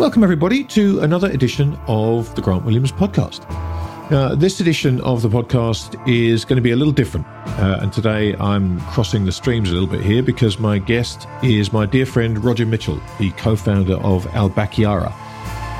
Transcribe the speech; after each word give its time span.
Welcome, 0.00 0.24
everybody, 0.24 0.64
to 0.64 1.00
another 1.00 1.30
edition 1.30 1.78
of 1.86 2.34
the 2.34 2.40
Grant 2.40 2.64
Williams 2.64 2.90
podcast. 2.90 3.44
This 4.40 4.58
edition 4.58 4.98
of 5.02 5.20
the 5.20 5.28
podcast 5.28 5.94
is 6.08 6.46
going 6.46 6.56
to 6.56 6.62
be 6.62 6.70
a 6.70 6.76
little 6.76 6.90
different. 6.90 7.26
Uh, 7.26 7.80
and 7.82 7.92
today 7.92 8.34
I'm 8.36 8.80
crossing 8.86 9.26
the 9.26 9.30
streams 9.30 9.68
a 9.68 9.74
little 9.74 9.86
bit 9.86 10.00
here 10.00 10.22
because 10.22 10.58
my 10.58 10.78
guest 10.78 11.28
is 11.42 11.70
my 11.74 11.84
dear 11.84 12.06
friend 12.06 12.42
Roger 12.42 12.64
Mitchell, 12.64 12.98
the 13.18 13.30
co 13.32 13.54
founder 13.54 13.96
of 13.96 14.24
Albachiara, 14.28 15.12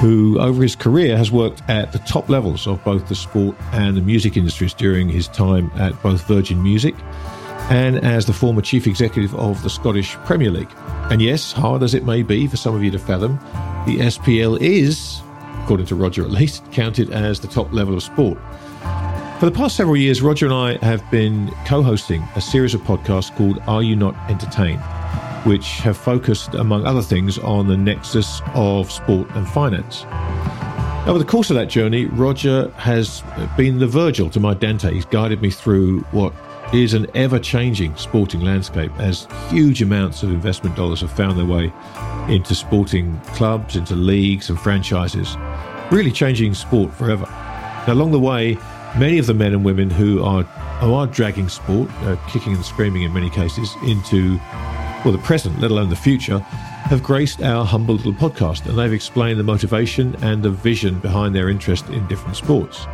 who 0.01 0.39
over 0.39 0.63
his 0.63 0.77
career 0.77 1.17
has 1.17 1.33
worked 1.33 1.63
at 1.71 1.91
the 1.93 1.99
top 2.01 2.29
levels 2.29 2.67
of 2.67 2.85
both 2.85 3.09
the 3.09 3.15
sport 3.15 3.57
and 3.73 3.97
the 3.97 4.03
music 4.03 4.37
industries 4.37 4.75
during 4.75 5.09
his 5.09 5.29
time 5.29 5.71
at 5.77 6.01
both 6.03 6.21
Virgin 6.27 6.63
Music 6.63 6.95
and 7.71 8.05
as 8.05 8.27
the 8.27 8.33
former 8.33 8.61
chief 8.61 8.87
executive 8.87 9.35
of 9.37 9.63
the 9.63 9.71
Scottish 9.71 10.15
Premier 10.27 10.51
League. 10.51 10.71
And 11.11 11.23
yes, 11.23 11.53
hard 11.53 11.83
as 11.83 11.95
it 11.95 12.05
may 12.05 12.23
be 12.23 12.49
for 12.49 12.57
some 12.57 12.75
of 12.75 12.83
you 12.83 12.91
to 12.91 12.99
fathom, 12.99 13.39
the 13.87 13.99
SPL 14.01 14.61
is, 14.61 15.23
according 15.63 15.87
to 15.87 15.95
Roger 15.95 16.23
at 16.25 16.31
least, 16.31 16.65
counted 16.73 17.11
as 17.11 17.41
the 17.41 17.49
top 17.49 17.73
level 17.73 17.95
of 17.95 18.03
sport. 18.03 18.39
For 19.39 19.47
the 19.47 19.53
past 19.53 19.77
several 19.77 19.97
years, 19.97 20.21
Roger 20.21 20.47
and 20.47 20.55
I 20.55 20.85
have 20.85 21.09
been 21.11 21.51
co 21.65 21.83
hosting 21.83 22.23
a 22.35 22.41
series 22.41 22.75
of 22.75 22.83
podcasts 22.83 23.35
called 23.37 23.59
Are 23.67 23.83
You 23.83 23.97
Not 23.97 24.15
Entertained, 24.29 24.83
which 25.45 25.79
have 25.79 25.97
focused, 25.97 26.55
among 26.55 26.85
other 26.85 27.01
things, 27.01 27.39
on 27.39 27.69
the 27.69 27.77
nexus 27.77 28.43
of 28.53 28.91
sport 28.91 29.31
and 29.31 29.49
finance. 29.49 30.05
Over 31.09 31.19
the 31.19 31.25
course 31.25 31.49
of 31.49 31.57
that 31.57 31.71
journey, 31.71 32.05
Roger 32.05 32.69
has 32.77 33.23
been 33.57 33.79
the 33.79 33.87
Virgil 33.87 34.29
to 34.31 34.41
my 34.41 34.53
Dante. 34.53 34.93
He's 34.93 35.07
guided 35.07 35.41
me 35.41 35.51
through 35.51 36.01
what 36.11 36.35
is 36.73 36.95
an 36.95 37.07
ever 37.15 37.39
changing 37.39 37.97
sporting 37.97 38.41
landscape 38.43 38.93
as 38.99 39.27
huge 39.49 39.83
amounts 39.83 40.23
of 40.23 40.31
investment 40.31 40.77
dollars 40.77 41.01
have 41.01 41.11
found 41.11 41.37
their 41.37 41.47
way 41.47 41.73
into 42.29 42.55
sporting 42.55 43.19
clubs, 43.35 43.75
into 43.75 43.97
leagues 43.97 44.51
and 44.51 44.61
franchises, 44.61 45.37
really 45.91 46.13
changing 46.13 46.55
sport 46.55 46.95
forever. 46.95 47.27
Now, 47.87 47.95
along 47.95 48.13
the 48.13 48.21
way, 48.21 48.57
many 48.97 49.19
of 49.19 49.27
the 49.27 49.35
men 49.35 49.53
and 49.53 49.65
women 49.65 49.91
who 49.91 50.23
are 50.23 50.45
who 50.81 50.95
are 50.95 51.07
dragging 51.07 51.49
sport, 51.49 51.91
uh, 52.03 52.17
kicking 52.29 52.55
and 52.55 52.65
screaming 52.65 53.03
in 53.03 53.13
many 53.13 53.31
cases, 53.31 53.75
into 53.85 54.37
well 55.05 55.13
the 55.13 55.19
present, 55.19 55.59
let 55.61 55.71
alone 55.71 55.91
the 55.91 55.97
future, 55.97 56.39
have 56.39 57.03
graced 57.03 57.43
our 57.43 57.65
humble 57.65 57.97
little 57.97 58.13
podcast, 58.13 58.67
and 58.67 58.79
they've 58.79 58.93
explained 58.93 59.41
the 59.41 59.45
motivation 59.45 60.15
and 60.23 60.43
the 60.43 60.51
vision 60.51 61.01
behind 61.01 61.35
their 61.35 61.49
interest 61.49 61.89
in 61.89 62.07
different 62.07 62.37
sports. 62.37 62.87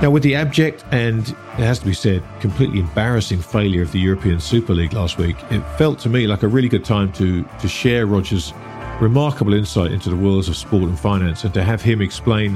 Now, 0.00 0.10
with 0.10 0.22
the 0.22 0.36
abject 0.36 0.84
and, 0.92 1.28
it 1.28 1.64
has 1.64 1.80
to 1.80 1.84
be 1.84 1.92
said, 1.92 2.22
completely 2.38 2.78
embarrassing 2.78 3.40
failure 3.40 3.82
of 3.82 3.90
the 3.90 3.98
European 3.98 4.38
Super 4.38 4.72
League 4.72 4.92
last 4.92 5.18
week, 5.18 5.36
it 5.50 5.60
felt 5.76 5.98
to 6.00 6.08
me 6.08 6.28
like 6.28 6.44
a 6.44 6.48
really 6.48 6.68
good 6.68 6.84
time 6.84 7.12
to, 7.14 7.42
to 7.42 7.68
share 7.68 8.06
Roger's 8.06 8.52
remarkable 9.00 9.54
insight 9.54 9.90
into 9.90 10.08
the 10.08 10.16
worlds 10.16 10.48
of 10.48 10.56
sport 10.56 10.84
and 10.84 10.96
finance 10.96 11.42
and 11.42 11.52
to 11.54 11.64
have 11.64 11.82
him 11.82 12.00
explain 12.00 12.54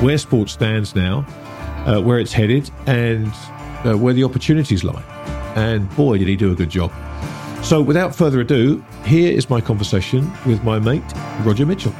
where 0.00 0.16
sport 0.16 0.48
stands 0.48 0.94
now, 0.94 1.26
uh, 1.86 2.00
where 2.00 2.18
it's 2.18 2.32
headed, 2.32 2.70
and 2.86 3.30
uh, 3.84 3.94
where 3.94 4.14
the 4.14 4.24
opportunities 4.24 4.82
lie. 4.82 5.02
And 5.56 5.94
boy, 5.96 6.16
did 6.16 6.28
he 6.28 6.36
do 6.36 6.50
a 6.50 6.54
good 6.54 6.70
job. 6.70 6.90
So, 7.62 7.82
without 7.82 8.14
further 8.14 8.40
ado, 8.40 8.82
here 9.04 9.30
is 9.30 9.50
my 9.50 9.60
conversation 9.60 10.32
with 10.46 10.64
my 10.64 10.78
mate, 10.78 11.02
Roger 11.44 11.66
Mitchell. 11.66 11.92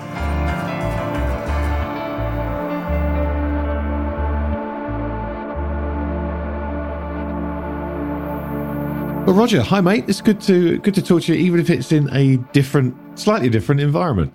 Well, 9.30 9.38
Roger, 9.38 9.62
hi 9.62 9.80
mate. 9.80 10.06
It's 10.08 10.20
good 10.20 10.40
to 10.40 10.78
good 10.78 10.94
to 10.94 11.02
talk 11.02 11.22
to 11.22 11.32
you, 11.32 11.38
even 11.38 11.60
if 11.60 11.70
it's 11.70 11.92
in 11.92 12.12
a 12.12 12.38
different, 12.52 12.96
slightly 13.16 13.48
different 13.48 13.80
environment. 13.80 14.32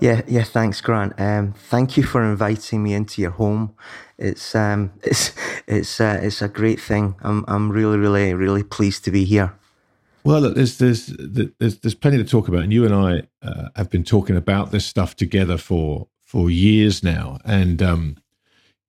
Yeah, 0.00 0.22
yeah. 0.26 0.42
Thanks, 0.42 0.80
Grant. 0.80 1.12
Um, 1.16 1.52
thank 1.52 1.96
you 1.96 2.02
for 2.02 2.20
inviting 2.20 2.82
me 2.82 2.92
into 2.92 3.22
your 3.22 3.30
home. 3.30 3.72
It's 4.18 4.52
um, 4.56 4.92
it's 5.04 5.32
it's 5.68 6.00
uh, 6.00 6.18
it's 6.20 6.42
a 6.42 6.48
great 6.48 6.80
thing. 6.80 7.14
I'm 7.20 7.44
I'm 7.46 7.70
really 7.70 7.98
really 7.98 8.34
really 8.34 8.64
pleased 8.64 9.04
to 9.04 9.12
be 9.12 9.24
here. 9.24 9.54
Well, 10.24 10.40
look, 10.40 10.56
there's 10.56 10.78
there's 10.78 11.06
there's 11.06 11.78
there's 11.78 11.94
plenty 11.94 12.16
to 12.16 12.24
talk 12.24 12.48
about, 12.48 12.64
and 12.64 12.72
you 12.72 12.84
and 12.84 12.92
I 12.92 13.28
uh, 13.46 13.68
have 13.76 13.90
been 13.90 14.02
talking 14.02 14.36
about 14.36 14.72
this 14.72 14.84
stuff 14.84 15.14
together 15.14 15.56
for 15.56 16.08
for 16.20 16.50
years 16.50 17.04
now, 17.04 17.38
and 17.44 17.80
um, 17.80 18.16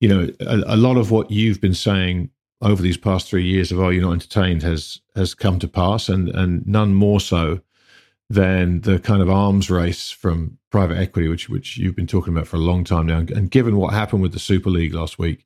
you 0.00 0.08
know, 0.08 0.30
a, 0.40 0.74
a 0.74 0.76
lot 0.76 0.96
of 0.96 1.12
what 1.12 1.30
you've 1.30 1.60
been 1.60 1.74
saying 1.74 2.30
over 2.62 2.80
these 2.80 2.96
past 2.96 3.28
three 3.28 3.44
years 3.44 3.72
of 3.72 3.80
Are 3.80 3.92
You 3.92 4.00
Not 4.00 4.12
Entertained 4.12 4.62
has 4.62 5.00
has 5.14 5.34
come 5.34 5.58
to 5.58 5.68
pass, 5.68 6.08
and 6.08 6.28
and 6.28 6.66
none 6.66 6.94
more 6.94 7.20
so 7.20 7.60
than 8.30 8.80
the 8.80 8.98
kind 8.98 9.20
of 9.20 9.28
arms 9.28 9.68
race 9.68 10.10
from 10.10 10.58
private 10.70 10.96
equity, 10.96 11.28
which 11.28 11.48
which 11.48 11.76
you've 11.76 11.96
been 11.96 12.06
talking 12.06 12.32
about 12.32 12.46
for 12.46 12.56
a 12.56 12.60
long 12.60 12.84
time 12.84 13.06
now. 13.06 13.18
And 13.18 13.50
given 13.50 13.76
what 13.76 13.92
happened 13.92 14.22
with 14.22 14.32
the 14.32 14.38
Super 14.38 14.70
League 14.70 14.94
last 14.94 15.18
week, 15.18 15.44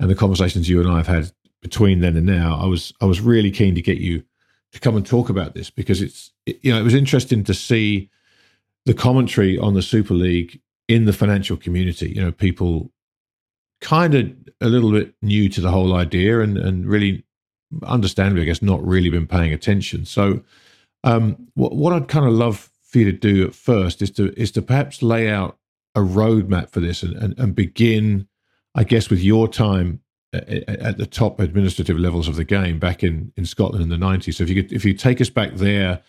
and 0.00 0.10
the 0.10 0.14
conversations 0.14 0.68
you 0.68 0.80
and 0.80 0.90
I 0.90 0.96
have 0.96 1.06
had 1.06 1.32
between 1.60 2.00
then 2.00 2.16
and 2.16 2.26
now, 2.26 2.58
I 2.60 2.66
was 2.66 2.92
I 3.00 3.04
was 3.04 3.20
really 3.20 3.50
keen 3.50 3.74
to 3.74 3.82
get 3.82 3.98
you 3.98 4.24
to 4.72 4.80
come 4.80 4.96
and 4.96 5.06
talk 5.06 5.28
about 5.28 5.54
this 5.54 5.70
because 5.70 6.02
it's 6.02 6.32
it, 6.46 6.58
you 6.62 6.72
know 6.72 6.80
it 6.80 6.84
was 6.84 6.94
interesting 6.94 7.44
to 7.44 7.54
see 7.54 8.10
the 8.86 8.94
commentary 8.94 9.58
on 9.58 9.74
the 9.74 9.82
Super 9.82 10.14
League 10.14 10.60
in 10.88 11.04
the 11.04 11.12
financial 11.12 11.56
community. 11.56 12.10
You 12.10 12.22
know, 12.22 12.32
people 12.32 12.90
kind 13.84 14.14
of 14.14 14.32
a 14.62 14.66
little 14.66 14.90
bit 14.90 15.14
new 15.20 15.48
to 15.50 15.60
the 15.60 15.70
whole 15.70 15.94
idea 15.94 16.40
and, 16.40 16.56
and 16.56 16.86
really 16.86 17.22
understandably, 17.82 18.42
I 18.42 18.46
guess, 18.46 18.62
not 18.62 18.84
really 18.84 19.10
been 19.10 19.26
paying 19.26 19.52
attention. 19.52 20.06
So, 20.06 20.42
um, 21.04 21.48
what, 21.52 21.76
what 21.76 21.92
I'd 21.92 22.08
kind 22.08 22.26
of 22.26 22.32
love 22.32 22.70
for 22.82 22.98
you 22.98 23.04
to 23.04 23.12
do 23.12 23.46
at 23.46 23.54
first 23.54 24.00
is 24.00 24.10
to 24.12 24.32
is 24.40 24.50
to 24.52 24.62
perhaps 24.62 25.02
lay 25.02 25.30
out 25.30 25.58
a 25.94 26.00
roadmap 26.00 26.70
for 26.70 26.80
this 26.80 27.02
and, 27.02 27.14
and, 27.14 27.38
and 27.38 27.54
begin, 27.54 28.26
I 28.74 28.84
guess, 28.84 29.10
with 29.10 29.20
your 29.20 29.48
time 29.48 30.00
at, 30.32 30.48
at, 30.48 30.98
the 30.98 31.06
top 31.06 31.38
administrative 31.38 31.98
levels 31.98 32.26
of 32.26 32.36
the 32.36 32.44
game 32.44 32.78
back 32.78 33.04
in, 33.04 33.32
in 33.36 33.44
Scotland 33.44 33.82
in 33.82 33.90
the 33.90 34.06
90s. 34.06 34.34
So 34.34 34.44
if 34.44 34.50
you 34.50 34.62
could, 34.62 34.72
if 34.72 34.84
you 34.84 34.94
take 34.94 35.20
us 35.20 35.30
back 35.30 35.54
there 35.54 36.02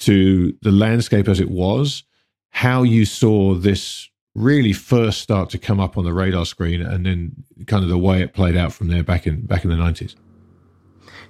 to 0.00 0.56
the 0.62 0.70
landscape 0.70 1.28
as 1.28 1.40
it 1.40 1.50
was, 1.50 2.04
how 2.50 2.82
you 2.82 3.04
saw 3.04 3.54
this 3.54 4.09
really 4.34 4.72
first 4.72 5.20
start 5.20 5.50
to 5.50 5.58
come 5.58 5.80
up 5.80 5.98
on 5.98 6.04
the 6.04 6.12
radar 6.12 6.46
screen, 6.46 6.82
and 6.82 7.04
then 7.06 7.44
kind 7.66 7.82
of 7.82 7.90
the 7.90 7.98
way 7.98 8.22
it 8.22 8.32
played 8.32 8.56
out 8.56 8.72
from 8.72 8.88
there 8.88 9.02
back 9.02 9.26
in 9.26 9.42
back 9.42 9.64
in 9.64 9.70
the 9.70 9.76
nineties. 9.76 10.16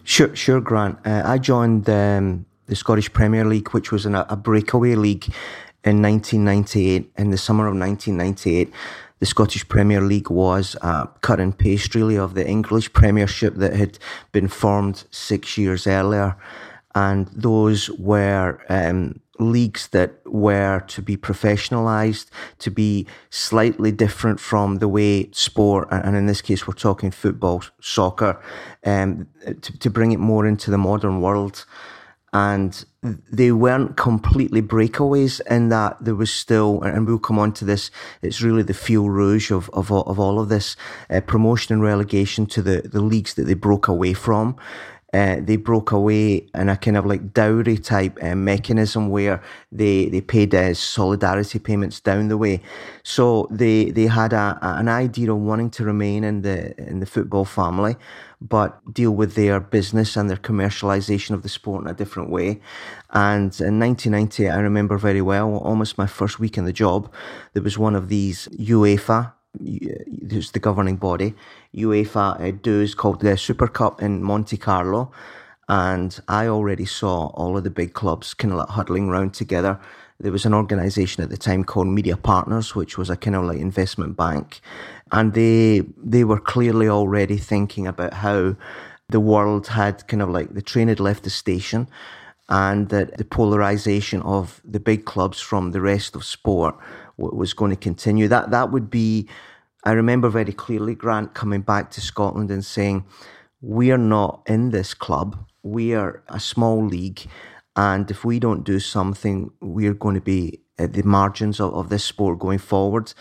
Sure, 0.05 0.35
sure, 0.35 0.61
Grant. 0.61 0.99
Uh, 1.07 1.23
I 1.25 1.39
joined 1.39 1.89
um, 1.89 2.47
the 2.67 2.77
Scottish 2.77 3.13
Premier 3.13 3.45
League, 3.45 3.71
which 3.71 3.93
was 3.93 4.07
an, 4.07 4.15
a 4.15 4.37
breakaway 4.37 4.95
league 4.95 5.27
in 5.85 6.03
1998. 6.03 7.11
In 7.17 7.31
the 7.31 7.39
summer 7.39 7.67
of 7.67 7.77
1998, 7.77 8.73
the 9.19 9.27
Scottish 9.27 9.69
Premier 9.69 10.01
League 10.01 10.31
was 10.31 10.77
a 10.81 11.09
cut 11.21 11.41
and 11.41 11.57
paste, 11.57 11.95
really, 11.95 12.17
of 12.17 12.35
the 12.35 12.47
English 12.47 12.93
Premiership 12.93 13.57
that 13.57 13.75
had 13.75 13.99
been 14.33 14.49
formed 14.49 15.05
six 15.11 15.59
years 15.59 15.87
earlier, 15.87 16.37
and 16.95 17.29
those 17.29 17.91
were 17.91 18.61
um, 18.69 19.21
leagues 19.39 19.89
that 19.89 20.21
were 20.27 20.81
to 20.89 21.03
be 21.03 21.17
professionalized, 21.17 22.27
to 22.59 22.71
be 22.71 23.07
slightly 23.31 23.91
different 23.93 24.39
from 24.39 24.79
the 24.79 24.89
way 24.89 25.31
sport, 25.33 25.89
and 25.91 26.17
in 26.17 26.27
this 26.27 26.43
case, 26.43 26.67
we're 26.67 26.75
talking 26.75 27.11
football, 27.11 27.63
soccer, 27.81 28.41
um, 28.85 29.27
to, 29.63 29.79
to 29.79 29.91
bring 29.91 30.13
it 30.13 30.19
more 30.19 30.47
into 30.47 30.71
the 30.71 30.79
modern 30.79 31.21
world. 31.21 31.65
And 32.33 32.85
they 33.03 33.51
weren't 33.51 33.97
completely 33.97 34.63
breakaways 34.63 35.41
in 35.51 35.69
that 35.71 35.97
there 36.01 36.15
was 36.15 36.33
still, 36.33 36.81
and 36.83 37.05
we'll 37.05 37.19
come 37.19 37.41
on 37.41 37.53
to 37.55 37.65
this, 37.65 37.91
it's 38.23 38.41
really 38.41 38.63
the 38.63 38.75
fil 38.75 39.09
rouge 39.09 39.51
of, 39.51 39.69
of, 39.71 39.91
of 39.91 40.21
all 40.21 40.39
of 40.39 40.49
this 40.49 40.77
uh, 41.09 41.21
promotion 41.23 41.75
and 41.75 41.83
relegation 41.83 42.47
to 42.47 42.63
the, 42.63 42.83
the 42.83 43.01
leagues 43.01 43.35
that 43.35 43.45
they 43.45 43.55
broke 43.55 43.89
away 43.89 44.13
from 44.13 44.57
uh, 45.13 45.37
they 45.41 45.57
broke 45.57 45.91
away 45.91 46.47
in 46.55 46.69
a 46.69 46.77
kind 46.77 46.97
of 46.97 47.05
like 47.05 47.33
dowry 47.33 47.77
type 47.79 48.17
uh, 48.23 48.37
mechanism 48.37 49.09
where 49.09 49.43
they 49.73 50.09
they 50.09 50.21
paid 50.21 50.55
uh, 50.55 50.73
solidarity 50.73 51.59
payments 51.59 52.01
down 52.01 52.29
the 52.29 52.37
way. 52.37 52.61
So 53.03 53.49
they 53.51 53.91
they 53.91 54.07
had 54.07 54.33
a, 54.33 54.59
an 54.63 54.89
idea 54.89 55.33
of 55.33 55.39
wanting 55.39 55.71
to 55.71 55.85
remain 55.85 56.23
in 56.23 56.43
the 56.43 56.79
in 56.79 57.01
the 57.01 57.07
football 57.07 57.45
family, 57.45 57.97
but 58.41 58.81
deal 58.95 59.11
with 59.11 59.35
their 59.35 59.59
business 59.59 60.17
and 60.17 60.31
their 60.31 60.37
commercialization 60.37 61.33
of 61.33 61.43
the 61.43 61.49
sport 61.49 61.85
in 61.85 61.91
a 61.91 61.95
different 61.95 62.31
way. 62.31 62.61
And 63.11 63.53
in 63.61 63.81
1990, 63.81 64.49
I 64.49 64.61
remember 64.61 64.97
very 64.97 65.23
well, 65.23 65.57
almost 65.57 65.99
my 65.99 66.07
first 66.07 66.39
week 66.39 66.57
in 66.57 66.67
the 66.67 66.73
job, 66.73 67.13
there 67.55 67.63
was 67.63 67.77
one 67.77 67.97
of 67.97 68.09
these 68.09 68.47
UEFA 68.49 69.33
it's 69.59 70.51
the 70.53 70.61
governing 70.61 70.97
body. 70.97 71.35
UEFA 71.75 72.41
uh, 72.41 72.59
does 72.63 72.95
called 72.95 73.21
the 73.21 73.37
Super 73.37 73.69
Cup 73.69 74.03
in 74.03 74.23
Monte 74.23 74.57
Carlo, 74.57 75.13
and 75.69 76.19
I 76.27 76.49
already 76.49 76.85
saw 76.85 77.29
all 77.29 77.57
of 77.57 77.65
the 77.65 77.71
big 77.71 77.93
clubs 77.93 78.35
kind 78.35 78.53
of 78.53 78.59
like 78.59 78.69
huddling 78.69 79.09
around 79.09 79.35
together. 79.35 79.79
There 80.19 80.33
was 80.33 80.45
an 80.45 80.53
organisation 80.53 81.23
at 81.23 81.31
the 81.31 81.37
time 81.37 81.65
called 81.65 81.87
Media 81.87 82.17
Partners, 82.17 82.75
which 82.75 82.99
was 82.99 83.09
a 83.09 83.17
kind 83.17 83.37
of 83.37 83.45
like 83.45 83.59
investment 83.59 84.17
bank, 84.17 84.61
and 85.13 85.33
they 85.33 85.83
they 85.97 86.25
were 86.25 86.41
clearly 86.41 86.89
already 86.89 87.37
thinking 87.37 87.87
about 87.87 88.15
how 88.15 88.57
the 89.09 89.21
world 89.21 89.69
had 89.69 90.07
kind 90.09 90.23
of 90.23 90.29
like 90.29 90.55
the 90.55 90.63
train 90.63 90.89
had 90.89 91.01
left 91.01 91.23
the 91.23 91.31
station, 91.31 91.89
and 92.49 92.89
that 92.89 93.17
the 93.17 93.25
polarisation 93.25 94.23
of 94.23 94.61
the 94.65 94.81
big 94.81 95.05
clubs 95.05 95.41
from 95.41 95.71
the 95.71 95.81
rest 95.81 96.17
of 96.17 96.25
sport 96.25 96.75
was 97.17 97.53
going 97.55 97.71
to 97.71 97.77
continue. 97.77 98.27
That 98.27 98.51
that 98.51 98.73
would 98.73 98.91
be. 98.91 99.29
I 99.85 99.93
remember 99.93 100.29
very 100.29 100.53
clearly 100.53 100.95
Grant 100.95 101.35
coming 101.35 101.63
back 101.63 101.91
to 101.93 102.01
Scotland 102.01 102.51
and 102.51 102.65
saying, 102.65 103.05
"We 103.61 103.91
are 103.93 103.99
not 103.99 104.43
in 104.47 104.71
this 104.71 104.95
club 104.95 105.47
we 105.63 105.95
are 105.95 106.23
a 106.29 106.41
small 106.41 106.85
league, 106.85 107.23
and 107.77 108.11
if 108.11 108.25
we 108.25 108.39
don't 108.39 108.65
do 108.65 108.81
something, 108.81 109.51
we're 109.61 109.95
going 109.95 110.15
to 110.15 110.21
be 110.21 110.61
at 110.79 110.95
the 110.95 111.03
margins 111.03 111.61
of, 111.61 111.75
of 111.75 111.89
this 111.89 112.05
sport 112.05 112.39
going 112.39 112.59
forward. 112.59 113.13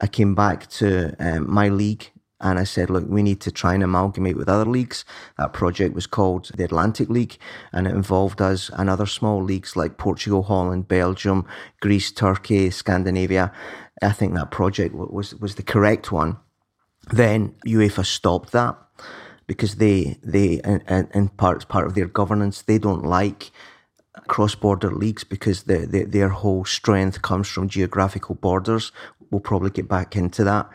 I 0.00 0.06
came 0.06 0.34
back 0.34 0.68
to 0.70 1.14
um, 1.18 1.50
my 1.50 1.68
league 1.68 2.10
and 2.38 2.58
I 2.58 2.64
said, 2.64 2.90
look, 2.90 3.06
we 3.08 3.22
need 3.22 3.40
to 3.40 3.50
try 3.50 3.72
and 3.72 3.82
amalgamate 3.82 4.36
with 4.36 4.48
other 4.48 4.66
leagues. 4.66 5.06
That 5.38 5.54
project 5.54 5.94
was 5.94 6.06
called 6.06 6.50
the 6.54 6.64
Atlantic 6.64 7.08
League, 7.08 7.38
and 7.72 7.86
it 7.86 7.94
involved 7.94 8.42
us 8.42 8.70
and 8.74 8.90
other 8.90 9.06
small 9.06 9.42
leagues 9.42 9.74
like 9.74 9.96
Portugal, 9.96 10.42
Holland, 10.42 10.86
Belgium, 10.86 11.46
Greece, 11.80 12.12
Turkey, 12.12 12.68
Scandinavia. 12.68 13.52
I 14.02 14.12
think 14.12 14.34
that 14.34 14.50
project 14.50 14.94
was 14.94 15.34
was 15.34 15.54
the 15.54 15.62
correct 15.62 16.12
one. 16.12 16.38
Then 17.10 17.54
UEFA 17.66 18.04
stopped 18.04 18.52
that 18.52 18.76
because 19.46 19.76
they 19.76 20.18
they 20.22 20.60
in, 20.64 21.08
in 21.14 21.28
part 21.28 21.68
part 21.68 21.86
of 21.86 21.94
their 21.94 22.08
governance 22.08 22.62
they 22.62 22.78
don't 22.78 23.04
like 23.04 23.50
cross-border 24.26 24.90
leagues 24.90 25.24
because 25.24 25.64
the, 25.64 25.86
the, 25.86 26.04
their 26.04 26.30
whole 26.30 26.64
strength 26.64 27.22
comes 27.22 27.48
from 27.48 27.68
geographical 27.68 28.34
borders. 28.34 28.92
We'll 29.30 29.40
probably 29.40 29.70
get 29.70 29.88
back 29.88 30.16
into 30.16 30.42
that. 30.44 30.68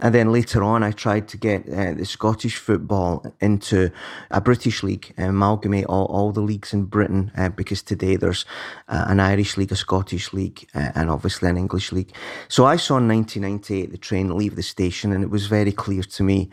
And 0.00 0.14
then 0.14 0.30
later 0.30 0.62
on, 0.62 0.84
I 0.84 0.92
tried 0.92 1.26
to 1.28 1.36
get 1.36 1.68
uh, 1.68 1.94
the 1.94 2.04
Scottish 2.04 2.56
football 2.56 3.34
into 3.40 3.90
a 4.30 4.40
British 4.40 4.84
league, 4.84 5.12
and 5.16 5.30
amalgamate 5.30 5.86
all, 5.86 6.06
all 6.06 6.30
the 6.30 6.40
leagues 6.40 6.72
in 6.72 6.84
Britain, 6.84 7.32
uh, 7.36 7.48
because 7.48 7.82
today 7.82 8.14
there's 8.14 8.44
uh, 8.86 9.06
an 9.08 9.18
Irish 9.18 9.56
league, 9.56 9.72
a 9.72 9.76
Scottish 9.76 10.32
league, 10.32 10.68
uh, 10.72 10.92
and 10.94 11.10
obviously 11.10 11.48
an 11.48 11.56
English 11.56 11.90
league. 11.90 12.12
So 12.46 12.64
I 12.64 12.76
saw 12.76 12.98
in 12.98 13.08
1998 13.08 13.90
the 13.90 13.98
train 13.98 14.36
leave 14.36 14.54
the 14.54 14.62
station, 14.62 15.12
and 15.12 15.24
it 15.24 15.30
was 15.30 15.48
very 15.48 15.72
clear 15.72 16.02
to 16.02 16.22
me 16.22 16.48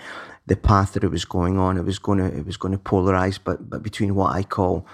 the 0.48 0.56
path 0.56 0.94
that 0.94 1.04
it 1.04 1.12
was 1.12 1.26
going 1.26 1.60
on. 1.60 1.78
It 1.78 1.86
was 1.86 2.00
going 2.00 2.18
to 2.20 2.26
it 2.26 2.46
was 2.48 2.58
going 2.58 2.72
to 2.72 2.84
polarize, 2.84 3.40
but 3.44 3.70
but 3.70 3.84
between 3.84 4.16
what 4.16 4.36
I 4.36 4.42
call 4.42 4.88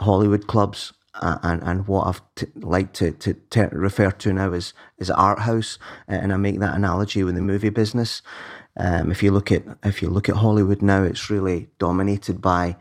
Hollywood 0.00 0.48
clubs 0.48 0.92
and 1.20 1.62
and 1.62 1.86
what 1.86 2.06
I've 2.06 2.22
t- 2.34 2.46
like 2.56 2.92
to, 2.94 3.12
to, 3.12 3.68
refer 3.72 4.10
to 4.10 4.32
now 4.32 4.52
as 4.52 4.72
as 4.98 5.10
art 5.10 5.40
house, 5.40 5.78
and 6.08 6.32
I 6.32 6.36
make 6.36 6.60
that 6.60 6.74
analogy 6.74 7.22
with 7.22 7.34
the 7.34 7.42
movie 7.42 7.70
business. 7.70 8.22
Um, 8.76 9.10
if 9.10 9.22
you 9.22 9.30
look 9.30 9.52
at 9.52 9.64
if 9.82 10.00
you 10.00 10.08
look 10.08 10.28
at 10.28 10.36
Hollywood 10.36 10.82
now, 10.82 11.02
it's 11.02 11.30
really 11.30 11.68
dominated 11.78 12.40
by 12.40 12.76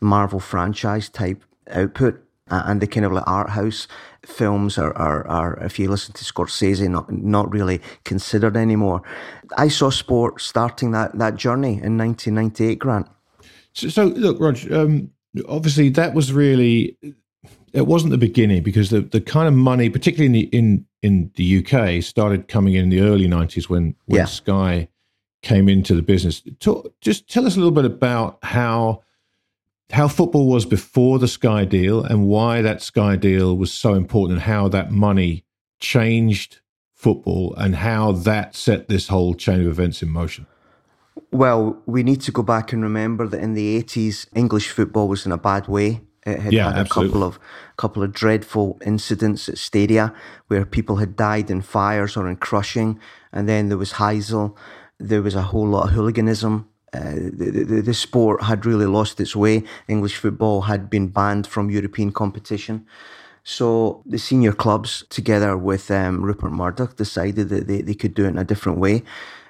Marvel 0.00 0.40
franchise 0.40 1.08
type 1.08 1.44
output 1.70 2.22
and 2.52 2.80
the 2.80 2.86
kind 2.86 3.06
of 3.06 3.12
like 3.12 3.26
art 3.26 3.50
house 3.50 3.88
films 4.24 4.78
are, 4.78 4.96
are, 4.96 5.26
are, 5.26 5.58
if 5.64 5.78
you 5.78 5.88
listen 5.88 6.12
to 6.14 6.24
Scorsese, 6.24 6.88
not, 6.88 7.10
not 7.10 7.50
really 7.50 7.80
considered 8.04 8.56
anymore. 8.56 9.02
I 9.56 9.68
saw 9.68 9.90
sport 9.90 10.40
starting 10.40 10.90
that, 10.92 11.16
that 11.18 11.36
journey 11.36 11.80
in 11.82 11.96
1998, 11.96 12.78
Grant. 12.78 13.08
So, 13.72 13.88
so 13.88 14.04
look, 14.04 14.38
Roger, 14.38 14.76
um, 14.76 15.10
obviously 15.48 15.88
that 15.90 16.14
was 16.14 16.32
really, 16.32 16.96
it 17.72 17.86
wasn't 17.86 18.10
the 18.10 18.18
beginning 18.18 18.62
because 18.62 18.90
the, 18.90 19.00
the 19.00 19.20
kind 19.20 19.48
of 19.48 19.54
money, 19.54 19.88
particularly 19.88 20.26
in 20.26 20.32
the, 20.32 20.56
in, 20.56 20.86
in 21.02 21.30
the 21.36 21.58
UK, 21.58 22.02
started 22.02 22.48
coming 22.48 22.74
in, 22.74 22.84
in 22.84 22.90
the 22.90 23.00
early 23.00 23.26
90s 23.26 23.68
when, 23.68 23.94
when 24.06 24.20
yeah. 24.20 24.24
Sky 24.26 24.88
came 25.42 25.68
into 25.68 25.94
the 25.94 26.02
business. 26.02 26.42
Talk, 26.60 26.92
just 27.00 27.28
tell 27.28 27.46
us 27.46 27.56
a 27.56 27.58
little 27.58 27.72
bit 27.72 27.84
about 27.84 28.38
how 28.42 29.02
how 29.90 30.08
football 30.08 30.48
was 30.48 30.64
before 30.64 31.18
the 31.18 31.28
Sky 31.28 31.66
deal 31.66 32.02
and 32.02 32.26
why 32.26 32.62
that 32.62 32.80
Sky 32.80 33.14
deal 33.14 33.56
was 33.56 33.70
so 33.70 33.92
important 33.92 34.38
and 34.38 34.42
how 34.42 34.66
that 34.68 34.90
money 34.90 35.44
changed 35.80 36.60
football 36.94 37.54
and 37.56 37.76
how 37.76 38.12
that 38.12 38.54
set 38.54 38.88
this 38.88 39.08
whole 39.08 39.34
chain 39.34 39.60
of 39.60 39.66
events 39.66 40.02
in 40.02 40.08
motion? 40.08 40.46
Well, 41.30 41.76
we 41.84 42.02
need 42.02 42.22
to 42.22 42.32
go 42.32 42.42
back 42.42 42.72
and 42.72 42.82
remember 42.82 43.28
that 43.28 43.40
in 43.40 43.52
the 43.52 43.82
80s, 43.82 44.26
English 44.34 44.70
football 44.70 45.08
was 45.08 45.26
in 45.26 45.32
a 45.32 45.36
bad 45.36 45.68
way. 45.68 46.00
It 46.24 46.38
had 46.38 46.52
yeah, 46.52 46.66
had 46.66 46.76
a 46.76 46.80
absolutely. 46.80 47.12
couple 47.12 47.26
of 47.26 47.38
couple 47.76 48.02
of 48.02 48.12
dreadful 48.12 48.78
incidents 48.86 49.48
at 49.48 49.58
stadia 49.58 50.14
where 50.46 50.64
people 50.64 50.96
had 50.96 51.16
died 51.16 51.50
in 51.50 51.62
fires 51.62 52.16
or 52.16 52.28
in 52.28 52.36
crushing, 52.36 53.00
and 53.32 53.48
then 53.48 53.68
there 53.68 53.78
was 53.78 53.94
Heysel. 53.94 54.56
There 54.98 55.22
was 55.22 55.34
a 55.34 55.42
whole 55.42 55.66
lot 55.66 55.88
of 55.88 55.94
hooliganism 55.94 56.68
uh, 56.94 57.14
the, 57.14 57.64
the, 57.64 57.80
the, 57.80 57.94
sport 57.94 58.42
had 58.42 58.66
really 58.66 58.84
lost 58.84 59.18
its 59.18 59.34
way. 59.34 59.62
English 59.88 60.16
football 60.16 60.62
had 60.62 60.90
been 60.90 61.08
banned 61.08 61.46
from 61.46 61.70
European 61.70 62.12
competition. 62.12 62.86
So 63.44 64.02
the 64.04 64.18
senior 64.18 64.52
clubs, 64.52 65.02
together 65.08 65.56
with 65.56 65.90
um, 65.90 66.22
Rupert 66.22 66.52
Murdoch, 66.52 66.96
decided 66.96 67.48
that 67.48 67.66
they, 67.66 67.80
they 67.80 67.94
could 67.94 68.12
do 68.12 68.26
it 68.26 68.28
in 68.28 68.38
a 68.38 68.44
different 68.44 68.78
way. 68.78 69.02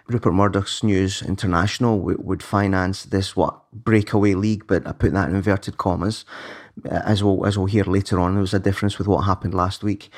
Rupert 0.07 0.35
Murdoch's 0.35 0.85
News 0.85 1.21
International 1.21 1.99
w- 1.99 2.19
would 2.23 2.45
finance 2.45 3.05
this 3.05 3.35
what 3.35 3.61
breakaway 3.73 4.35
league, 4.35 4.67
but 4.69 4.87
I 4.87 4.93
put 4.93 5.13
that 5.13 5.29
in 5.29 5.35
inverted 5.35 5.79
commas. 5.79 6.25
As 6.85 7.23
we'll 7.23 7.47
as 7.47 7.57
we'll 7.57 7.67
hear 7.67 7.85
later 7.85 8.19
on, 8.21 8.35
there 8.35 8.41
was 8.41 8.55
a 8.55 8.59
difference 8.59 8.99
with 8.99 9.07
what 9.07 9.23
happened 9.23 9.55
last 9.55 9.83
week, 9.83 10.11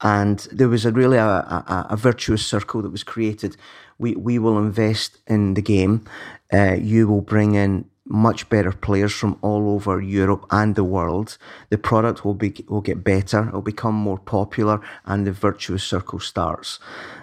and 0.00 0.38
there 0.52 0.68
was 0.68 0.84
a 0.84 0.92
really 0.92 1.18
a, 1.18 1.24
a, 1.24 1.86
a 1.90 1.96
virtuous 1.96 2.46
circle 2.46 2.82
that 2.82 2.90
was 2.90 3.04
created 3.04 3.56
we, 3.98 4.14
we 4.14 4.38
will 4.38 4.58
invest 4.58 5.18
in 5.26 5.54
the 5.54 5.62
game. 5.62 6.04
Uh, 6.52 6.74
you 6.74 7.08
will 7.08 7.20
bring 7.20 7.54
in 7.54 7.84
much 8.06 8.48
better 8.48 8.72
players 8.72 9.12
from 9.12 9.38
all 9.42 9.74
over 9.74 10.00
Europe 10.00 10.46
and 10.50 10.74
the 10.76 10.84
world. 10.84 11.36
The 11.68 11.76
product 11.76 12.24
will 12.24 12.34
be 12.34 12.54
will 12.68 12.80
get 12.80 13.04
better. 13.04 13.48
It'll 13.48 13.60
become 13.60 13.94
more 13.94 14.18
popular, 14.18 14.80
and 15.04 15.26
the 15.26 15.32
virtuous 15.32 15.84
circle 15.84 16.18
starts. 16.18 16.78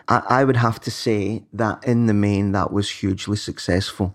I, 0.07 0.21
I 0.29 0.43
would 0.43 0.57
have 0.57 0.79
to 0.81 0.91
say 0.91 1.43
that 1.53 1.83
in 1.83 2.05
the 2.05 2.13
main, 2.13 2.51
that 2.51 2.71
was 2.71 2.89
hugely 2.89 3.37
successful. 3.37 4.13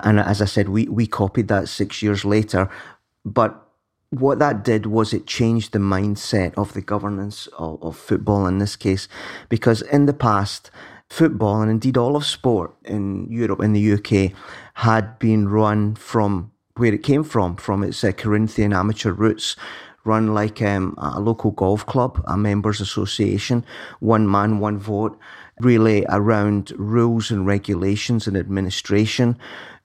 And 0.00 0.18
as 0.18 0.42
I 0.42 0.46
said, 0.46 0.68
we 0.68 0.88
we 0.88 1.06
copied 1.06 1.48
that 1.48 1.68
six 1.68 2.02
years 2.02 2.24
later, 2.24 2.68
but 3.24 3.63
what 4.20 4.38
that 4.38 4.64
did 4.64 4.86
was 4.86 5.12
it 5.12 5.26
changed 5.26 5.72
the 5.72 5.78
mindset 5.78 6.54
of 6.56 6.72
the 6.72 6.80
governance 6.80 7.46
of, 7.58 7.82
of 7.82 7.96
football 7.96 8.46
in 8.46 8.58
this 8.58 8.76
case, 8.76 9.08
because 9.48 9.82
in 9.82 10.06
the 10.06 10.12
past 10.12 10.70
football 11.08 11.60
and 11.60 11.70
indeed 11.70 11.96
all 11.96 12.16
of 12.16 12.24
sport 12.24 12.74
in 12.84 13.26
Europe 13.30 13.62
in 13.62 13.72
the 13.72 13.92
UK 13.92 14.32
had 14.74 15.18
been 15.18 15.48
run 15.48 15.94
from 15.94 16.50
where 16.76 16.92
it 16.92 17.02
came 17.02 17.22
from, 17.22 17.56
from 17.56 17.84
its 17.84 18.02
uh, 18.02 18.10
Corinthian 18.12 18.72
amateur 18.72 19.12
roots, 19.12 19.54
run 20.04 20.34
like 20.34 20.60
um, 20.60 20.94
a 20.98 21.20
local 21.20 21.50
golf 21.52 21.86
club, 21.86 22.22
a 22.26 22.36
members 22.36 22.80
association, 22.80 23.64
one 24.00 24.28
man, 24.28 24.58
one 24.58 24.78
vote, 24.78 25.18
really 25.60 26.04
around 26.08 26.72
rules 26.76 27.30
and 27.30 27.46
regulations 27.46 28.26
and 28.26 28.36
administration. 28.36 29.38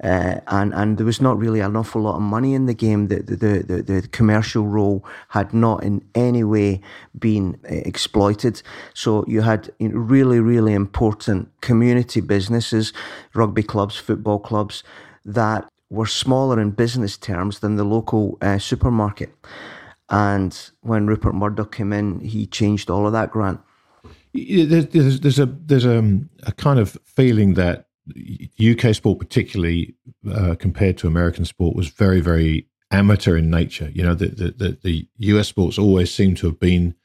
Uh, 0.04 0.40
and 0.48 0.74
and 0.74 0.98
there 0.98 1.06
was 1.06 1.20
not 1.20 1.38
really 1.38 1.60
an 1.60 1.76
awful 1.76 2.02
lot 2.02 2.16
of 2.16 2.22
money 2.22 2.54
in 2.54 2.66
the 2.66 2.74
game. 2.74 3.08
The 3.08 3.22
the, 3.22 3.64
the, 3.68 3.84
the 3.84 4.08
commercial 4.08 4.66
role 4.66 5.06
had 5.28 5.54
not 5.54 5.84
in 5.84 6.02
any 6.16 6.44
way 6.44 6.82
been 7.18 7.60
uh, 7.70 7.76
exploited. 7.76 8.62
So 8.94 9.26
you 9.28 9.42
had 9.42 9.70
really 9.80 10.40
really 10.40 10.74
important 10.74 11.50
community 11.62 12.22
businesses, 12.22 12.94
rugby 13.34 13.64
clubs, 13.64 13.98
football 13.98 14.40
clubs 14.40 14.84
that 15.26 15.70
were 15.90 16.06
smaller 16.06 16.62
in 16.62 16.72
business 16.72 17.18
terms 17.18 17.60
than 17.60 17.76
the 17.76 17.84
local 17.84 18.38
uh, 18.42 18.58
supermarket. 18.58 19.34
And 20.10 20.58
when 20.82 21.08
Rupert 21.08 21.36
Murdoch 21.36 21.76
came 21.76 21.94
in, 21.94 22.20
he 22.22 22.46
changed 22.48 22.90
all 22.90 23.06
of 23.06 23.14
that. 23.14 23.32
Grant. 23.32 23.60
There's, 24.34 25.20
there's 25.20 25.40
a 25.40 25.46
there's 25.46 25.86
a, 25.86 26.20
a 26.44 26.52
kind 26.52 26.80
of 26.80 26.98
feeling 27.06 27.56
that 27.56 27.88
UK 28.60 28.96
sport, 28.96 29.20
particularly 29.20 29.96
uh, 30.30 30.56
compared 30.60 30.98
to 31.00 31.08
American 31.08 31.46
sport, 31.46 31.76
was 31.76 31.90
very, 31.90 32.22
very 32.22 32.68
amateur 32.92 33.38
in 33.38 33.50
nature. 33.50 33.92
You 33.94 34.04
know, 34.04 34.16
the, 34.16 34.28
the, 34.28 34.78
the, 34.82 35.08
US 35.34 35.48
sports 35.48 35.78
always 35.78 36.14
seem 36.14 36.36
to 36.36 36.48
have 36.48 36.60
been 36.60 36.96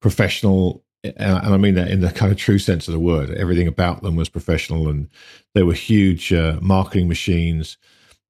professional, 0.00 0.84
and 1.04 1.54
I 1.54 1.56
mean 1.56 1.74
that 1.74 1.90
in 1.90 2.00
the 2.00 2.10
kind 2.10 2.30
of 2.30 2.38
true 2.38 2.58
sense 2.58 2.86
of 2.86 2.92
the 2.92 3.00
word. 3.00 3.30
Everything 3.30 3.66
about 3.66 4.02
them 4.02 4.16
was 4.16 4.28
professional, 4.28 4.88
and 4.88 5.08
they 5.54 5.62
were 5.62 5.74
huge 5.74 6.32
uh, 6.32 6.58
marketing 6.60 7.08
machines. 7.08 7.78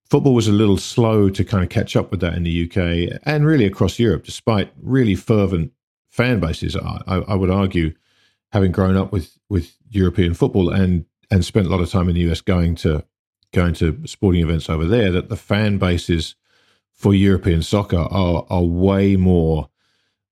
football 0.09 0.35
was 0.35 0.49
a 0.49 0.53
little 0.53 0.77
slow 0.79 1.29
to 1.31 1.45
kind 1.45 1.65
of 1.65 1.71
catch 1.71 1.97
up 1.97 2.11
with 2.11 2.21
that 2.21 2.35
in 2.35 2.45
the 2.45 2.65
UK 2.65 3.21
and 3.25 3.47
really 3.47 3.65
across 3.65 3.99
Europe, 3.99 4.25
despite 4.25 4.73
really 4.81 5.15
fervent 5.15 5.73
fan 6.11 6.39
bases. 6.41 6.77
I, 6.77 7.01
I 7.07 7.35
would 7.35 7.51
argue, 7.51 7.95
having 8.53 8.73
grown 8.73 8.97
up 8.97 9.13
with 9.13 9.39
with 9.49 9.77
European 9.91 10.35
football 10.35 10.71
and 10.71 11.05
and 11.31 11.45
spent 11.45 11.67
a 11.67 11.71
lot 11.71 11.81
of 11.81 11.91
time 11.91 12.09
in 12.09 12.15
the 12.15 12.31
US 12.31 12.41
going 12.41 12.75
to 12.77 13.05
going 13.53 13.75
to 13.75 14.07
sporting 14.07 14.43
events 14.43 14.69
over 14.69 14.87
there, 14.87 15.13
that 15.13 15.29
the 15.29 15.37
fan 15.37 15.79
bases 15.79 16.35
for 16.93 17.15
European 17.15 17.63
soccer 17.63 17.99
are 17.99 18.47
are 18.49 18.63
way 18.63 19.17
more 19.17 19.69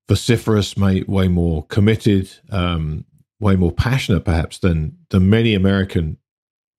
vociferous, 0.08 0.76
way, 0.76 1.28
more 1.28 1.64
committed, 1.66 2.28
um, 2.50 3.04
way 3.38 3.54
more 3.54 3.72
passionate, 3.72 4.24
perhaps 4.24 4.58
than 4.58 4.96
than 5.10 5.30
many 5.30 5.54
American 5.54 6.16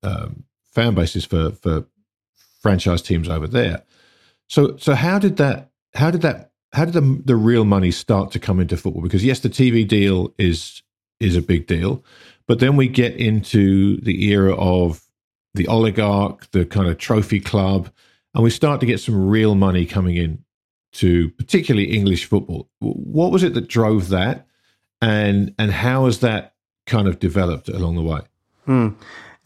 um, 0.03 0.43
fan 0.63 0.93
bases 0.93 1.25
for 1.25 1.51
for 1.51 1.85
franchise 2.61 3.01
teams 3.01 3.29
over 3.29 3.47
there. 3.47 3.83
So 4.47 4.77
so 4.77 4.95
how 4.95 5.19
did 5.19 5.37
that 5.37 5.71
how 5.93 6.11
did 6.11 6.21
that 6.21 6.51
how 6.73 6.85
did 6.85 6.93
the 6.93 7.21
the 7.25 7.35
real 7.35 7.65
money 7.65 7.91
start 7.91 8.31
to 8.31 8.39
come 8.39 8.59
into 8.59 8.77
football? 8.77 9.01
Because 9.01 9.23
yes, 9.23 9.39
the 9.39 9.49
TV 9.49 9.87
deal 9.87 10.33
is 10.37 10.81
is 11.21 11.35
a 11.35 11.41
big 11.41 11.67
deal, 11.67 12.03
but 12.47 12.59
then 12.59 12.75
we 12.75 12.87
get 12.87 13.15
into 13.15 13.97
the 14.01 14.25
era 14.31 14.55
of 14.55 15.03
the 15.53 15.67
oligarch, 15.67 16.49
the 16.51 16.65
kind 16.65 16.87
of 16.89 16.97
trophy 16.97 17.39
club, 17.39 17.89
and 18.33 18.43
we 18.43 18.49
start 18.49 18.79
to 18.79 18.85
get 18.85 18.99
some 18.99 19.29
real 19.29 19.55
money 19.55 19.85
coming 19.85 20.15
in 20.15 20.43
to 20.93 21.29
particularly 21.31 21.91
English 21.91 22.25
football. 22.25 22.69
What 22.79 23.31
was 23.31 23.43
it 23.43 23.53
that 23.53 23.67
drove 23.67 24.09
that, 24.09 24.47
and 25.01 25.53
and 25.57 25.71
how 25.71 26.05
has 26.05 26.19
that 26.19 26.55
kind 26.85 27.07
of 27.07 27.19
developed 27.19 27.69
along 27.69 27.95
the 27.95 28.01
way? 28.01 28.21
Hmm. 28.65 28.89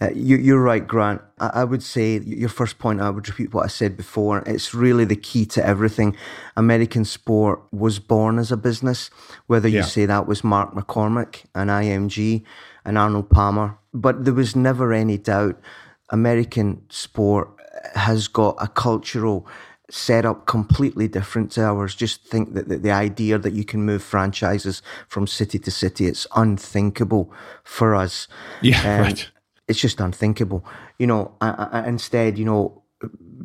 Uh, 0.02 0.10
you, 0.14 0.58
are 0.58 0.62
right, 0.62 0.86
Grant. 0.86 1.22
I, 1.40 1.52
I, 1.62 1.64
would 1.64 1.82
say 1.82 2.20
your 2.20 2.50
first 2.50 2.80
point, 2.80 3.00
I 3.00 3.10
would 3.10 3.28
repeat 3.30 3.54
what 3.54 3.64
I 3.64 3.68
said 3.68 3.96
before. 3.96 4.40
It's 4.46 4.74
really 4.74 5.06
the 5.06 5.16
key 5.16 5.46
to 5.48 5.66
everything. 5.66 6.18
American 6.58 7.06
sport 7.06 7.62
was 7.72 8.00
born 8.00 8.38
as 8.38 8.52
a 8.52 8.58
business, 8.58 9.10
whether 9.48 9.70
you 9.70 9.78
yeah. 9.78 9.84
say 9.84 10.06
that 10.06 10.28
was 10.28 10.44
Mark 10.44 10.74
McCormack 10.74 11.46
and 11.56 11.70
IMG 11.70 12.44
and 12.84 12.98
Arnold 12.98 13.30
Palmer. 13.30 13.78
But 13.94 14.26
there 14.26 14.34
was 14.34 14.54
never 14.54 14.92
any 14.92 15.18
doubt 15.18 15.58
American 16.10 16.82
sport 16.90 17.50
has 17.96 18.28
got 18.28 18.58
a 18.60 18.68
cultural 18.68 19.48
set 19.90 20.26
up 20.26 20.46
completely 20.46 21.08
different 21.08 21.52
to 21.52 21.64
ours. 21.64 21.96
Just 21.96 22.26
think 22.26 22.54
that 22.54 22.68
the, 22.68 22.78
the, 22.78 22.92
idea 22.92 23.38
that 23.38 23.54
you 23.54 23.64
can 23.64 23.84
move 23.84 24.04
franchises 24.04 24.82
from 25.08 25.28
city 25.28 25.60
to 25.60 25.72
city, 25.72 26.08
it's 26.08 26.26
unthinkable 26.36 27.32
for 27.64 27.96
us. 27.96 28.28
Yeah, 28.62 28.82
um, 28.82 29.02
right. 29.02 29.30
It's 29.68 29.80
just 29.80 30.00
unthinkable. 30.00 30.66
You 31.00 31.08
know, 31.08 31.36
I, 31.42 31.68
I, 31.72 31.88
instead, 31.88 32.38
you 32.38 32.46
know, 32.46 32.84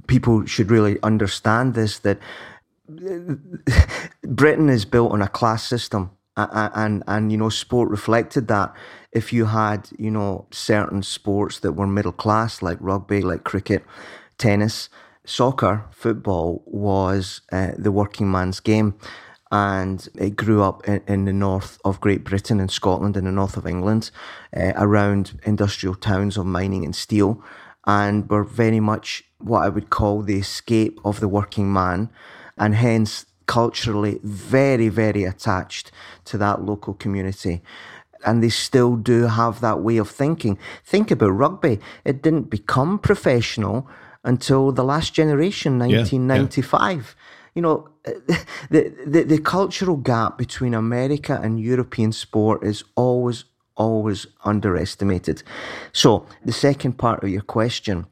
people 0.06 0.44
should 0.46 0.70
really 0.70 0.98
understand 1.02 1.74
this 1.74 1.98
that 2.00 2.18
Britain 4.22 4.68
is 4.68 4.84
built 4.84 5.12
on 5.12 5.22
a 5.22 5.28
class 5.28 5.66
system. 5.66 6.10
And, 6.36 7.02
and, 7.06 7.30
you 7.30 7.36
know, 7.36 7.50
sport 7.50 7.90
reflected 7.90 8.48
that. 8.48 8.74
If 9.12 9.32
you 9.32 9.46
had, 9.46 9.90
you 9.98 10.10
know, 10.10 10.46
certain 10.50 11.02
sports 11.02 11.60
that 11.60 11.72
were 11.72 11.86
middle 11.86 12.12
class, 12.12 12.62
like 12.62 12.78
rugby, 12.80 13.20
like 13.20 13.44
cricket, 13.44 13.84
tennis, 14.38 14.88
soccer, 15.26 15.84
football 15.90 16.62
was 16.66 17.42
uh, 17.52 17.72
the 17.76 17.92
working 17.92 18.30
man's 18.30 18.60
game. 18.60 18.94
And 19.50 20.08
it 20.14 20.36
grew 20.36 20.62
up 20.62 20.86
in, 20.86 21.02
in, 21.08 21.24
the 21.24 21.32
north 21.32 21.78
of 21.84 22.00
Great 22.00 22.22
Britain 22.22 22.60
and 22.60 22.70
Scotland, 22.70 23.16
in 23.16 23.24
the 23.24 23.32
north 23.32 23.56
of 23.56 23.66
England, 23.66 24.10
uh, 24.56 24.72
around 24.76 25.40
industrial 25.44 25.96
towns 25.96 26.36
of 26.36 26.46
mining 26.46 26.84
and 26.84 26.94
steel, 26.94 27.42
and 27.84 28.28
were 28.30 28.44
very 28.44 28.78
much 28.78 29.24
what 29.38 29.62
I 29.62 29.68
would 29.68 29.90
call 29.90 30.22
the 30.22 30.38
escape 30.38 31.00
of 31.04 31.18
the 31.18 31.28
working 31.28 31.72
man, 31.72 32.10
and 32.56 32.76
hence 32.76 33.26
culturally 33.46 34.20
very, 34.22 34.88
very 34.88 35.24
attached 35.24 35.90
to 36.26 36.38
that 36.38 36.62
local 36.62 36.94
community 36.94 37.62
and 38.24 38.42
they 38.42 38.48
still 38.48 38.96
do 38.96 39.26
have 39.26 39.60
that 39.60 39.80
way 39.80 39.96
of 39.96 40.08
thinking. 40.10 40.58
Think 40.84 41.10
about 41.10 41.30
rugby. 41.30 41.80
It 42.04 42.22
didn't 42.22 42.50
become 42.50 42.98
professional 42.98 43.88
until 44.24 44.72
the 44.72 44.84
last 44.84 45.14
generation, 45.14 45.78
1995. 45.78 46.90
Yeah, 46.90 46.96
yeah. 46.96 47.39
You 47.54 47.62
know, 47.62 47.88
the, 48.04 48.94
the, 49.06 49.22
the 49.24 49.38
cultural 49.38 49.96
gap 49.96 50.38
between 50.38 50.74
America 50.74 51.38
and 51.42 51.60
European 51.60 52.12
sport 52.12 52.64
is 52.64 52.84
always, 52.94 53.44
always 53.76 54.26
underestimated. 54.44 55.42
So, 55.92 56.26
the 56.44 56.52
second 56.52 56.98
part 56.98 57.22
of 57.22 57.30
your 57.30 57.42
question 57.42 58.06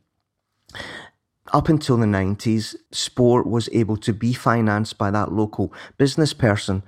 up 1.54 1.71
until 1.71 1.97
the 1.97 2.04
90s, 2.04 2.76
sport 2.92 3.47
was 3.47 3.71
able 3.73 3.97
to 3.97 4.12
be 4.12 4.35
financed 4.35 4.99
by 4.99 5.11
that 5.11 5.33
local 5.33 5.73
business 5.97 6.35
person. 6.35 6.83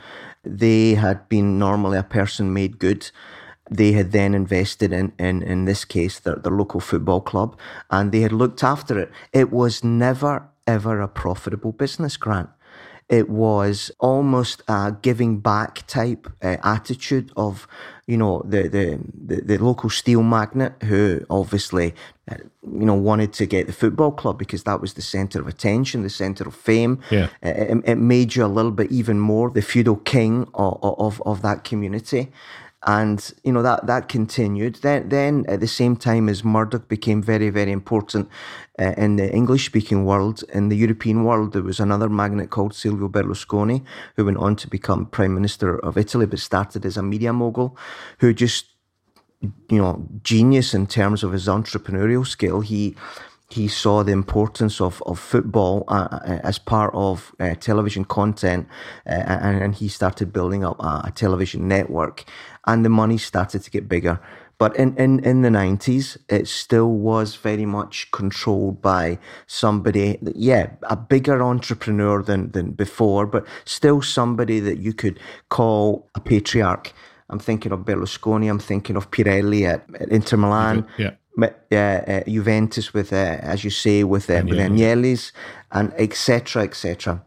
They 0.44 0.94
had 0.94 1.30
been 1.30 1.58
normally 1.58 1.96
a 1.96 2.02
person 2.02 2.52
made 2.52 2.78
good 2.78 3.10
they 3.70 3.92
had 3.92 4.10
then 4.10 4.34
invested 4.34 4.92
in, 4.92 5.12
in, 5.18 5.42
in 5.42 5.64
this 5.64 5.84
case, 5.84 6.18
their, 6.18 6.34
their 6.34 6.52
local 6.52 6.80
football 6.80 7.20
club, 7.20 7.56
and 7.90 8.10
they 8.10 8.20
had 8.20 8.32
looked 8.32 8.64
after 8.64 8.98
it. 8.98 9.10
It 9.32 9.52
was 9.52 9.84
never, 9.84 10.48
ever 10.66 11.00
a 11.00 11.08
profitable 11.08 11.72
business, 11.72 12.16
Grant. 12.16 12.50
It 13.08 13.28
was 13.28 13.90
almost 13.98 14.62
a 14.68 14.96
giving 15.02 15.40
back 15.40 15.84
type 15.88 16.28
uh, 16.42 16.58
attitude 16.62 17.32
of, 17.36 17.66
you 18.06 18.16
know, 18.16 18.42
the, 18.44 18.68
the, 18.68 19.00
the, 19.12 19.40
the, 19.40 19.58
local 19.58 19.90
steel 19.90 20.22
magnate 20.22 20.80
who 20.84 21.26
obviously, 21.28 21.92
uh, 22.30 22.36
you 22.62 22.86
know, 22.86 22.94
wanted 22.94 23.32
to 23.32 23.46
get 23.46 23.66
the 23.66 23.72
football 23.72 24.12
club 24.12 24.38
because 24.38 24.62
that 24.62 24.80
was 24.80 24.94
the 24.94 25.02
centre 25.02 25.40
of 25.40 25.48
attention, 25.48 26.04
the 26.04 26.10
centre 26.10 26.46
of 26.46 26.54
fame. 26.54 27.00
Yeah. 27.10 27.30
Uh, 27.44 27.48
it, 27.48 27.78
it, 27.84 27.96
made 27.96 28.36
you 28.36 28.44
a 28.44 28.46
little 28.46 28.70
bit 28.70 28.92
even 28.92 29.18
more 29.18 29.50
the 29.50 29.60
feudal 29.60 29.96
king 29.96 30.46
of, 30.54 30.78
of, 30.80 31.20
of 31.26 31.42
that 31.42 31.64
community 31.64 32.30
and 32.86 33.32
you 33.44 33.52
know 33.52 33.62
that 33.62 33.86
that 33.86 34.08
continued. 34.08 34.76
Then, 34.76 35.08
then 35.08 35.44
at 35.48 35.60
the 35.60 35.68
same 35.68 35.96
time 35.96 36.28
as 36.28 36.42
Murdoch 36.42 36.88
became 36.88 37.22
very, 37.22 37.50
very 37.50 37.72
important 37.72 38.28
uh, 38.78 38.94
in 38.96 39.16
the 39.16 39.30
English-speaking 39.32 40.04
world, 40.04 40.42
in 40.54 40.68
the 40.70 40.76
European 40.76 41.24
world, 41.24 41.52
there 41.52 41.62
was 41.62 41.80
another 41.80 42.08
magnate 42.08 42.50
called 42.50 42.74
Silvio 42.74 43.08
Berlusconi, 43.08 43.84
who 44.16 44.24
went 44.24 44.38
on 44.38 44.56
to 44.56 44.68
become 44.68 45.06
Prime 45.06 45.34
Minister 45.34 45.78
of 45.78 45.98
Italy, 45.98 46.26
but 46.26 46.38
started 46.38 46.86
as 46.86 46.96
a 46.96 47.02
media 47.02 47.32
mogul, 47.32 47.76
who 48.18 48.32
just 48.32 48.66
you 49.42 49.78
know 49.78 50.06
genius 50.22 50.74
in 50.74 50.86
terms 50.86 51.22
of 51.22 51.32
his 51.32 51.48
entrepreneurial 51.48 52.26
skill. 52.26 52.60
He 52.60 52.96
he 53.50 53.66
saw 53.66 54.04
the 54.04 54.12
importance 54.12 54.80
of, 54.80 55.02
of 55.06 55.18
football 55.18 55.84
uh, 55.88 56.08
uh, 56.12 56.38
as 56.44 56.58
part 56.58 56.92
of 56.94 57.34
uh, 57.40 57.54
television 57.56 58.04
content, 58.04 58.68
uh, 59.06 59.10
and, 59.10 59.62
and, 59.62 59.74
he 59.74 59.88
started 59.88 60.32
building 60.32 60.64
up 60.64 60.78
a, 60.78 61.02
a, 61.06 61.12
television 61.12 61.66
network, 61.66 62.24
and 62.66 62.84
the 62.84 62.88
money 62.88 63.18
started 63.18 63.62
to 63.62 63.70
get 63.70 63.88
bigger. 63.88 64.20
But 64.58 64.76
in, 64.76 64.94
in, 64.96 65.20
in 65.24 65.40
the 65.40 65.48
90s, 65.48 66.18
it 66.28 66.46
still 66.46 66.90
was 66.90 67.34
very 67.34 67.64
much 67.64 68.10
controlled 68.10 68.82
by 68.82 69.18
somebody, 69.46 70.18
yeah, 70.34 70.72
a 70.82 70.96
bigger 70.96 71.42
entrepreneur 71.42 72.22
than, 72.22 72.50
than 72.50 72.72
before, 72.72 73.26
but 73.26 73.46
still 73.64 74.02
somebody 74.02 74.60
that 74.60 74.76
you 74.78 74.92
could 74.92 75.18
call 75.48 76.10
a 76.14 76.20
patriarch. 76.20 76.92
I'm 77.30 77.38
thinking 77.38 77.72
of 77.72 77.80
Berlusconi, 77.80 78.50
I'm 78.50 78.58
thinking 78.58 78.96
of 78.96 79.10
Pirelli 79.10 79.66
at, 79.66 79.82
at 79.98 80.10
Inter 80.10 80.36
Milan. 80.36 80.86
Yeah 80.98 81.12
uh, 81.42 82.22
Juventus 82.26 82.92
with, 82.92 83.12
uh, 83.12 83.38
as 83.40 83.64
you 83.64 83.70
say, 83.70 84.04
with 84.04 84.28
uh, 84.30 84.42
Agnelli's 84.42 85.32
and 85.72 85.92
etc. 85.96 86.64
etc. 86.64 87.22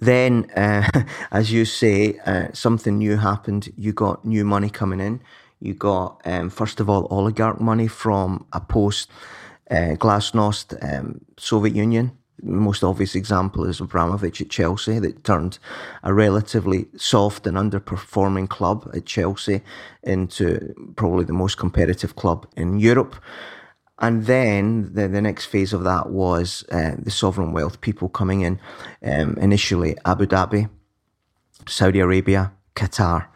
Then, 0.00 0.50
uh, 0.56 0.88
as 1.30 1.52
you 1.52 1.64
say, 1.64 2.18
uh, 2.24 2.48
something 2.52 2.98
new 2.98 3.16
happened. 3.16 3.72
You 3.76 3.92
got 3.92 4.24
new 4.24 4.44
money 4.44 4.70
coming 4.70 5.00
in. 5.00 5.20
You 5.60 5.74
got 5.74 6.20
um, 6.24 6.50
first 6.50 6.80
of 6.80 6.88
all 6.88 7.08
oligarch 7.10 7.60
money 7.60 7.88
from 7.88 8.46
a 8.52 8.60
post 8.60 9.10
uh, 9.70 9.96
Glasnost 9.98 10.76
um, 10.82 11.20
Soviet 11.36 11.74
Union 11.74 12.12
the 12.42 12.52
most 12.52 12.84
obvious 12.84 13.14
example 13.14 13.64
is 13.64 13.80
Abramovich 13.80 14.40
at 14.40 14.48
Chelsea 14.48 14.98
that 15.00 15.24
turned 15.24 15.58
a 16.04 16.14
relatively 16.14 16.86
soft 16.96 17.46
and 17.46 17.56
underperforming 17.56 18.48
club 18.48 18.88
at 18.94 19.06
Chelsea 19.06 19.60
into 20.04 20.74
probably 20.96 21.24
the 21.24 21.32
most 21.32 21.58
competitive 21.58 22.14
club 22.14 22.46
in 22.56 22.78
Europe. 22.78 23.16
And 24.00 24.26
then 24.26 24.94
the, 24.94 25.08
the 25.08 25.20
next 25.20 25.46
phase 25.46 25.72
of 25.72 25.84
that 25.84 26.10
was 26.10 26.64
uh, 26.70 26.92
the 26.98 27.10
sovereign 27.10 27.52
wealth 27.52 27.80
people 27.80 28.08
coming 28.08 28.42
in, 28.42 28.60
um, 29.02 29.36
initially 29.38 29.96
Abu 30.04 30.26
Dhabi, 30.26 30.70
Saudi 31.66 32.00
Arabia, 32.00 32.52
Qatar. 32.76 33.26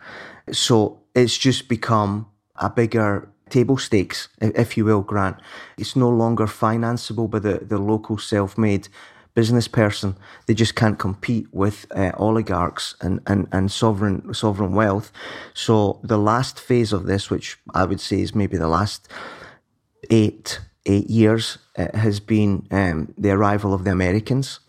So 0.53 1.01
it's 1.15 1.37
just 1.37 1.69
become 1.69 2.27
a 2.57 2.71
bigger 2.71 3.29
table 3.51 3.77
stakes, 3.77 4.29
if 4.41 4.77
you 4.77 4.85
will, 4.85 5.03
Grant. 5.03 5.37
It's 5.77 5.97
no 5.97 6.09
longer 6.09 6.47
financeable 6.47 7.29
by 7.29 7.41
the, 7.41 7.59
the 7.59 7.79
local 7.79 8.17
self 8.17 8.57
made 8.57 8.89
business 9.35 9.69
person. 9.69 10.17
They 10.47 10.55
just 10.55 10.75
can't 10.75 10.99
compete 10.99 11.47
with 11.53 11.87
uh, 11.95 12.13
oligarchs 12.17 12.95
and, 13.01 13.21
and, 13.27 13.49
and 13.53 13.71
sovereign 13.71 14.33
sovereign 14.35 14.73
wealth. 14.73 15.11
So 15.55 16.01
the 16.03 16.19
last 16.19 16.61
phase 16.61 16.93
of 16.93 17.07
this, 17.07 17.31
which 17.31 17.59
I 17.75 17.85
would 17.85 18.01
say 18.01 18.21
is 18.21 18.35
maybe 18.35 18.57
the 18.57 18.69
last 18.69 19.09
eight 20.11 20.61
eight 20.87 21.09
years 21.09 21.59
uh, 21.79 21.87
has 21.97 22.21
been 22.21 22.67
um, 22.71 23.15
the 23.17 23.31
arrival 23.31 23.73
of 23.73 23.85
the 23.85 23.91
Americans, 23.91 24.61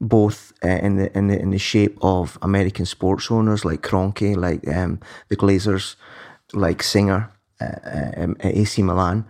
both 0.00 0.52
uh, 0.64 0.68
in 0.68 0.96
the 0.96 1.16
in 1.16 1.28
the 1.28 1.38
in 1.40 1.50
the 1.50 1.58
shape 1.58 1.98
of 2.02 2.38
American 2.42 2.86
sports 2.86 3.30
owners 3.30 3.64
like 3.64 3.82
Kroenke, 3.82 4.36
like 4.36 4.66
um, 4.76 5.00
the 5.28 5.36
Glazers, 5.36 5.96
like 6.52 6.82
Singer 6.82 7.30
uh, 7.60 8.10
um, 8.16 8.36
at 8.40 8.54
AC 8.54 8.82
Milan, 8.82 9.24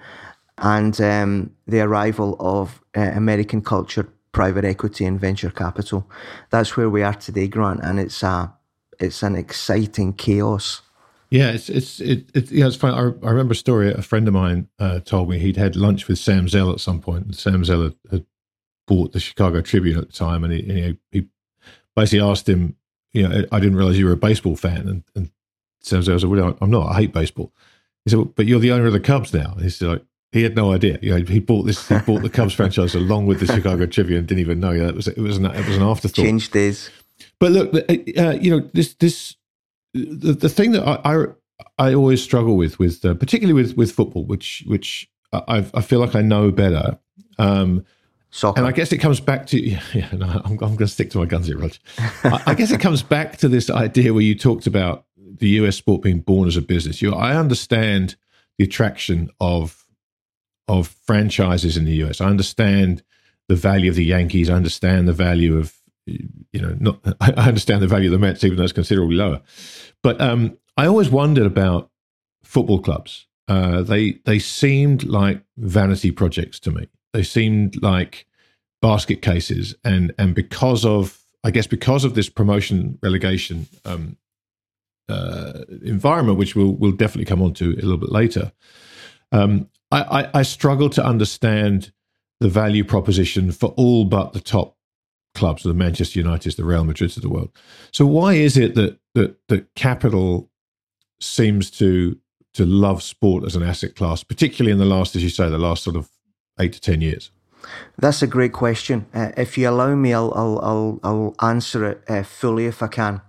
and 0.59 1.01
um, 1.01 1.51
the 1.67 1.81
arrival 1.81 2.37
of 2.39 2.83
uh, 2.97 3.01
American 3.15 3.63
culture, 3.63 4.09
private 4.33 4.65
equity, 4.65 5.05
and 5.05 5.21
venture 5.21 5.51
capital. 5.51 6.09
That's 6.51 6.77
where 6.77 6.91
we 6.91 7.03
are 7.03 7.15
today, 7.15 7.49
Grant, 7.49 7.81
and 7.83 7.99
it's 7.99 8.23
a 8.23 8.53
it's 9.01 9.23
an 9.23 9.37
exciting 9.37 10.13
chaos. 10.13 10.83
Yeah, 11.31 11.51
it's 11.51 11.69
it's 11.69 12.01
it, 12.01 12.31
it 12.35 12.51
yeah, 12.51 12.67
it's 12.67 12.77
funny. 12.77 12.97
I, 12.97 13.27
I, 13.27 13.31
remember 13.31 13.53
a 13.53 13.57
story 13.57 13.93
a 13.93 14.03
friend 14.03 14.27
of 14.29 14.35
mine 14.35 14.69
uh, 14.79 15.01
told 15.01 15.29
me 15.29 15.39
he'd 15.39 15.57
had 15.57 15.77
lunch 15.77 16.09
with 16.09 16.19
Sam 16.19 16.49
Zell 16.49 16.71
at 16.73 16.81
some 16.81 17.01
point, 17.01 17.27
and 17.27 17.37
Sam 17.37 17.65
Zell 17.65 17.83
had, 17.83 17.95
had 18.11 18.27
bought 18.87 19.13
the 19.13 19.21
Chicago 19.21 19.61
Tribune 19.61 19.99
at 19.99 20.07
the 20.07 20.13
time, 20.13 20.43
and 20.43 20.53
he, 20.53 20.63
he, 20.63 20.99
he 21.11 21.27
basically 21.95 22.27
asked 22.27 22.49
him, 22.49 22.77
you 23.13 23.29
know, 23.29 23.45
I 23.53 23.61
didn't 23.61 23.77
realize 23.77 23.99
you 23.99 24.07
were 24.07 24.13
a 24.13 24.17
baseball 24.17 24.57
fan, 24.57 24.89
and, 24.89 25.05
and 25.15 25.31
Sam 25.81 26.03
Zell 26.03 26.19
said, 26.19 26.31
"Well, 26.31 26.57
I'm 26.61 26.71
not. 26.71 26.89
I 26.89 27.01
hate 27.01 27.13
baseball." 27.13 27.53
He 28.05 28.11
said, 28.11 28.35
"But 28.35 28.47
you're 28.47 28.61
the 28.61 28.73
owner 28.73 28.87
of 28.87 28.95
the 28.95 29.01
Cubs 29.01 29.35
now." 29.35 29.53
And 29.53 29.63
he's 29.63 29.83
like, 29.83 30.03
he 30.33 30.43
had 30.43 30.55
no 30.55 30.73
idea. 30.73 30.99
You 31.01 31.19
know, 31.19 31.25
he 31.25 31.41
bought 31.41 31.63
this. 31.63 31.89
He 31.89 31.99
bought 31.99 32.23
the 32.23 32.31
Cubs 32.31 32.53
franchise 32.55 32.95
along 32.95 33.27
with 33.27 33.41
the 33.41 33.47
Chicago 33.47 33.87
Tribune. 33.87 34.27
Didn't 34.27 34.41
even 34.41 34.61
know. 34.61 34.73
Yeah, 34.73 34.89
it 34.89 34.95
was 34.95 35.09
it 35.09 35.19
was 35.19 35.39
an 35.39 35.47
it 35.47 35.67
was 35.67 35.77
an 35.77 35.83
afterthought. 35.83 36.25
Change 36.25 36.51
days. 36.51 36.91
But 37.41 37.53
look, 37.53 37.75
uh, 37.75 38.31
you 38.33 38.51
know, 38.51 38.69
this 38.75 38.95
this 38.95 39.37
the, 40.05 40.33
the 40.33 40.49
thing 40.49 40.73
that 40.73 40.87
I, 40.87 41.01
I, 41.05 41.27
I 41.79 41.95
always 41.95 42.23
struggle 42.23 42.57
with 42.57 42.79
with 42.79 43.05
uh, 43.05 43.15
particularly 43.15 43.61
with 43.61 43.77
with 43.77 43.93
football, 43.93 44.25
which 44.25 44.65
which 44.67 45.09
I 45.33 45.65
I 45.75 45.81
feel 45.81 46.01
like 46.01 46.15
I 46.15 46.23
know 46.23 46.51
better. 46.51 46.99
Um, 47.39 47.85
Soccer. 48.31 48.61
And 48.61 48.69
I 48.69 48.73
guess 48.73 48.93
it 48.93 48.99
comes 48.99 49.21
back 49.21 49.47
to 49.49 49.61
yeah, 49.71 49.83
yeah 49.95 50.11
no, 50.13 50.27
I'm, 50.27 50.53
I'm 50.53 50.59
going 50.59 50.79
to 50.79 50.89
stick 50.89 51.11
to 51.11 51.19
my 51.19 51.25
guns 51.25 51.47
here, 51.47 51.59
Roger. 51.59 51.79
I, 52.25 52.43
I, 52.49 52.55
guess 52.55 52.71
it 52.71 52.81
comes 52.81 53.03
back 53.03 53.39
to 53.39 53.49
this 53.49 53.71
idea 53.71 54.13
where 54.13 54.23
you 54.23 54.35
talked 54.35 54.67
about 54.67 55.07
the 55.17 55.49
US 55.61 55.77
sport 55.77 56.03
being 56.03 56.21
born 56.21 56.47
as 56.47 56.57
a 56.57 56.63
business. 56.63 57.01
You, 57.01 57.15
I 57.15 57.37
understand 57.37 58.17
the 58.59 58.65
attraction 58.65 59.31
of 59.41 59.87
of 60.67 60.89
franchises 61.07 61.77
in 61.77 61.85
the 61.85 62.05
US. 62.05 62.21
I 62.21 62.27
understand 62.27 63.03
the 63.49 63.57
value 63.57 63.91
of 63.91 63.97
the 63.97 64.05
Yankees. 64.05 64.51
I 64.51 64.55
understand 64.55 65.09
the 65.09 65.15
value 65.15 65.57
of 65.57 65.75
you 66.53 66.61
know, 66.61 66.77
not 66.79 67.01
I 67.21 67.49
understand 67.49 67.83
the 67.83 67.87
value 67.87 68.09
of 68.09 68.13
the 68.13 68.19
Mets, 68.19 68.45
even 68.45 68.57
though 68.57 68.65
it's 68.65 68.73
considerably 68.73 69.17
lower. 69.17 69.41
But 70.03 70.21
um, 70.21 70.59
I 70.77 70.87
always 70.87 71.11
wondered 71.11 71.47
about 71.47 71.91
football 72.43 72.81
clubs. 72.81 73.27
Uh, 73.49 73.83
they 73.83 74.13
they 74.25 74.39
seemed 74.39 75.05
like 75.05 75.43
vanity 75.57 76.11
projects 76.11 76.61
to 76.61 76.71
me. 76.71 76.89
They 77.13 77.23
seemed 77.23 77.83
like 77.83 78.27
basket 78.83 79.23
cases, 79.23 79.75
and 79.85 80.13
and 80.19 80.35
because 80.35 80.85
of 80.85 81.19
I 81.45 81.51
guess 81.51 81.67
because 81.67 82.05
of 82.05 82.15
this 82.15 82.29
promotion 82.29 82.99
relegation 83.03 83.67
um, 83.85 84.17
uh, 85.09 85.65
environment, 85.83 86.39
which 86.39 86.55
we'll 86.55 86.73
we'll 86.73 86.93
definitely 86.93 87.25
come 87.25 87.43
on 87.43 87.55
to 87.55 87.73
a 87.73 87.83
little 87.83 87.97
bit 87.97 88.13
later, 88.13 88.53
um, 89.33 89.69
I, 89.91 90.03
I, 90.23 90.31
I 90.41 90.43
struggle 90.43 90.91
to 90.91 91.05
understand 91.05 91.93
the 92.41 92.49
value 92.49 92.85
proposition 92.85 93.53
for 93.53 93.71
all 93.77 94.05
but 94.05 94.33
the 94.33 94.41
top 94.41 94.77
clubs, 95.39 95.63
the 95.63 95.75
Manchester 95.75 96.19
United, 96.19 96.57
the 96.57 96.65
Real 96.65 96.85
Madrid 96.85 97.17
of 97.17 97.23
the 97.23 97.29
world. 97.29 97.51
So 97.93 98.07
why 98.07 98.35
is 98.35 98.57
it 98.57 98.75
that 98.75 98.99
that 99.15 99.37
that 99.49 99.75
capital 99.75 100.51
seems 101.21 101.71
to 101.73 102.19
to 102.55 102.65
love 102.67 103.03
sport 103.03 103.45
as 103.45 103.57
an 103.57 103.63
asset 103.63 103.95
class, 103.95 104.25
particularly 104.25 104.73
in 104.73 104.79
the 104.79 104.95
last, 104.97 105.17
as 105.17 105.23
you 105.23 105.31
say, 105.31 105.49
the 105.49 105.59
last 105.59 105.83
sort 105.83 105.97
of 105.97 106.11
eight 106.61 106.73
to 106.73 106.81
ten 106.81 107.01
years? 107.01 107.31
That's 107.99 108.23
a 108.23 108.27
great 108.27 108.53
question. 108.53 109.07
Uh, 109.15 109.33
if 109.37 109.59
you 109.59 109.69
allow 109.69 109.95
me, 109.95 110.13
I'll 110.13 110.33
I'll 110.35 110.59
I'll, 110.63 111.01
I'll 111.03 111.35
answer 111.51 111.85
it 111.91 112.03
uh, 112.09 112.23
fully 112.23 112.67
if 112.67 112.83
I 112.83 112.89
can. 112.89 113.21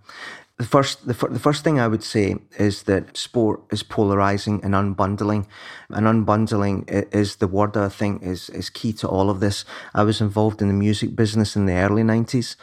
The 0.60 0.66
first, 0.66 1.08
the, 1.08 1.14
the 1.14 1.40
first 1.40 1.64
thing 1.64 1.80
I 1.80 1.88
would 1.88 2.04
say 2.04 2.36
is 2.58 2.84
that 2.84 3.16
sport 3.16 3.62
is 3.72 3.82
polarizing 3.82 4.60
and 4.62 4.74
unbundling, 4.74 5.48
and 5.90 6.06
unbundling 6.06 6.84
is 7.16 7.38
the 7.38 7.48
word 7.48 7.78
I 7.78 7.88
think 7.88 8.24
is 8.24 8.50
is 8.50 8.70
key 8.70 8.92
to 8.94 9.08
all 9.08 9.30
of 9.30 9.40
this. 9.40 9.64
I 9.96 10.04
was 10.04 10.20
involved 10.20 10.62
in 10.62 10.68
the 10.68 10.74
music 10.74 11.16
business 11.16 11.56
in 11.56 11.66
the 11.66 11.76
early 11.76 12.04
'90s, 12.04 12.58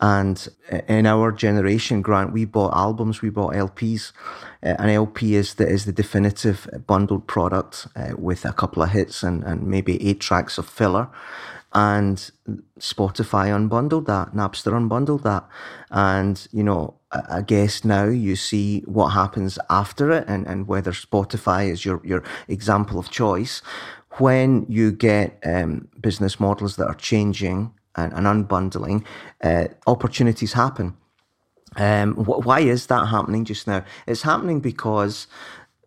and 0.00 0.48
in 0.88 1.04
our 1.04 1.30
generation, 1.30 2.00
Grant, 2.00 2.32
we 2.32 2.46
bought 2.46 2.74
albums, 2.74 3.20
we 3.20 3.28
bought 3.28 3.52
LPs. 3.52 4.12
Uh, 4.62 4.74
an 4.78 4.88
LP 4.88 5.34
is 5.34 5.54
the 5.54 5.68
is 5.68 5.84
the 5.84 5.92
definitive 5.92 6.66
bundled 6.86 7.26
product 7.26 7.86
uh, 7.94 8.14
with 8.16 8.46
a 8.46 8.54
couple 8.54 8.82
of 8.82 8.92
hits 8.92 9.22
and 9.22 9.44
and 9.44 9.66
maybe 9.66 10.02
eight 10.08 10.20
tracks 10.20 10.56
of 10.56 10.66
filler 10.66 11.08
and 11.74 12.30
Spotify 12.78 13.48
unbundled 13.48 14.06
that, 14.06 14.32
Napster 14.34 14.72
unbundled 14.72 15.22
that. 15.22 15.48
And, 15.90 16.46
you 16.52 16.62
know, 16.62 16.94
I 17.10 17.42
guess 17.42 17.84
now 17.84 18.04
you 18.04 18.36
see 18.36 18.80
what 18.80 19.08
happens 19.10 19.58
after 19.68 20.10
it 20.12 20.24
and, 20.26 20.46
and 20.46 20.66
whether 20.66 20.92
Spotify 20.92 21.70
is 21.70 21.84
your, 21.84 22.00
your 22.04 22.22
example 22.48 22.98
of 22.98 23.10
choice. 23.10 23.62
When 24.18 24.66
you 24.68 24.92
get 24.92 25.38
um, 25.44 25.88
business 26.00 26.38
models 26.38 26.76
that 26.76 26.86
are 26.86 26.94
changing 26.94 27.72
and, 27.96 28.12
and 28.12 28.26
unbundling, 28.26 29.04
uh, 29.42 29.68
opportunities 29.86 30.52
happen. 30.54 30.96
Um, 31.76 32.14
wh- 32.14 32.44
why 32.44 32.60
is 32.60 32.86
that 32.86 33.06
happening 33.06 33.44
just 33.44 33.66
now? 33.66 33.84
It's 34.06 34.22
happening 34.22 34.60
because 34.60 35.26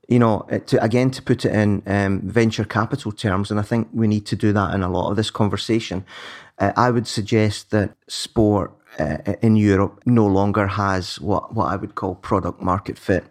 you 0.08 0.20
know, 0.20 0.48
to, 0.68 0.84
again, 0.84 1.12
to 1.12 1.22
put 1.22 1.46
it 1.46 1.52
in 1.54 1.82
um, 1.88 2.22
venture 2.22 2.66
capital 2.66 3.12
terms, 3.12 3.52
and 3.52 3.60
I 3.60 3.64
think 3.64 3.88
we 3.92 4.08
need 4.08 4.26
to 4.28 4.36
do 4.36 4.54
that 4.54 4.74
in 4.74 4.84
a 4.84 4.90
lot 4.90 5.10
of 5.10 5.16
this 5.16 5.32
conversation, 5.32 6.06
uh, 6.60 6.72
I 6.76 6.92
would 6.92 7.08
suggest 7.08 7.72
that 7.72 7.96
sport 8.08 8.72
uh, 9.00 9.18
in 9.42 9.56
Europe 9.56 10.02
no 10.06 10.26
longer 10.26 10.68
has 10.68 11.20
what, 11.20 11.54
what 11.54 11.66
I 11.66 11.76
would 11.76 11.96
call 11.96 12.16
product 12.16 12.62
market 12.62 12.98
fit. 12.98 13.26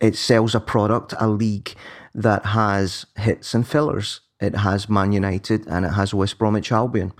It 0.00 0.16
sells 0.16 0.54
a 0.54 0.60
product, 0.60 1.14
a 1.18 1.28
league 1.28 1.74
that 2.14 2.46
has 2.46 3.06
hits 3.16 3.54
and 3.54 3.66
fillers. 3.66 4.20
It 4.40 4.56
has 4.56 4.88
Man 4.88 5.12
United 5.12 5.66
and 5.66 5.86
it 5.86 5.90
has 5.90 6.12
West 6.12 6.38
Bromwich 6.38 6.72
Albion. 6.72 7.12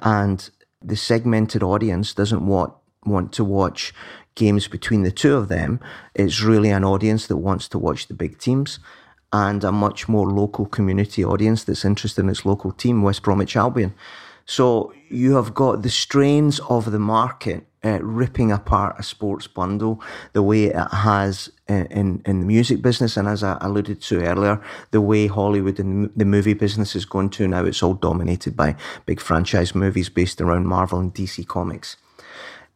And 0.00 0.50
the 0.82 0.96
segmented 0.96 1.62
audience 1.62 2.12
doesn't 2.12 2.44
want, 2.44 2.74
want 3.04 3.32
to 3.34 3.44
watch 3.44 3.94
games 4.36 4.68
between 4.68 5.02
the 5.02 5.10
two 5.10 5.34
of 5.34 5.48
them, 5.48 5.80
it's 6.14 6.40
really 6.40 6.70
an 6.70 6.84
audience 6.84 7.26
that 7.26 7.38
wants 7.38 7.66
to 7.68 7.78
watch 7.78 8.06
the 8.06 8.14
big 8.14 8.38
teams 8.38 8.78
and 9.32 9.64
a 9.64 9.72
much 9.72 10.08
more 10.08 10.30
local 10.30 10.66
community 10.66 11.24
audience 11.24 11.64
that's 11.64 11.84
interested 11.84 12.20
in 12.22 12.28
its 12.28 12.46
local 12.46 12.70
team, 12.70 13.02
West 13.02 13.22
Bromwich 13.22 13.56
Albion. 13.56 13.92
So 14.44 14.92
you 15.08 15.34
have 15.34 15.54
got 15.54 15.82
the 15.82 15.90
strains 15.90 16.60
of 16.68 16.92
the 16.92 17.00
market 17.00 17.66
uh, 17.84 17.98
ripping 18.00 18.52
apart 18.52 18.96
a 18.98 19.02
sports 19.02 19.46
bundle 19.46 20.00
the 20.32 20.42
way 20.42 20.64
it 20.64 20.76
has 20.92 21.50
in, 21.68 21.86
in, 21.86 22.22
in, 22.24 22.40
the 22.40 22.46
music 22.46 22.80
business. 22.80 23.16
And 23.16 23.26
as 23.26 23.42
I 23.42 23.58
alluded 23.60 24.00
to 24.02 24.22
earlier, 24.24 24.62
the 24.92 25.00
way 25.00 25.26
Hollywood 25.26 25.80
and 25.80 26.10
the 26.16 26.24
movie 26.24 26.54
business 26.54 26.94
is 26.94 27.04
going 27.04 27.30
to 27.30 27.48
now, 27.48 27.64
it's 27.64 27.82
all 27.82 27.94
dominated 27.94 28.56
by 28.56 28.76
big 29.04 29.20
franchise 29.20 29.74
movies 29.74 30.08
based 30.08 30.40
around 30.40 30.66
Marvel 30.66 31.00
and 31.00 31.12
DC 31.12 31.46
Comics 31.46 31.96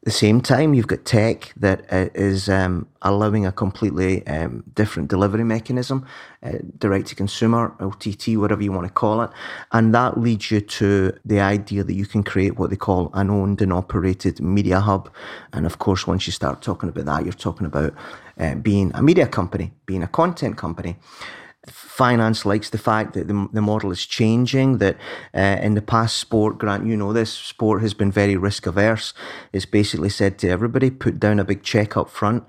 the 0.02 0.10
same 0.10 0.40
time, 0.40 0.72
you've 0.72 0.86
got 0.86 1.04
tech 1.04 1.52
that 1.56 1.84
uh, 1.92 2.08
is 2.14 2.48
um, 2.48 2.88
allowing 3.02 3.44
a 3.44 3.52
completely 3.52 4.26
um, 4.26 4.64
different 4.74 5.10
delivery 5.10 5.44
mechanism, 5.44 6.06
uh, 6.42 6.52
direct 6.78 7.08
to 7.08 7.14
consumer, 7.14 7.76
OTT, 7.80 8.28
whatever 8.38 8.62
you 8.62 8.72
want 8.72 8.86
to 8.86 8.92
call 8.92 9.20
it. 9.20 9.30
And 9.72 9.94
that 9.94 10.18
leads 10.18 10.50
you 10.50 10.62
to 10.62 11.12
the 11.26 11.40
idea 11.40 11.84
that 11.84 11.92
you 11.92 12.06
can 12.06 12.22
create 12.22 12.58
what 12.58 12.70
they 12.70 12.76
call 12.76 13.10
an 13.12 13.28
owned 13.28 13.60
and 13.60 13.74
operated 13.74 14.40
media 14.40 14.80
hub. 14.80 15.12
And 15.52 15.66
of 15.66 15.78
course, 15.78 16.06
once 16.06 16.26
you 16.26 16.32
start 16.32 16.62
talking 16.62 16.88
about 16.88 17.04
that, 17.04 17.24
you're 17.24 17.34
talking 17.34 17.66
about 17.66 17.92
uh, 18.38 18.54
being 18.54 18.92
a 18.94 19.02
media 19.02 19.26
company, 19.26 19.70
being 19.84 20.02
a 20.02 20.08
content 20.08 20.56
company 20.56 20.96
finance 22.00 22.46
likes 22.46 22.70
the 22.70 22.78
fact 22.78 23.12
that 23.12 23.28
the, 23.28 23.46
the 23.52 23.60
model 23.60 23.90
is 23.90 24.06
changing, 24.06 24.78
that 24.78 24.96
uh, 25.34 25.58
in 25.60 25.74
the 25.74 25.82
past 25.82 26.16
sport, 26.16 26.56
Grant, 26.56 26.86
you 26.86 26.96
know 26.96 27.12
this, 27.12 27.30
sport 27.30 27.82
has 27.82 27.92
been 27.92 28.10
very 28.10 28.38
risk 28.38 28.66
averse. 28.66 29.12
It's 29.52 29.66
basically 29.66 30.08
said 30.08 30.38
to 30.38 30.48
everybody, 30.48 30.90
put 30.90 31.20
down 31.20 31.38
a 31.38 31.44
big 31.44 31.62
check 31.62 31.98
up 31.98 32.08
front 32.08 32.44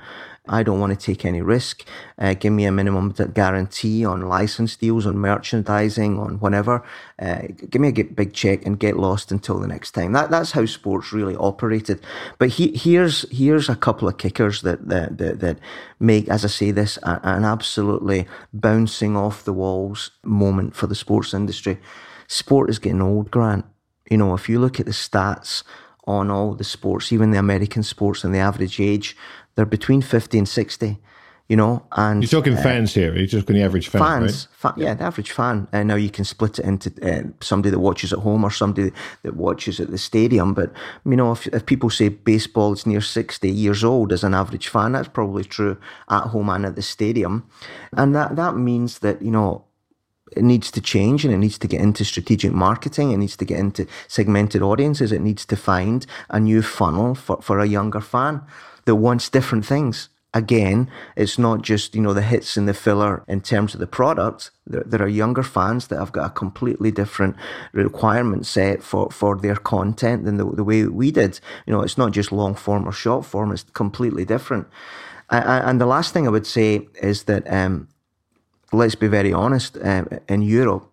I 0.48 0.64
don't 0.64 0.80
want 0.80 1.00
to 1.00 1.06
take 1.06 1.24
any 1.24 1.42
risk. 1.42 1.86
Uh, 2.18 2.34
give 2.34 2.52
me 2.52 2.66
a 2.66 2.72
minimum 2.72 3.12
guarantee 3.34 4.04
on 4.04 4.22
license 4.22 4.76
deals, 4.76 5.06
on 5.06 5.18
merchandising, 5.18 6.18
on 6.18 6.40
whatever. 6.40 6.84
Uh, 7.20 7.44
give 7.70 7.80
me 7.80 7.90
a 7.90 8.04
big 8.04 8.34
check 8.34 8.66
and 8.66 8.80
get 8.80 8.98
lost 8.98 9.32
until 9.32 9.60
the 9.60 9.68
next 9.68 9.92
time. 9.92 10.14
That 10.14 10.32
that's 10.32 10.52
how 10.52 10.66
sports 10.66 11.14
really 11.14 11.36
operated. 11.36 12.02
But 12.40 12.50
he, 12.50 12.76
here's 12.76 13.30
here's 13.30 13.70
a 13.70 13.76
couple 13.76 14.08
of 14.08 14.18
kickers 14.18 14.64
that 14.64 14.90
that 14.90 15.20
that, 15.20 15.40
that 15.42 15.60
make, 16.00 16.28
as 16.28 16.44
I 16.44 16.48
say, 16.48 16.72
this 16.72 16.98
an 17.04 17.46
absolutely 17.46 18.26
bouncing 18.52 19.16
off 19.16 19.44
the 19.44 19.54
walls 19.54 20.10
moment 20.24 20.76
for 20.76 20.88
the 20.88 20.96
sports 20.96 21.36
industry. 21.36 21.78
Sport 22.28 22.70
is 22.72 22.80
getting 22.80 23.02
old, 23.02 23.30
Grant. 23.30 23.66
You 24.10 24.18
know, 24.18 24.34
if 24.34 24.50
you 24.50 24.60
look 24.60 24.80
at 24.80 24.88
the 24.88 24.92
stats 24.92 25.64
on 26.06 26.32
all 26.32 26.54
the 26.56 26.64
sports, 26.64 27.12
even 27.12 27.32
the 27.32 27.38
American 27.38 27.84
sports, 27.84 28.24
and 28.24 28.34
the 28.34 28.40
average 28.40 28.80
age 28.80 29.16
they're 29.56 29.66
between 29.66 30.02
50 30.02 30.38
and 30.40 30.50
60. 30.50 30.98
you 31.52 31.58
know. 31.58 31.86
And 31.92 32.24
you're 32.24 32.42
talking 32.42 32.58
uh, 32.58 32.64
fans 32.64 32.94
here. 32.94 33.14
You're 33.14 33.28
talking 33.28 33.58
the 33.58 33.64
average 33.64 33.90
fan, 33.90 34.02
fans. 34.02 34.48
Right? 34.64 34.74
Fa- 34.74 34.82
yeah, 34.82 34.94
the 34.94 35.04
average 35.04 35.32
fan. 35.32 35.68
And 35.74 35.90
now 35.90 35.96
you 35.96 36.10
can 36.10 36.24
split 36.24 36.60
it 36.60 36.66
into 36.66 36.90
uh, 37.04 37.24
somebody 37.42 37.72
that 37.72 37.80
watches 37.80 38.14
at 38.14 38.20
home 38.20 38.46
or 38.46 38.52
somebody 38.52 38.92
that 39.24 39.36
watches 39.36 39.82
at 39.82 39.92
the 39.92 39.98
stadium. 39.98 40.54
But 40.54 40.72
you 41.04 41.18
know, 41.18 41.34
if, 41.34 41.48
if 41.48 41.66
people 41.66 41.90
say 41.90 42.08
baseball 42.08 42.72
is 42.72 42.86
near 42.86 43.02
sixty 43.02 43.50
years 43.52 43.84
old 43.84 44.14
as 44.14 44.24
an 44.24 44.34
average 44.34 44.70
fan, 44.70 44.94
that's 44.94 45.10
probably 45.10 45.44
true 45.44 45.78
at 46.10 46.28
home 46.28 46.50
and 46.50 46.66
at 46.66 46.76
the 46.76 46.82
stadium. 46.82 47.44
And 47.98 48.16
that 48.16 48.38
that 48.38 48.56
means 48.56 49.00
that 49.00 49.22
you 49.22 49.32
know 49.32 49.66
it 50.38 50.44
needs 50.44 50.72
to 50.72 50.80
change 50.80 51.26
and 51.26 51.34
it 51.34 51.38
needs 51.38 51.58
to 51.58 51.68
get 51.68 51.82
into 51.82 52.06
strategic 52.06 52.54
marketing. 52.54 53.12
It 53.12 53.18
needs 53.18 53.36
to 53.36 53.46
get 53.46 53.60
into 53.60 53.86
segmented 54.08 54.62
audiences. 54.62 55.12
It 55.12 55.22
needs 55.22 55.46
to 55.48 55.58
find 55.58 56.06
a 56.30 56.40
new 56.40 56.62
funnel 56.62 57.16
for, 57.16 57.42
for 57.42 57.60
a 57.60 57.66
younger 57.66 58.00
fan 58.00 58.42
that 58.86 58.96
wants 58.96 59.30
different 59.30 59.66
things. 59.66 60.10
Again, 60.34 60.90
it's 61.18 61.38
not 61.38 61.62
just, 61.62 61.94
you 61.94 62.02
know, 62.02 62.14
the 62.14 62.22
hits 62.22 62.56
and 62.56 62.68
the 62.68 62.74
filler 62.74 63.24
in 63.28 63.42
terms 63.42 63.74
of 63.74 63.82
the 63.82 63.88
product. 63.88 64.52
There, 64.66 64.84
there 64.86 65.02
are 65.02 65.08
younger 65.08 65.44
fans 65.44 65.88
that 65.88 66.00
have 66.00 66.14
got 66.14 66.28
a 66.28 66.30
completely 66.34 66.90
different 66.90 67.36
requirement 67.74 68.46
set 68.46 68.82
for, 68.82 69.12
for 69.12 69.38
their 69.38 69.58
content 69.58 70.24
than 70.24 70.38
the, 70.38 70.46
the 70.46 70.64
way 70.64 70.86
we 70.86 71.12
did. 71.12 71.42
You 71.66 71.74
know, 71.74 71.82
it's 71.82 71.98
not 71.98 72.14
just 72.14 72.32
long 72.32 72.56
form 72.56 72.88
or 72.88 72.94
short 72.94 73.26
form. 73.26 73.52
It's 73.52 73.66
completely 73.74 74.24
different. 74.24 74.68
And 75.30 75.82
the 75.82 75.86
last 75.86 76.14
thing 76.14 76.28
I 76.28 76.30
would 76.30 76.48
say 76.48 76.88
is 77.02 77.24
that 77.24 77.44
um, 77.52 77.90
let's 78.72 78.96
be 78.96 79.08
very 79.08 79.34
honest, 79.34 79.78
um, 79.84 80.08
in 80.28 80.42
Europe, 80.42 80.90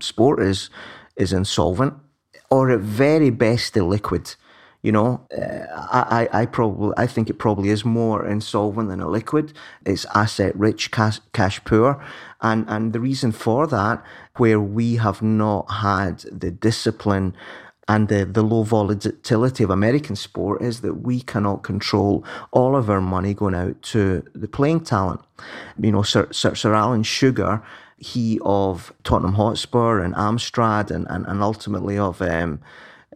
sport 0.00 0.40
is 0.40 0.70
is 1.16 1.32
insolvent 1.32 1.94
or 2.50 2.70
at 2.70 2.80
very 2.80 3.30
best 3.30 3.74
illiquid. 3.74 4.36
You 4.82 4.90
know, 4.90 5.20
uh, 5.36 5.66
I, 5.70 6.28
I 6.32 6.46
probably 6.46 6.92
I 6.96 7.06
think 7.06 7.30
it 7.30 7.38
probably 7.38 7.68
is 7.68 7.84
more 7.84 8.26
insolvent 8.26 8.88
than 8.88 9.00
a 9.00 9.08
liquid. 9.08 9.52
It's 9.86 10.04
asset 10.14 10.56
rich, 10.56 10.90
cash, 10.90 11.20
cash 11.32 11.64
poor, 11.64 12.04
and 12.40 12.64
and 12.68 12.92
the 12.92 12.98
reason 12.98 13.30
for 13.30 13.68
that, 13.68 14.02
where 14.38 14.58
we 14.58 14.96
have 14.96 15.22
not 15.22 15.70
had 15.70 16.24
the 16.32 16.50
discipline 16.50 17.36
and 17.88 18.08
the, 18.08 18.24
the 18.24 18.42
low 18.42 18.62
volatility 18.62 19.64
of 19.64 19.70
American 19.70 20.16
sport 20.16 20.62
is 20.62 20.80
that 20.80 21.02
we 21.02 21.20
cannot 21.20 21.62
control 21.62 22.24
all 22.52 22.76
of 22.76 22.88
our 22.88 23.00
money 23.00 23.34
going 23.34 23.54
out 23.54 23.80
to 23.82 24.24
the 24.34 24.48
playing 24.48 24.80
talent. 24.80 25.20
You 25.80 25.92
know, 25.92 26.02
Sir, 26.02 26.28
Sir, 26.30 26.54
Sir 26.54 26.74
Alan 26.74 27.02
Sugar, 27.02 27.62
he 27.98 28.38
of 28.44 28.92
Tottenham 29.04 29.34
Hotspur 29.34 30.00
and 30.00 30.14
Amstrad 30.14 30.90
and, 30.90 31.06
and, 31.10 31.26
and 31.26 31.42
ultimately 31.42 31.98
of, 31.98 32.22
um, 32.22 32.60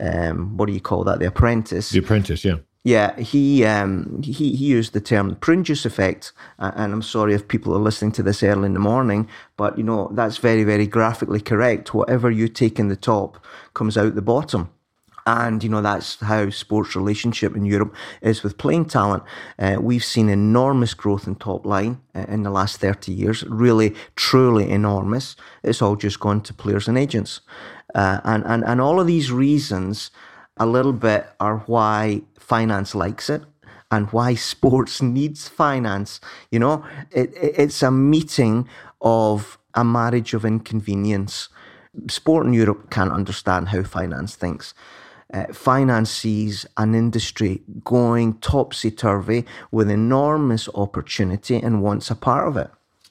um, 0.00 0.56
what 0.56 0.66
do 0.66 0.72
you 0.72 0.80
call 0.80 1.04
that? 1.04 1.18
The 1.18 1.26
Apprentice. 1.26 1.90
The 1.90 1.98
Apprentice, 1.98 2.44
yeah. 2.44 2.56
Yeah, 2.87 3.18
he 3.18 3.64
um, 3.64 4.22
he 4.22 4.32
he 4.32 4.64
used 4.64 4.92
the 4.92 5.00
term 5.00 5.35
prune 5.35 5.64
juice 5.64 5.85
effect, 5.85 6.32
and 6.61 6.92
I'm 6.92 7.02
sorry 7.02 7.35
if 7.35 7.48
people 7.48 7.74
are 7.74 7.80
listening 7.80 8.12
to 8.12 8.22
this 8.22 8.44
early 8.44 8.66
in 8.66 8.74
the 8.74 8.78
morning, 8.78 9.28
but 9.56 9.76
you 9.76 9.82
know 9.82 10.09
that's 10.12 10.37
very 10.37 10.62
very 10.62 10.87
graphically 10.87 11.40
correct. 11.40 11.94
Whatever 11.94 12.30
you 12.30 12.46
take 12.46 12.78
in 12.78 12.87
the 12.87 12.94
top 12.94 13.44
comes 13.74 13.98
out 13.98 14.14
the 14.14 14.22
bottom. 14.22 14.70
And, 15.28 15.64
you 15.64 15.68
know, 15.68 15.82
that's 15.82 16.20
how 16.20 16.50
sports 16.50 16.94
relationship 16.94 17.56
in 17.56 17.64
Europe 17.64 17.96
is 18.22 18.44
with 18.44 18.59
playing 18.59 18.85
talent. 18.85 19.24
Uh, 19.59 19.76
we've 19.80 20.04
seen 20.04 20.28
enormous 20.28 20.94
growth 20.94 21.26
in 21.26 21.35
top 21.35 21.66
line 21.66 22.00
uh, 22.14 22.26
in 22.28 22.44
the 22.44 22.50
last 22.50 22.78
30 22.78 23.12
years, 23.12 23.42
really, 23.48 23.92
truly 24.14 24.70
enormous. 24.70 25.35
It's 25.64 25.82
all 25.82 25.96
just 25.96 26.20
gone 26.20 26.42
to 26.42 26.54
players 26.54 26.87
and 26.87 26.96
agents. 26.96 27.40
Uh, 27.96 28.20
and, 28.24 28.44
and, 28.44 28.62
and 28.64 28.80
all 28.80 29.00
of 29.00 29.06
these 29.06 29.32
reasons 29.32 30.11
a 30.59 30.66
little 30.66 30.92
bit 30.92 31.26
are 31.40 31.59
why 31.61 32.20
finance 32.38 32.94
likes 32.94 33.30
it 33.30 33.42
and 33.90 34.12
why 34.12 34.35
sports 34.52 35.00
needs 35.00 35.48
finance. 35.48 36.20
You 36.50 36.59
know, 36.59 36.85
it, 37.11 37.32
it, 37.35 37.54
it's 37.56 37.82
a 37.82 37.90
meeting 37.90 38.68
of 39.00 39.59
a 39.74 39.82
marriage 39.82 40.35
of 40.35 40.44
inconvenience. 40.44 41.48
Sport 42.09 42.46
in 42.46 42.52
Europe 42.52 42.90
can't 42.90 43.12
understand 43.12 43.68
how 43.68 43.82
finance 43.82 44.37
thinks. 44.37 44.74
Uh, 45.32 45.46
finance 45.52 46.11
sees 46.11 46.66
an 46.76 46.94
industry 46.94 47.62
going 47.82 48.35
topsy 48.38 48.90
turvy 48.90 49.44
with 49.72 49.90
enormous 49.90 50.68
opportunity 50.74 51.56
and 51.56 51.82
wants 51.82 52.11
a 52.11 52.14
part 52.14 52.46
of 52.46 52.59
it. 52.59 52.70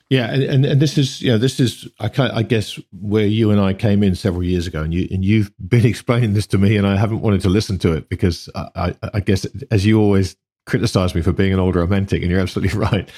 Yeah, 0.09 0.31
and, 0.31 0.43
and, 0.43 0.65
and 0.65 0.81
this 0.81 0.97
is 0.97 1.21
you 1.21 1.31
know 1.31 1.37
this 1.37 1.59
is 1.59 1.87
I, 1.99 2.11
I 2.17 2.43
guess 2.43 2.79
where 2.91 3.25
you 3.25 3.49
and 3.49 3.59
I 3.59 3.73
came 3.73 4.03
in 4.03 4.13
several 4.15 4.43
years 4.43 4.67
ago, 4.67 4.83
and 4.83 4.93
you 4.93 5.07
and 5.09 5.25
you've 5.25 5.51
been 5.67 5.85
explaining 5.85 6.33
this 6.33 6.47
to 6.47 6.57
me, 6.57 6.77
and 6.77 6.85
I 6.85 6.95
haven't 6.95 7.21
wanted 7.21 7.41
to 7.41 7.49
listen 7.49 7.79
to 7.79 7.93
it 7.93 8.07
because 8.09 8.49
I, 8.55 8.69
I, 8.75 8.95
I 9.15 9.19
guess 9.19 9.45
as 9.71 9.85
you 9.85 9.99
always 9.99 10.35
criticize 10.67 11.13
me 11.13 11.21
for 11.21 11.31
being 11.31 11.53
an 11.53 11.59
older 11.59 11.79
romantic, 11.79 12.21
and 12.21 12.29
you're 12.29 12.39
absolutely 12.39 12.77
right. 12.91 13.09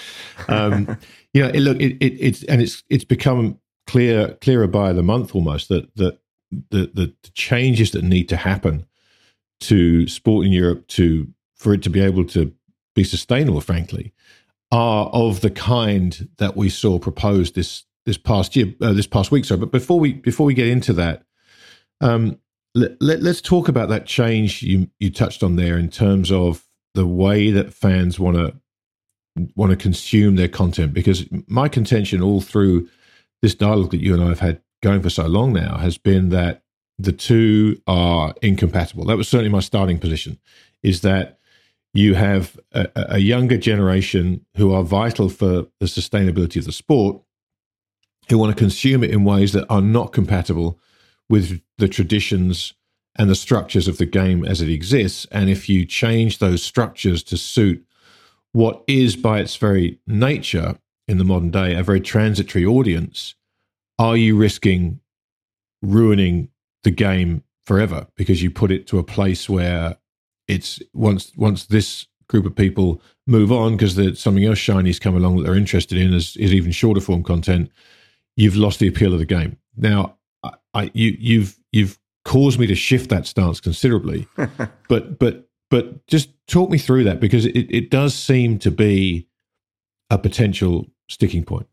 Um, 0.47 0.97
you 1.33 1.43
know, 1.43 1.49
it, 1.49 1.59
look, 1.59 1.77
it, 1.79 1.97
it, 1.99 2.13
it's 2.19 2.43
and 2.43 2.61
it's 2.61 2.83
it's 2.89 3.05
become 3.05 3.59
clear 3.85 4.33
clearer 4.35 4.67
by 4.67 4.93
the 4.93 5.03
month 5.03 5.35
almost 5.35 5.67
that 5.67 5.93
that 5.97 6.19
the, 6.51 6.89
the 6.93 7.13
the 7.21 7.29
changes 7.33 7.91
that 7.91 8.03
need 8.03 8.29
to 8.29 8.37
happen 8.37 8.85
to 9.59 10.07
sport 10.07 10.45
in 10.45 10.53
Europe 10.53 10.87
to 10.87 11.27
for 11.55 11.73
it 11.73 11.81
to 11.83 11.89
be 11.89 11.99
able 11.99 12.23
to 12.23 12.53
be 12.95 13.03
sustainable, 13.03 13.61
frankly, 13.61 14.13
are 14.71 15.07
of 15.07 15.41
the 15.41 15.49
kind 15.49 16.29
that 16.37 16.57
we 16.57 16.69
saw 16.69 16.99
proposed 16.99 17.55
this 17.55 17.83
this 18.05 18.17
past 18.17 18.55
year, 18.55 18.73
uh, 18.81 18.93
this 18.93 19.07
past 19.07 19.31
week. 19.31 19.43
So, 19.45 19.57
but 19.57 19.71
before 19.71 19.99
we 19.99 20.13
before 20.13 20.45
we 20.45 20.53
get 20.53 20.67
into 20.67 20.93
that, 20.93 21.23
um, 22.01 22.39
let, 22.73 23.01
let, 23.01 23.21
us 23.23 23.41
talk 23.41 23.67
about 23.67 23.89
that 23.89 24.05
change 24.05 24.63
you 24.63 24.89
you 24.99 25.11
touched 25.11 25.43
on 25.43 25.55
there 25.55 25.77
in 25.77 25.89
terms 25.89 26.31
of 26.31 26.63
the 26.93 27.05
way 27.05 27.51
that 27.51 27.73
fans 27.73 28.19
want 28.19 28.37
to 28.37 28.55
want 29.55 29.71
to 29.71 29.75
consume 29.75 30.35
their 30.35 30.47
content. 30.47 30.93
Because 30.93 31.25
my 31.47 31.69
contention 31.69 32.21
all 32.21 32.41
through 32.41 32.89
this 33.41 33.55
dialogue 33.55 33.91
that 33.91 34.01
you 34.01 34.13
and 34.13 34.23
I 34.23 34.27
have 34.27 34.39
had 34.39 34.61
going 34.81 35.01
for 35.01 35.09
so 35.09 35.27
long 35.27 35.53
now 35.53 35.77
has 35.77 35.97
been 35.97 36.29
that 36.29 36.63
the 36.97 37.11
two 37.11 37.81
are 37.87 38.33
incompatible. 38.41 39.05
That 39.05 39.17
was 39.17 39.27
certainly 39.27 39.51
my 39.51 39.59
starting 39.59 39.99
position. 39.99 40.39
Is 40.81 41.01
that 41.01 41.36
you 41.93 42.13
have 42.15 42.59
a, 42.73 42.87
a, 42.95 43.17
younger 43.17 43.57
generation 43.57 44.45
who 44.55 44.71
are 44.73 44.83
vital 44.83 45.29
for 45.29 45.67
the 45.79 45.85
sustainability 45.85 46.57
of 46.57 46.65
the 46.65 46.71
sport, 46.71 47.21
who 48.29 48.37
want 48.37 48.55
to 48.55 48.59
consume 48.61 49.03
it 49.03 49.11
in 49.11 49.23
ways 49.23 49.53
that 49.53 49.65
are 49.69 49.81
not 49.81 50.13
compatible 50.13 50.79
with 51.29 51.61
the 51.77 51.87
traditions 51.87 52.73
and 53.17 53.29
the 53.29 53.35
structures 53.35 53.87
of 53.87 53.97
the 53.97 54.05
game 54.05 54.45
as 54.45 54.61
it 54.61 54.69
exists. 54.69 55.25
And 55.31 55.49
if 55.49 55.67
you 55.69 55.85
change 55.85 56.37
those 56.37 56.61
structures 56.61 57.23
to 57.23 57.37
suit 57.37 57.83
what 58.51 58.83
is, 58.87 59.15
by 59.15 59.39
its 59.39 59.55
very 59.55 59.99
nature, 60.05 60.77
in 61.07 61.17
the 61.17 61.23
modern 61.23 61.51
day, 61.51 61.73
a 61.73 61.83
very 61.83 62.01
transitory 62.01 62.65
audience, 62.65 63.35
are 63.97 64.17
you 64.17 64.37
risking 64.37 64.99
ruining 65.81 66.49
the 66.83 66.91
game 66.91 67.43
forever 67.65 68.07
because 68.15 68.43
you 68.43 68.51
put 68.51 68.71
it 68.71 68.87
to 68.87 68.99
a 68.99 69.03
place 69.03 69.49
where 69.49 69.97
it's 70.47 70.81
once 70.93 71.31
once 71.35 71.65
this 71.65 72.07
group 72.27 72.45
of 72.45 72.55
people 72.55 73.01
move 73.25 73.51
on 73.51 73.77
because 73.77 73.95
something 74.19 74.43
else 74.43 74.57
shiny's 74.57 74.99
come 74.99 75.15
along 75.15 75.37
that 75.37 75.43
they're 75.43 75.55
interested 75.55 75.97
in 75.97 76.13
is, 76.13 76.35
is 76.37 76.53
even 76.53 76.71
shorter 76.71 76.99
form 76.99 77.23
content 77.23 77.71
you've 78.35 78.55
lost 78.55 78.79
the 78.79 78.87
appeal 78.87 79.13
of 79.13 79.19
the 79.19 79.25
game. 79.25 79.57
Now 79.75 80.17
I, 80.43 80.51
I 80.73 80.91
you 80.93 81.15
you've 81.19 81.57
you've 81.71 81.99
caused 82.25 82.59
me 82.59 82.67
to 82.67 82.75
shift 82.75 83.09
that 83.09 83.25
stance 83.25 83.61
considerably 83.61 84.27
but 84.89 85.17
but 85.19 85.47
but 85.69 86.05
just 86.07 86.29
talk 86.47 86.69
me 86.69 86.77
through 86.77 87.03
that 87.05 87.19
because 87.19 87.45
it, 87.45 87.67
it 87.69 87.89
does 87.89 88.13
seem 88.13 88.59
to 88.59 88.71
be 88.71 89.27
a 90.09 90.17
potential 90.17 90.87
sticking 91.09 91.43
point. 91.43 91.67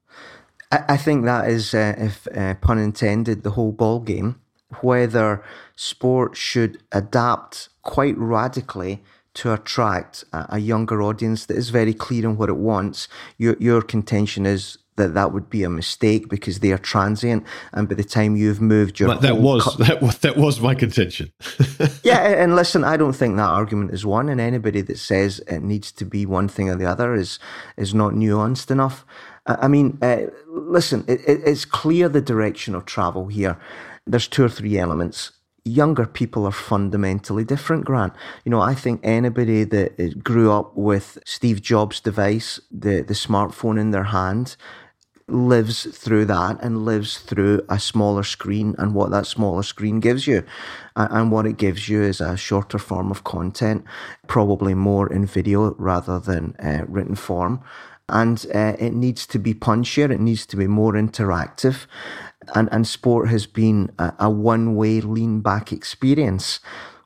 I, 0.72 0.84
I 0.90 0.96
think 0.96 1.24
that 1.24 1.48
is, 1.48 1.74
uh, 1.74 1.94
if 1.96 2.26
uh, 2.36 2.54
pun 2.54 2.78
intended, 2.78 3.44
the 3.44 3.52
whole 3.52 3.72
ball 3.72 4.00
game 4.00 4.40
whether 4.80 5.44
sport 5.76 6.36
should 6.36 6.82
adapt 6.90 7.68
quite 7.84 8.16
radically 8.18 9.02
to 9.34 9.52
attract 9.52 10.24
a, 10.32 10.58
younger 10.58 11.02
audience 11.02 11.46
that 11.46 11.56
is 11.56 11.70
very 11.70 11.92
clear 11.92 12.26
on 12.28 12.36
what 12.36 12.48
it 12.48 12.56
wants. 12.56 13.08
Your 13.38 13.56
your 13.58 13.82
contention 13.82 14.46
is 14.46 14.78
that 14.96 15.14
that 15.14 15.32
would 15.32 15.50
be 15.50 15.64
a 15.64 15.70
mistake 15.70 16.28
because 16.28 16.60
they 16.60 16.70
are 16.70 16.78
transient, 16.78 17.44
and 17.72 17.88
by 17.88 17.96
the 17.96 18.04
time 18.04 18.36
you've 18.36 18.60
moved 18.60 19.00
your 19.00 19.12
that 19.16 19.38
was 19.38 19.64
co- 19.64 19.82
that 19.84 20.00
was 20.00 20.18
that 20.18 20.36
was 20.36 20.60
my 20.60 20.74
contention. 20.74 21.32
yeah, 22.04 22.20
and 22.20 22.54
listen, 22.54 22.84
I 22.84 22.96
don't 22.96 23.12
think 23.12 23.36
that 23.36 23.48
argument 23.48 23.92
is 23.92 24.06
one, 24.06 24.28
and 24.28 24.40
anybody 24.40 24.82
that 24.82 24.98
says 24.98 25.40
it 25.48 25.62
needs 25.62 25.90
to 25.92 26.04
be 26.04 26.26
one 26.26 26.48
thing 26.48 26.68
or 26.70 26.76
the 26.76 26.86
other 26.86 27.14
is 27.14 27.40
is 27.76 27.92
not 27.92 28.12
nuanced 28.12 28.70
enough. 28.70 29.04
I 29.46 29.68
mean, 29.68 29.98
uh, 30.00 30.28
listen, 30.48 31.04
it, 31.06 31.20
it's 31.26 31.66
clear 31.66 32.08
the 32.08 32.22
direction 32.22 32.74
of 32.74 32.86
travel 32.86 33.26
here 33.26 33.58
there's 34.06 34.28
two 34.28 34.44
or 34.44 34.48
three 34.48 34.78
elements. 34.78 35.32
Younger 35.66 36.04
people 36.04 36.44
are 36.44 36.52
fundamentally 36.52 37.42
different, 37.42 37.86
Grant. 37.86 38.12
You 38.44 38.50
know, 38.50 38.60
I 38.60 38.74
think 38.74 39.00
anybody 39.02 39.64
that 39.64 40.22
grew 40.22 40.52
up 40.52 40.76
with 40.76 41.18
Steve 41.24 41.62
Jobs' 41.62 42.00
device, 42.00 42.60
the, 42.70 43.00
the 43.00 43.14
smartphone 43.14 43.80
in 43.80 43.90
their 43.90 44.04
hand, 44.04 44.56
lives 45.26 45.84
through 45.84 46.26
that 46.26 46.62
and 46.62 46.84
lives 46.84 47.16
through 47.16 47.64
a 47.70 47.78
smaller 47.78 48.22
screen 48.22 48.74
and 48.76 48.94
what 48.94 49.10
that 49.10 49.26
smaller 49.26 49.62
screen 49.62 50.00
gives 50.00 50.26
you. 50.26 50.44
And 50.96 51.32
what 51.32 51.46
it 51.46 51.56
gives 51.56 51.88
you 51.88 52.02
is 52.02 52.20
a 52.20 52.36
shorter 52.36 52.78
form 52.78 53.10
of 53.10 53.24
content, 53.24 53.86
probably 54.26 54.74
more 54.74 55.10
in 55.10 55.24
video 55.24 55.74
rather 55.78 56.20
than 56.20 56.54
uh, 56.62 56.84
written 56.86 57.14
form. 57.14 57.62
and 58.08 58.46
uh, 58.54 58.74
it 58.78 58.92
needs 58.92 59.26
to 59.26 59.38
be 59.38 59.54
punchier. 59.54 60.10
It 60.10 60.20
needs 60.20 60.46
to 60.46 60.56
be 60.56 60.66
more 60.66 60.92
interactive, 60.92 61.86
and 62.54 62.68
and 62.72 62.86
sport 62.86 63.28
has 63.28 63.46
been 63.46 63.90
a, 63.98 64.12
a 64.18 64.30
one 64.30 64.76
way 64.76 65.00
lean 65.00 65.40
back 65.40 65.72
experience. 65.72 66.60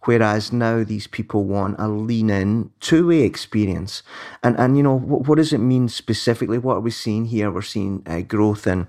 Whereas 0.05 0.53
now 0.53 0.85
these 0.85 1.07
people 1.07 1.45
want 1.45 1.77
a 1.79 1.89
lean 1.89 2.31
in 2.31 2.71
two 2.81 3.09
way 3.09 3.23
experience. 3.23 4.03
And, 4.43 4.59
and 4.59 4.77
you 4.77 4.83
know, 4.83 4.95
what, 4.99 5.27
what, 5.29 5.37
does 5.37 5.53
it 5.53 5.59
mean 5.59 5.89
specifically? 5.89 6.57
What 6.57 6.77
are 6.77 6.81
we 6.81 6.91
seeing 6.91 7.27
here? 7.27 7.51
We're 7.51 7.61
seeing 7.61 8.03
uh, 8.07 8.21
growth 8.21 8.67
in 8.67 8.87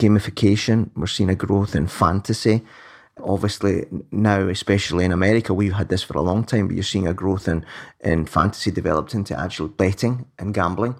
gamification. 0.00 0.90
We're 0.96 1.06
seeing 1.06 1.30
a 1.30 1.36
growth 1.36 1.76
in 1.76 1.86
fantasy. 1.86 2.62
Obviously, 3.20 3.84
now, 4.10 4.48
especially 4.48 5.04
in 5.04 5.12
America, 5.12 5.52
we've 5.52 5.74
had 5.74 5.90
this 5.90 6.02
for 6.02 6.16
a 6.16 6.22
long 6.22 6.44
time, 6.44 6.68
but 6.68 6.74
you're 6.74 6.82
seeing 6.82 7.06
a 7.06 7.14
growth 7.14 7.46
in, 7.46 7.64
in 8.00 8.26
fantasy 8.26 8.70
developed 8.70 9.14
into 9.14 9.38
actual 9.38 9.68
betting 9.68 10.26
and 10.38 10.54
gambling. 10.54 10.96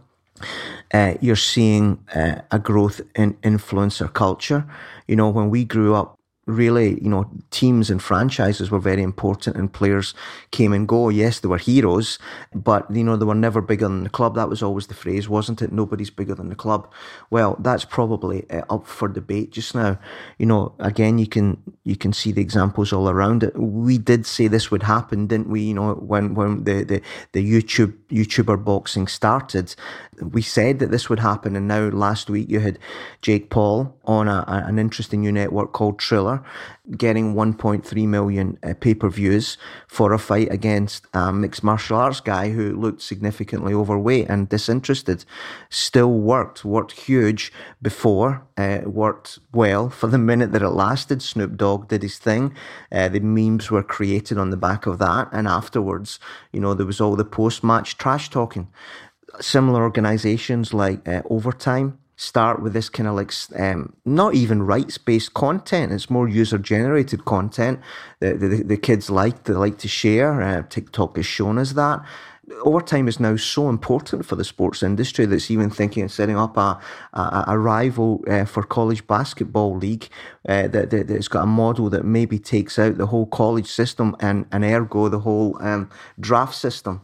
Uh, 0.92 1.14
you're 1.20 1.36
seeing 1.36 1.98
uh, 2.14 2.40
a 2.50 2.58
growth 2.58 3.00
in 3.14 3.34
influencer 3.42 4.12
culture. 4.12 4.64
You 5.06 5.16
know, 5.16 5.28
when 5.28 5.50
we 5.50 5.64
grew 5.64 5.94
up, 5.94 6.17
really, 6.48 7.00
you 7.02 7.10
know, 7.10 7.30
teams 7.50 7.90
and 7.90 8.02
franchises 8.02 8.70
were 8.70 8.78
very 8.80 9.02
important 9.02 9.54
and 9.54 9.72
players 9.72 10.14
came 10.50 10.72
and 10.72 10.88
go. 10.88 11.10
Yes, 11.10 11.40
they 11.40 11.48
were 11.48 11.58
heroes, 11.58 12.18
but, 12.54 12.90
you 12.90 13.04
know, 13.04 13.16
they 13.16 13.26
were 13.26 13.34
never 13.34 13.60
bigger 13.60 13.86
than 13.86 14.04
the 14.04 14.10
club. 14.10 14.34
That 14.34 14.48
was 14.48 14.62
always 14.62 14.86
the 14.86 14.94
phrase, 14.94 15.28
wasn't 15.28 15.60
it? 15.60 15.72
Nobody's 15.72 16.10
bigger 16.10 16.34
than 16.34 16.48
the 16.48 16.54
club. 16.54 16.90
Well, 17.30 17.56
that's 17.60 17.84
probably 17.84 18.50
uh, 18.50 18.62
up 18.70 18.86
for 18.86 19.08
debate 19.08 19.52
just 19.52 19.74
now. 19.74 19.98
You 20.38 20.46
know, 20.46 20.74
again, 20.78 21.18
you 21.18 21.26
can, 21.26 21.62
you 21.84 21.96
can 21.96 22.14
see 22.14 22.32
the 22.32 22.40
examples 22.40 22.92
all 22.92 23.10
around 23.10 23.42
it. 23.42 23.56
We 23.56 23.98
did 23.98 24.24
say 24.24 24.48
this 24.48 24.70
would 24.70 24.82
happen, 24.82 25.26
didn't 25.26 25.50
we? 25.50 25.60
You 25.60 25.74
know, 25.74 25.94
when, 25.94 26.34
when 26.34 26.64
the, 26.64 26.82
the, 26.82 27.02
the 27.32 27.52
YouTube, 27.52 27.92
YouTuber 28.08 28.64
boxing 28.64 29.06
started, 29.06 29.74
we 30.22 30.40
said 30.40 30.78
that 30.78 30.90
this 30.90 31.10
would 31.10 31.20
happen. 31.20 31.56
And 31.56 31.68
now 31.68 31.88
last 31.88 32.30
week 32.30 32.48
you 32.48 32.60
had 32.60 32.78
Jake 33.20 33.50
Paul 33.50 33.94
on 34.04 34.28
a, 34.28 34.44
an 34.48 34.78
interesting 34.78 35.20
new 35.20 35.32
network 35.32 35.72
called 35.72 35.98
Triller 35.98 36.37
getting 36.96 37.34
1.3 37.34 38.08
million 38.08 38.58
uh, 38.62 38.74
pay 38.80 38.94
per 38.94 39.08
views 39.08 39.58
for 39.86 40.12
a 40.12 40.18
fight 40.18 40.50
against 40.50 41.06
a 41.14 41.32
mixed 41.32 41.62
martial 41.62 41.96
arts 41.96 42.20
guy 42.20 42.50
who 42.50 42.74
looked 42.74 43.02
significantly 43.02 43.74
overweight 43.74 44.28
and 44.28 44.48
disinterested. 44.48 45.24
Still 45.70 46.12
worked, 46.12 46.64
worked 46.64 46.92
huge 46.92 47.52
before, 47.82 48.46
uh, 48.56 48.80
worked 48.84 49.38
well 49.52 49.90
for 49.90 50.06
the 50.06 50.18
minute 50.18 50.52
that 50.52 50.62
it 50.62 50.70
lasted. 50.70 51.22
Snoop 51.22 51.56
Dogg 51.56 51.88
did 51.88 52.02
his 52.02 52.18
thing. 52.18 52.54
Uh, 52.90 53.08
the 53.08 53.20
memes 53.20 53.70
were 53.70 53.82
created 53.82 54.38
on 54.38 54.50
the 54.50 54.56
back 54.56 54.86
of 54.86 54.98
that. 54.98 55.28
And 55.32 55.46
afterwards, 55.46 56.18
you 56.52 56.60
know, 56.60 56.74
there 56.74 56.86
was 56.86 57.00
all 57.00 57.16
the 57.16 57.24
post 57.24 57.62
match 57.62 57.98
trash 57.98 58.30
talking. 58.30 58.68
Similar 59.40 59.82
organizations 59.82 60.72
like 60.72 61.06
uh, 61.06 61.22
Overtime 61.28 61.98
start 62.18 62.60
with 62.60 62.72
this 62.72 62.88
kind 62.88 63.08
of 63.08 63.14
like 63.14 63.32
um, 63.56 63.94
not 64.04 64.34
even 64.34 64.64
rights 64.64 64.98
based 64.98 65.34
content. 65.34 65.92
It's 65.92 66.10
more 66.10 66.28
user 66.28 66.58
generated 66.58 67.24
content 67.24 67.80
that 68.18 68.40
the, 68.40 68.64
the, 68.64 68.76
kids 68.76 69.08
like. 69.08 69.44
They 69.44 69.54
like 69.54 69.78
to 69.78 69.88
share. 69.88 70.42
Uh, 70.42 70.62
TikTok 70.68 71.16
has 71.16 71.24
shown 71.24 71.58
us 71.58 71.72
that. 71.72 72.04
Overtime 72.62 73.06
is 73.06 73.20
now 73.20 73.36
so 73.36 73.68
important 73.68 74.26
for 74.26 74.34
the 74.34 74.44
sports 74.44 74.82
industry 74.82 75.26
that's 75.26 75.50
even 75.50 75.70
thinking 75.70 76.04
of 76.04 76.10
setting 76.10 76.36
up 76.36 76.56
a 76.56 76.80
a, 77.12 77.44
a 77.48 77.58
rival 77.58 78.24
uh, 78.26 78.44
for 78.46 78.64
college 78.64 79.06
basketball 79.06 79.76
league 79.76 80.08
uh, 80.48 80.66
that, 80.66 80.90
that 80.90 81.08
has 81.10 81.28
got 81.28 81.44
a 81.44 81.46
model 81.46 81.88
that 81.90 82.04
maybe 82.04 82.38
takes 82.38 82.78
out 82.78 82.98
the 82.98 83.06
whole 83.06 83.26
college 83.26 83.70
system 83.70 84.16
and, 84.18 84.46
and 84.50 84.64
ergo 84.64 85.08
the 85.08 85.20
whole 85.20 85.56
um, 85.62 85.88
draft 86.18 86.54
system 86.54 87.02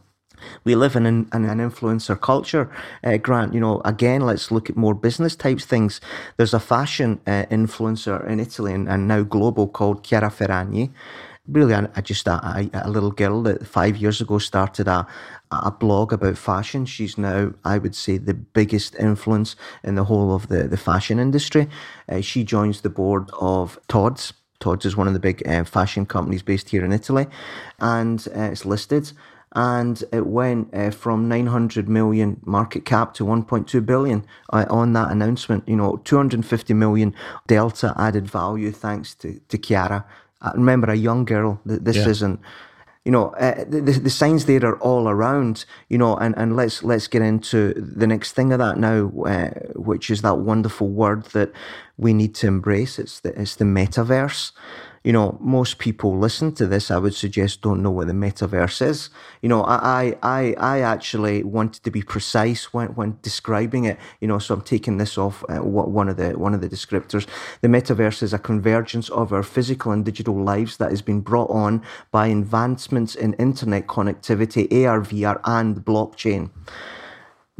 we 0.63 0.75
live 0.75 0.95
in 0.95 1.05
an, 1.05 1.27
an, 1.31 1.45
influencer 1.45 2.19
culture, 2.19 2.69
uh, 3.03 3.17
Grant. 3.17 3.53
You 3.53 3.59
know, 3.59 3.81
again, 3.85 4.21
let's 4.21 4.51
look 4.51 4.69
at 4.69 4.75
more 4.75 4.93
business 4.93 5.35
types 5.35 5.65
things. 5.65 6.01
There's 6.37 6.53
a 6.53 6.59
fashion 6.59 7.19
uh, 7.27 7.45
influencer 7.51 8.25
in 8.27 8.39
Italy 8.39 8.73
and, 8.73 8.87
and, 8.87 9.07
now 9.07 9.23
global 9.23 9.67
called 9.67 10.03
Chiara 10.03 10.29
Ferragni. 10.29 10.91
Really, 11.47 11.75
I, 11.75 11.87
I 11.95 12.01
just 12.01 12.27
a, 12.27 12.69
a, 12.73 12.89
little 12.89 13.11
girl 13.11 13.43
that 13.43 13.67
five 13.67 13.97
years 13.97 14.19
ago 14.19 14.39
started 14.39 14.87
a, 14.87 15.05
a 15.51 15.71
blog 15.71 16.11
about 16.11 16.37
fashion. 16.37 16.85
She's 16.85 17.17
now, 17.17 17.53
I 17.63 17.77
would 17.77 17.95
say, 17.95 18.17
the 18.17 18.33
biggest 18.33 18.95
influence 18.95 19.55
in 19.83 19.95
the 19.95 20.05
whole 20.05 20.33
of 20.33 20.47
the, 20.47 20.67
the 20.67 20.77
fashion 20.77 21.19
industry. 21.19 21.69
Uh, 22.09 22.21
she 22.21 22.43
joins 22.43 22.81
the 22.81 22.89
board 22.89 23.29
of 23.39 23.79
Tod's. 23.87 24.33
Tod's 24.59 24.85
is 24.85 24.97
one 24.97 25.07
of 25.07 25.13
the 25.13 25.19
big 25.19 25.47
uh, 25.47 25.63
fashion 25.65 26.05
companies 26.05 26.41
based 26.41 26.69
here 26.69 26.83
in 26.83 26.91
Italy, 26.91 27.27
and 27.79 28.25
uh, 28.35 28.41
it's 28.41 28.65
listed 28.65 29.11
and 29.55 30.03
it 30.11 30.27
went 30.27 30.73
uh, 30.73 30.91
from 30.91 31.29
900 31.29 31.87
million 31.87 32.41
market 32.43 32.83
cap 32.83 33.13
to 33.15 33.23
1.2 33.23 33.85
billion 33.85 34.25
uh, 34.51 34.65
on 34.69 34.93
that 34.93 35.11
announcement. 35.11 35.67
You 35.67 35.77
know, 35.77 35.97
250 36.03 36.73
million 36.73 37.15
delta 37.47 37.93
added 37.97 38.29
value 38.29 38.71
thanks 38.71 39.15
to, 39.15 39.39
to 39.47 39.57
Chiara. 39.57 40.05
Uh, 40.41 40.51
remember, 40.55 40.91
a 40.91 40.95
young 40.95 41.23
girl. 41.23 41.61
This 41.65 41.95
yeah. 41.95 42.09
isn't. 42.09 42.39
You 43.05 43.11
know, 43.11 43.29
uh, 43.35 43.63
the, 43.67 43.81
the 43.81 44.09
signs 44.09 44.45
there 44.45 44.65
are 44.65 44.79
all 44.79 45.07
around. 45.07 45.65
You 45.87 45.99
know, 45.99 46.17
and, 46.17 46.35
and 46.37 46.57
let's 46.57 46.83
let's 46.83 47.07
get 47.07 47.21
into 47.21 47.73
the 47.75 48.07
next 48.07 48.33
thing 48.33 48.51
of 48.51 48.59
that 48.59 48.77
now, 48.77 49.09
uh, 49.25 49.51
which 49.75 50.09
is 50.09 50.21
that 50.23 50.39
wonderful 50.39 50.89
word 50.89 51.25
that 51.27 51.53
we 51.97 52.13
need 52.13 52.35
to 52.35 52.47
embrace. 52.47 52.99
It's 52.99 53.21
the 53.21 53.39
it's 53.39 53.55
the 53.55 53.65
metaverse 53.65 54.51
you 55.05 55.13
know, 55.13 55.37
most 55.39 55.77
people 55.77 56.17
listen 56.17 56.51
to 56.55 56.65
this, 56.65 56.89
I 56.89 56.97
would 56.97 57.13
suggest 57.13 57.61
don't 57.61 57.83
know 57.83 57.91
what 57.91 58.07
the 58.07 58.13
metaverse 58.13 58.81
is. 58.81 59.11
You 59.43 59.49
know, 59.49 59.63
I, 59.63 60.15
I, 60.23 60.55
I 60.57 60.79
actually 60.79 61.43
wanted 61.43 61.83
to 61.83 61.91
be 61.91 62.01
precise 62.01 62.73
when, 62.73 62.87
when 62.95 63.19
describing 63.21 63.85
it, 63.85 63.99
you 64.19 64.27
know, 64.27 64.39
so 64.39 64.55
I'm 64.55 64.61
taking 64.61 64.97
this 64.97 65.15
off 65.15 65.43
uh, 65.47 65.57
one 65.57 66.09
of 66.09 66.17
the, 66.17 66.31
one 66.31 66.55
of 66.55 66.61
the 66.61 66.67
descriptors. 66.67 67.27
The 67.61 67.67
metaverse 67.67 68.23
is 68.23 68.33
a 68.33 68.39
convergence 68.39 69.09
of 69.09 69.31
our 69.31 69.43
physical 69.43 69.91
and 69.91 70.03
digital 70.03 70.43
lives 70.43 70.77
that 70.77 70.89
has 70.89 71.03
been 71.03 71.21
brought 71.21 71.51
on 71.51 71.83
by 72.09 72.25
advancements 72.25 73.13
in 73.13 73.33
internet 73.33 73.85
connectivity, 73.85 74.65
AR, 74.87 75.01
VR, 75.01 75.39
and 75.43 75.85
blockchain. 75.85 76.49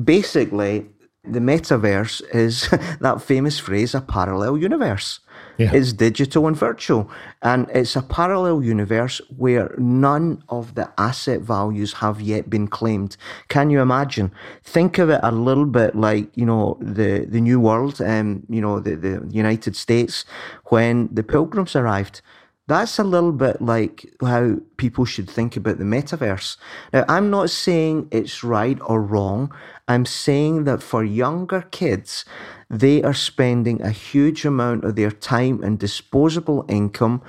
Basically, 0.04 0.88
the 1.24 1.40
metaverse 1.40 2.24
is 2.34 2.70
that 3.02 3.22
famous 3.22 3.60
phrase, 3.60 3.94
a 3.94 4.02
parallel 4.02 4.58
universe. 4.58 5.20
Yeah. 5.58 5.74
It's 5.74 5.94
digital 5.94 6.48
and 6.48 6.58
virtual. 6.58 7.10
And 7.42 7.70
it's 7.74 7.96
a 7.96 8.02
parallel 8.02 8.62
universe 8.64 9.22
where 9.38 9.74
none 9.78 10.44
of 10.50 10.76
the 10.76 10.92
asset 10.98 11.42
values 11.42 11.94
have 11.94 12.20
yet 12.22 12.50
been 12.50 12.68
claimed. 12.68 13.18
Can 13.48 13.70
you 13.70 13.82
imagine? 13.82 14.32
Think 14.64 14.98
of 14.98 15.10
it 15.10 15.20
a 15.24 15.32
little 15.32 15.66
bit 15.66 15.96
like, 15.96 16.30
you 16.36 16.46
know, 16.46 16.78
the, 16.82 17.26
the 17.26 17.42
New 17.42 17.60
World, 17.60 18.02
um, 18.02 18.44
you 18.50 18.62
know, 18.62 18.80
the, 18.80 18.96
the 18.96 19.26
United 19.30 19.76
States, 19.76 20.26
when 20.66 21.10
the 21.12 21.24
pilgrims 21.24 21.76
arrived. 21.76 22.22
That's 22.68 22.98
a 22.98 23.04
little 23.04 23.32
bit 23.32 23.62
like 23.62 24.12
how 24.22 24.56
people 24.78 25.06
should 25.06 25.30
think 25.30 25.56
about 25.56 25.78
the 25.78 25.84
metaverse. 25.84 26.58
Now, 26.92 27.06
I'm 27.08 27.30
not 27.30 27.52
saying 27.52 28.08
it's 28.10 28.44
right 28.44 28.80
or 28.82 29.04
wrong. 29.04 29.54
I'm 29.88 30.06
saying 30.06 30.64
that 30.64 30.82
for 30.82 31.04
younger 31.04 31.62
kids, 31.70 32.26
they 32.68 33.04
are 33.04 33.14
spending 33.14 33.84
a 33.84 33.92
huge 33.92 34.46
amount 34.46 34.84
of 34.84 34.96
their 34.96 35.12
time 35.12 35.64
and 35.64 35.78
disposable 35.78 36.66
income 36.68 37.22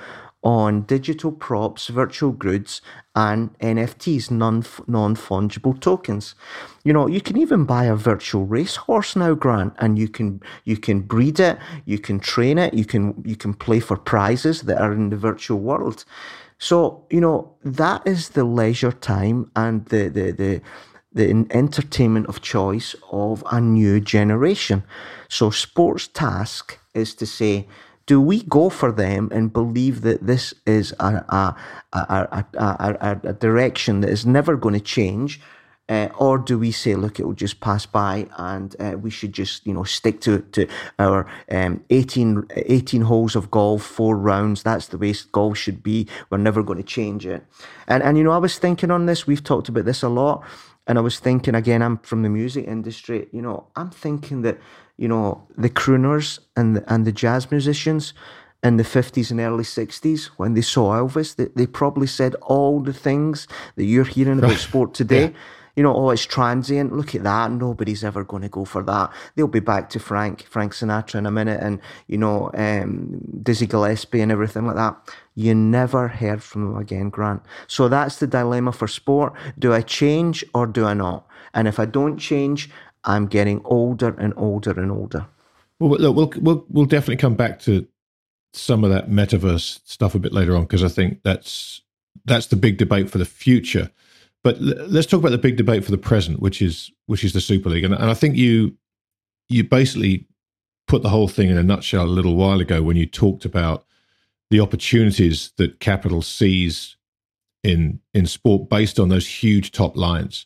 on 0.47 0.83
digital 0.83 1.29
props, 1.29 1.87
virtual 1.89 2.31
goods, 2.31 2.81
and 3.13 3.49
NFTs, 3.59 4.31
non 4.31 4.63
fungible 4.63 5.77
tokens. 5.77 6.35
You 6.85 6.93
know, 6.93 7.05
you 7.05 7.19
can 7.19 7.35
even 7.35 7.65
buy 7.65 7.83
a 7.83 7.95
virtual 7.95 8.45
racehorse 8.45 9.17
now, 9.17 9.33
Grant, 9.33 9.73
and 9.79 9.99
you 9.99 10.07
can 10.07 10.39
you 10.63 10.77
can 10.77 11.01
breed 11.01 11.41
it, 11.41 11.57
you 11.83 11.99
can 11.99 12.21
train 12.21 12.57
it, 12.57 12.73
you 12.73 12.85
can 12.85 13.21
you 13.25 13.35
can 13.35 13.53
play 13.53 13.81
for 13.81 13.97
prizes 13.97 14.61
that 14.61 14.79
are 14.79 14.93
in 14.93 15.09
the 15.09 15.17
virtual 15.17 15.59
world. 15.59 16.05
So 16.59 17.05
you 17.09 17.19
know 17.19 17.53
that 17.65 18.07
is 18.07 18.29
the 18.29 18.45
leisure 18.45 18.93
time 18.93 19.51
and 19.53 19.85
the 19.87 20.07
the 20.07 20.31
the 20.31 20.61
the 21.13 21.29
entertainment 21.51 22.27
of 22.27 22.41
choice 22.41 22.95
of 23.11 23.43
a 23.51 23.59
new 23.59 23.99
generation. 23.99 24.83
So, 25.29 25.49
sports 25.49 26.07
task 26.07 26.79
is 26.93 27.15
to 27.15 27.25
say, 27.25 27.67
do 28.07 28.21
we 28.21 28.41
go 28.43 28.69
for 28.69 28.91
them 28.91 29.29
and 29.31 29.53
believe 29.53 30.01
that 30.01 30.25
this 30.25 30.53
is 30.65 30.93
a, 30.99 31.23
a, 31.29 31.55
a, 31.93 32.45
a, 32.53 33.19
a 33.23 33.33
direction 33.33 34.01
that 34.01 34.09
is 34.09 34.25
never 34.25 34.55
going 34.55 34.73
to 34.73 34.79
change? 34.79 35.39
Uh, 35.89 36.09
or 36.17 36.37
do 36.37 36.59
we 36.59 36.69
say, 36.69 36.95
look, 36.95 37.17
it 37.17 37.25
will 37.25 37.33
just 37.33 37.61
pass 37.61 37.85
by 37.85 38.27
and 38.37 38.75
uh, 38.79 38.97
we 38.97 39.09
should 39.09 39.31
just, 39.31 39.65
you 39.65 39.73
know, 39.73 39.85
stick 39.85 40.19
to, 40.19 40.39
to 40.39 40.67
our 40.99 41.25
um, 41.49 41.81
18, 41.89 42.45
18 42.57 43.01
holes 43.03 43.37
of 43.37 43.49
golf, 43.51 43.83
four 43.83 44.17
rounds. 44.17 44.63
That's 44.63 44.87
the 44.87 44.97
way 44.97 45.13
golf 45.31 45.57
should 45.57 45.81
be. 45.81 46.07
We're 46.29 46.39
never 46.39 46.61
going 46.61 46.77
to 46.77 46.83
change 46.83 47.25
it. 47.25 47.45
And, 47.87 48.03
and, 48.03 48.17
you 48.17 48.25
know, 48.25 48.31
I 48.31 48.37
was 48.37 48.57
thinking 48.57 48.91
on 48.91 49.05
this, 49.05 49.27
we've 49.27 49.43
talked 49.43 49.69
about 49.69 49.85
this 49.85 50.03
a 50.03 50.09
lot. 50.09 50.43
And 50.87 50.97
I 50.97 51.01
was 51.01 51.19
thinking, 51.19 51.55
again, 51.55 51.81
I'm 51.81 51.99
from 51.99 52.21
the 52.21 52.29
music 52.29 52.65
industry, 52.67 53.27
you 53.31 53.41
know, 53.41 53.67
I'm 53.75 53.89
thinking 53.89 54.41
that, 54.41 54.57
you 54.97 55.07
know, 55.07 55.47
the 55.57 55.69
crooners 55.69 56.39
and 56.55 56.75
the, 56.75 56.93
and 56.93 57.05
the 57.05 57.11
jazz 57.11 57.49
musicians 57.51 58.13
in 58.63 58.77
the 58.77 58.83
50s 58.83 59.31
and 59.31 59.39
early 59.39 59.63
60s, 59.63 60.25
when 60.37 60.53
they 60.53 60.61
saw 60.61 60.93
Elvis, 60.93 61.35
they, 61.35 61.45
they 61.55 61.67
probably 61.67 62.07
said 62.07 62.35
all 62.41 62.79
the 62.79 62.93
things 62.93 63.47
that 63.75 63.85
you're 63.85 64.03
hearing 64.03 64.39
about 64.39 64.57
sport 64.57 64.93
today. 64.93 65.25
Yeah. 65.25 65.37
You 65.75 65.83
know, 65.83 65.95
oh, 65.95 66.09
it's 66.09 66.25
transient. 66.25 66.91
Look 66.91 67.13
at 67.13 67.21
that. 67.21 67.51
Nobody's 67.51 68.03
ever 68.03 68.23
going 68.23 68.41
to 68.41 68.49
go 68.49 68.65
for 68.65 68.81
that. 68.81 69.13
They'll 69.35 69.47
be 69.47 69.59
back 69.59 69.91
to 69.91 69.99
Frank, 69.99 70.41
Frank 70.41 70.73
Sinatra 70.73 71.19
in 71.19 71.27
a 71.27 71.31
minute, 71.31 71.61
and 71.61 71.79
you 72.07 72.17
know, 72.17 72.49
um, 72.55 73.21
Dizzy 73.43 73.67
Gillespie 73.67 74.21
and 74.21 74.31
everything 74.31 74.65
like 74.65 74.75
that. 74.75 74.97
You 75.35 75.53
never 75.53 76.07
heard 76.07 76.41
from 76.41 76.65
them 76.65 76.77
again, 76.77 77.11
Grant. 77.11 77.43
So 77.67 77.89
that's 77.89 78.17
the 78.17 78.25
dilemma 78.25 78.71
for 78.71 78.87
sport. 78.87 79.33
Do 79.59 79.71
I 79.71 79.81
change 79.81 80.43
or 80.55 80.65
do 80.65 80.83
I 80.83 80.95
not? 80.95 81.27
And 81.53 81.67
if 81.67 81.79
I 81.79 81.85
don't 81.85 82.17
change, 82.17 82.71
I'm 83.03 83.27
getting 83.27 83.61
older 83.65 84.15
and 84.17 84.33
older 84.37 84.71
and 84.71 84.91
older. 84.91 85.27
Well, 85.79 85.91
look, 85.99 86.15
we'll 86.15 86.31
we'll 86.41 86.65
we'll 86.69 86.85
definitely 86.85 87.17
come 87.17 87.35
back 87.35 87.59
to 87.61 87.87
some 88.53 88.83
of 88.83 88.89
that 88.89 89.09
metaverse 89.09 89.79
stuff 89.85 90.15
a 90.15 90.19
bit 90.19 90.33
later 90.33 90.55
on 90.55 90.63
because 90.63 90.83
I 90.83 90.87
think 90.87 91.21
that's 91.23 91.81
that's 92.25 92.47
the 92.47 92.55
big 92.55 92.77
debate 92.77 93.09
for 93.09 93.17
the 93.17 93.25
future. 93.25 93.89
But 94.43 94.59
let's 94.61 95.07
talk 95.07 95.19
about 95.19 95.31
the 95.31 95.37
big 95.37 95.57
debate 95.57 95.83
for 95.83 95.91
the 95.91 95.97
present, 95.97 96.39
which 96.39 96.61
is 96.61 96.91
which 97.05 97.23
is 97.23 97.33
the 97.33 97.41
Super 97.41 97.69
League, 97.69 97.83
and, 97.83 97.93
and 97.93 98.09
I 98.09 98.13
think 98.13 98.35
you 98.35 98.75
you 99.49 99.63
basically 99.63 100.27
put 100.87 101.03
the 101.03 101.09
whole 101.09 101.27
thing 101.27 101.49
in 101.49 101.57
a 101.57 101.63
nutshell 101.63 102.05
a 102.05 102.07
little 102.07 102.35
while 102.35 102.61
ago 102.61 102.81
when 102.81 102.97
you 102.97 103.05
talked 103.05 103.45
about 103.45 103.85
the 104.49 104.59
opportunities 104.59 105.51
that 105.57 105.79
capital 105.79 106.21
sees 106.21 106.95
in 107.63 107.99
in 108.13 108.25
sport 108.25 108.69
based 108.69 108.99
on 108.99 109.09
those 109.09 109.27
huge 109.27 109.71
top 109.71 109.97
lines, 109.97 110.45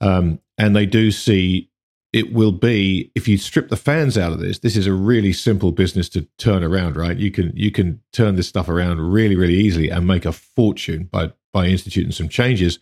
um, 0.00 0.38
and 0.56 0.74
they 0.74 0.86
do 0.86 1.10
see 1.10 1.70
it 2.14 2.32
will 2.32 2.52
be 2.52 3.10
if 3.16 3.26
you 3.26 3.36
strip 3.36 3.68
the 3.68 3.76
fans 3.76 4.16
out 4.16 4.32
of 4.32 4.38
this 4.38 4.60
this 4.60 4.76
is 4.76 4.86
a 4.86 4.92
really 4.92 5.32
simple 5.32 5.72
business 5.72 6.08
to 6.08 6.22
turn 6.38 6.62
around 6.62 6.96
right? 6.96 7.16
You 7.16 7.30
can 7.30 7.52
you 7.54 7.70
can 7.70 8.00
turn 8.12 8.36
this 8.36 8.48
stuff 8.48 8.68
around 8.68 9.00
really 9.00 9.34
really 9.34 9.54
easily 9.54 9.90
and 9.90 10.06
make 10.06 10.24
a 10.24 10.32
fortune 10.32 11.08
by 11.10 11.32
by 11.52 11.66
instituting 11.66 12.12
some 12.12 12.28
changes 12.28 12.78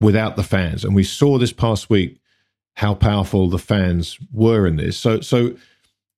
without 0.00 0.36
the 0.36 0.42
fans. 0.42 0.84
And 0.84 0.94
we 0.94 1.04
saw 1.04 1.38
this 1.38 1.52
past 1.52 1.88
week 1.88 2.20
how 2.76 2.94
powerful 2.94 3.48
the 3.48 3.58
fans 3.58 4.18
were 4.32 4.66
in 4.66 4.76
this. 4.76 4.96
So 4.96 5.20
so 5.20 5.54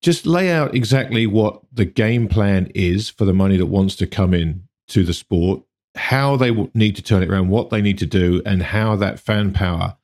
just 0.00 0.26
lay 0.26 0.50
out 0.50 0.74
exactly 0.74 1.26
what 1.26 1.60
the 1.72 1.84
game 1.84 2.28
plan 2.28 2.70
is 2.74 3.10
for 3.10 3.24
the 3.24 3.34
money 3.34 3.56
that 3.56 3.66
wants 3.66 3.96
to 3.96 4.06
come 4.06 4.32
in 4.32 4.68
to 4.88 5.04
the 5.04 5.12
sport 5.12 5.62
how 5.96 6.36
they 6.36 6.50
need 6.74 6.94
to 6.94 7.02
turn 7.02 7.22
it 7.22 7.30
around 7.30 7.48
what 7.48 7.70
they 7.70 7.80
need 7.80 7.98
to 7.98 8.06
do 8.06 8.42
and 8.44 8.62
how 8.62 8.94
that 8.96 9.18
fan 9.18 9.52
power 9.52 9.95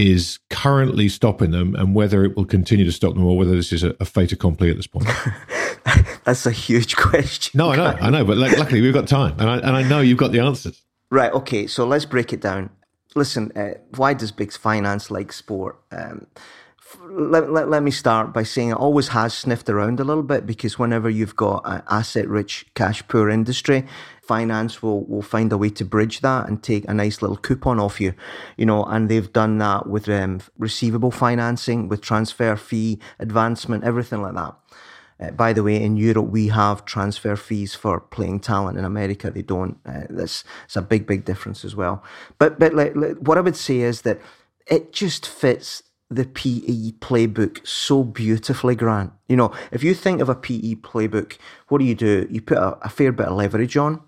is 0.00 0.38
currently 0.48 1.08
stopping 1.08 1.50
them 1.50 1.74
and 1.74 1.94
whether 1.94 2.24
it 2.24 2.34
will 2.34 2.46
continue 2.46 2.86
to 2.86 2.92
stop 2.92 3.12
them 3.14 3.24
or 3.24 3.36
whether 3.36 3.54
this 3.54 3.70
is 3.70 3.82
a, 3.82 3.94
a 4.00 4.06
fait 4.06 4.32
accompli 4.32 4.70
at 4.70 4.76
this 4.76 4.86
point? 4.86 5.06
That's 6.24 6.46
a 6.46 6.50
huge 6.50 6.96
question. 6.96 7.58
No, 7.58 7.70
I 7.70 7.76
know, 7.76 7.96
I 8.00 8.10
know, 8.10 8.24
but 8.24 8.38
luckily 8.38 8.80
we've 8.80 8.94
got 8.94 9.06
time 9.06 9.36
and 9.38 9.48
I, 9.50 9.58
and 9.58 9.76
I 9.76 9.82
know 9.82 10.00
you've 10.00 10.18
got 10.18 10.32
the 10.32 10.40
answers. 10.40 10.82
Right, 11.10 11.32
okay, 11.32 11.66
so 11.66 11.86
let's 11.86 12.06
break 12.06 12.32
it 12.32 12.40
down. 12.40 12.70
Listen, 13.14 13.52
uh, 13.56 13.74
why 13.96 14.14
does 14.14 14.32
big 14.32 14.52
finance 14.52 15.10
like 15.10 15.32
sport? 15.32 15.78
Um, 15.90 16.26
let, 17.08 17.52
let, 17.52 17.68
let 17.68 17.82
me 17.82 17.90
start 17.90 18.32
by 18.32 18.42
saying 18.42 18.70
it 18.70 18.76
always 18.76 19.08
has 19.08 19.34
sniffed 19.34 19.68
around 19.68 20.00
a 20.00 20.04
little 20.04 20.22
bit 20.22 20.46
because 20.46 20.78
whenever 20.78 21.10
you've 21.10 21.36
got 21.36 21.62
an 21.64 21.82
asset 21.88 22.28
rich, 22.28 22.66
cash 22.74 23.06
poor 23.08 23.28
industry, 23.28 23.86
finance 24.30 24.80
will, 24.80 25.02
will 25.06 25.28
find 25.34 25.52
a 25.52 25.58
way 25.58 25.70
to 25.70 25.84
bridge 25.84 26.20
that 26.20 26.46
and 26.46 26.62
take 26.62 26.84
a 26.88 26.94
nice 26.94 27.20
little 27.20 27.36
coupon 27.36 27.80
off 27.80 28.00
you, 28.00 28.14
you 28.56 28.64
know, 28.64 28.84
and 28.84 29.08
they've 29.08 29.32
done 29.32 29.58
that 29.58 29.88
with 29.88 30.08
um, 30.08 30.40
receivable 30.56 31.10
financing, 31.10 31.88
with 31.88 32.00
transfer 32.00 32.54
fee 32.54 33.00
advancement, 33.18 33.82
everything 33.82 34.22
like 34.22 34.36
that. 34.36 34.54
Uh, 35.20 35.32
by 35.32 35.52
the 35.52 35.64
way, 35.64 35.82
in 35.82 35.96
Europe, 35.96 36.28
we 36.28 36.46
have 36.46 36.84
transfer 36.84 37.34
fees 37.34 37.74
for 37.74 37.98
playing 37.98 38.38
talent. 38.38 38.78
In 38.78 38.84
America, 38.84 39.32
they 39.32 39.42
don't. 39.42 39.76
Uh, 39.84 40.06
that's 40.08 40.44
it's 40.64 40.76
a 40.76 40.82
big, 40.82 41.08
big 41.08 41.24
difference 41.24 41.64
as 41.64 41.74
well. 41.74 41.96
But 42.38 42.60
but 42.60 42.72
like, 42.72 42.94
like, 42.94 43.16
what 43.16 43.36
I 43.36 43.40
would 43.40 43.56
say 43.56 43.78
is 43.80 44.02
that 44.02 44.20
it 44.68 44.92
just 44.92 45.26
fits 45.26 45.82
the 46.08 46.24
PE 46.24 46.98
playbook 47.06 47.66
so 47.66 48.04
beautifully, 48.04 48.76
Grant. 48.76 49.12
You 49.28 49.36
know, 49.36 49.52
if 49.72 49.82
you 49.82 49.92
think 49.94 50.20
of 50.20 50.28
a 50.28 50.34
PE 50.36 50.76
playbook, 50.76 51.36
what 51.68 51.78
do 51.78 51.84
you 51.84 51.96
do? 51.96 52.28
You 52.30 52.40
put 52.40 52.58
a, 52.58 52.78
a 52.86 52.88
fair 52.88 53.10
bit 53.10 53.26
of 53.26 53.36
leverage 53.36 53.76
on. 53.76 54.00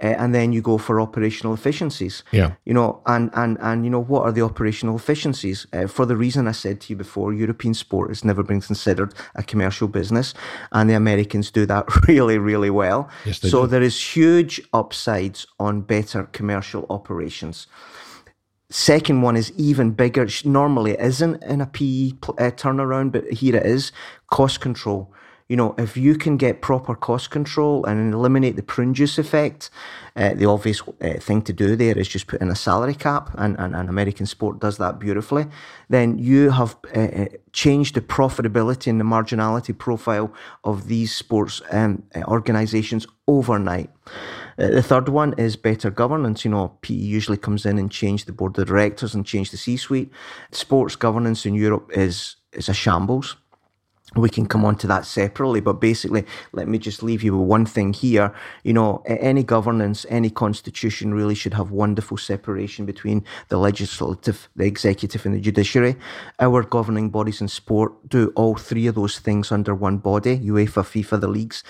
Uh, 0.00 0.14
and 0.18 0.32
then 0.32 0.52
you 0.52 0.62
go 0.62 0.78
for 0.78 1.00
operational 1.00 1.52
efficiencies. 1.52 2.22
Yeah. 2.30 2.52
You 2.64 2.74
know, 2.74 3.02
and 3.06 3.30
and 3.34 3.58
and 3.60 3.84
you 3.84 3.90
know 3.90 4.02
what 4.02 4.22
are 4.22 4.32
the 4.32 4.42
operational 4.42 4.94
efficiencies? 4.96 5.66
Uh, 5.72 5.88
for 5.88 6.06
the 6.06 6.16
reason 6.16 6.46
I 6.46 6.52
said 6.52 6.80
to 6.82 6.92
you 6.92 6.96
before, 6.96 7.32
European 7.32 7.74
sport 7.74 8.10
has 8.10 8.24
never 8.24 8.42
been 8.44 8.60
considered 8.60 9.12
a 9.34 9.42
commercial 9.42 9.88
business, 9.88 10.34
and 10.70 10.88
the 10.88 10.94
Americans 10.94 11.50
do 11.50 11.66
that 11.66 11.86
really, 12.08 12.38
really 12.38 12.70
well. 12.70 13.08
Yes, 13.24 13.40
so 13.40 13.62
do. 13.62 13.66
there 13.66 13.82
is 13.82 14.16
huge 14.16 14.60
upsides 14.72 15.46
on 15.58 15.80
better 15.80 16.24
commercial 16.32 16.86
operations. 16.90 17.66
Second 18.70 19.22
one 19.22 19.36
is 19.36 19.50
even 19.56 19.92
bigger. 19.92 20.28
Normally 20.44 20.92
it 20.92 21.00
isn't 21.00 21.42
in 21.42 21.60
a 21.62 21.66
PE 21.66 22.10
uh, 22.28 22.50
turnaround, 22.50 23.12
but 23.12 23.24
here 23.32 23.56
it 23.56 23.66
is 23.66 23.92
cost 24.30 24.60
control. 24.60 25.12
You 25.48 25.56
know, 25.56 25.74
if 25.78 25.96
you 25.96 26.14
can 26.16 26.36
get 26.36 26.60
proper 26.60 26.94
cost 26.94 27.30
control 27.30 27.86
and 27.86 28.12
eliminate 28.12 28.56
the 28.56 28.62
prune 28.62 28.92
juice 28.92 29.16
effect, 29.16 29.70
uh, 30.14 30.34
the 30.34 30.44
obvious 30.44 30.82
uh, 31.00 31.14
thing 31.20 31.40
to 31.42 31.54
do 31.54 31.74
there 31.74 31.96
is 31.96 32.06
just 32.06 32.26
put 32.26 32.42
in 32.42 32.50
a 32.50 32.54
salary 32.54 32.94
cap, 32.94 33.30
and, 33.38 33.58
and, 33.58 33.74
and 33.74 33.88
American 33.88 34.26
sport 34.26 34.60
does 34.60 34.76
that 34.76 34.98
beautifully. 34.98 35.46
Then 35.88 36.18
you 36.18 36.50
have 36.50 36.76
uh, 36.94 37.00
uh 37.00 37.26
changed 37.52 37.94
the 37.94 38.02
profitability 38.02 38.88
and 38.88 39.00
the 39.00 39.04
marginality 39.04 39.76
profile 39.76 40.30
of 40.64 40.86
these 40.86 41.14
sports 41.14 41.62
um, 41.70 42.02
uh, 42.14 42.22
organizations 42.24 43.06
overnight. 43.26 43.90
Uh, 44.58 44.68
the 44.68 44.82
third 44.82 45.08
one 45.08 45.32
is 45.38 45.56
better 45.56 45.90
governance. 45.90 46.44
You 46.44 46.50
know, 46.50 46.76
PE 46.82 46.94
usually 46.94 47.38
comes 47.38 47.64
in 47.64 47.78
and 47.78 47.90
change 47.90 48.26
the 48.26 48.32
board 48.32 48.58
of 48.58 48.66
directors 48.66 49.14
and 49.14 49.24
change 49.24 49.50
the 49.50 49.56
C-suite. 49.56 50.10
Sports 50.50 50.94
governance 50.94 51.46
in 51.46 51.54
Europe 51.54 51.90
is 51.94 52.36
is 52.52 52.68
a 52.68 52.74
shambles. 52.74 53.36
We 54.16 54.30
can 54.30 54.46
come 54.46 54.64
on 54.64 54.76
to 54.76 54.86
that 54.86 55.04
separately, 55.04 55.60
but 55.60 55.74
basically, 55.74 56.24
let 56.52 56.66
me 56.66 56.78
just 56.78 57.02
leave 57.02 57.22
you 57.22 57.36
with 57.36 57.46
one 57.46 57.66
thing 57.66 57.92
here. 57.92 58.32
You 58.64 58.72
know, 58.72 59.02
any 59.06 59.42
governance, 59.42 60.06
any 60.08 60.30
constitution 60.30 61.12
really 61.12 61.34
should 61.34 61.54
have 61.54 61.70
wonderful 61.70 62.16
separation 62.16 62.86
between 62.86 63.24
the 63.48 63.58
legislative, 63.58 64.48
the 64.56 64.64
executive, 64.64 65.26
and 65.26 65.34
the 65.34 65.40
judiciary. 65.40 65.96
Our 66.40 66.62
governing 66.62 67.10
bodies 67.10 67.42
in 67.42 67.48
sport 67.48 68.08
do 68.08 68.32
all 68.34 68.54
three 68.54 68.86
of 68.86 68.94
those 68.94 69.18
things 69.18 69.52
under 69.52 69.74
one 69.74 69.98
body 69.98 70.38
UEFA, 70.38 70.84
FIFA, 70.84 71.20
the 71.20 71.28
leagues. 71.28 71.62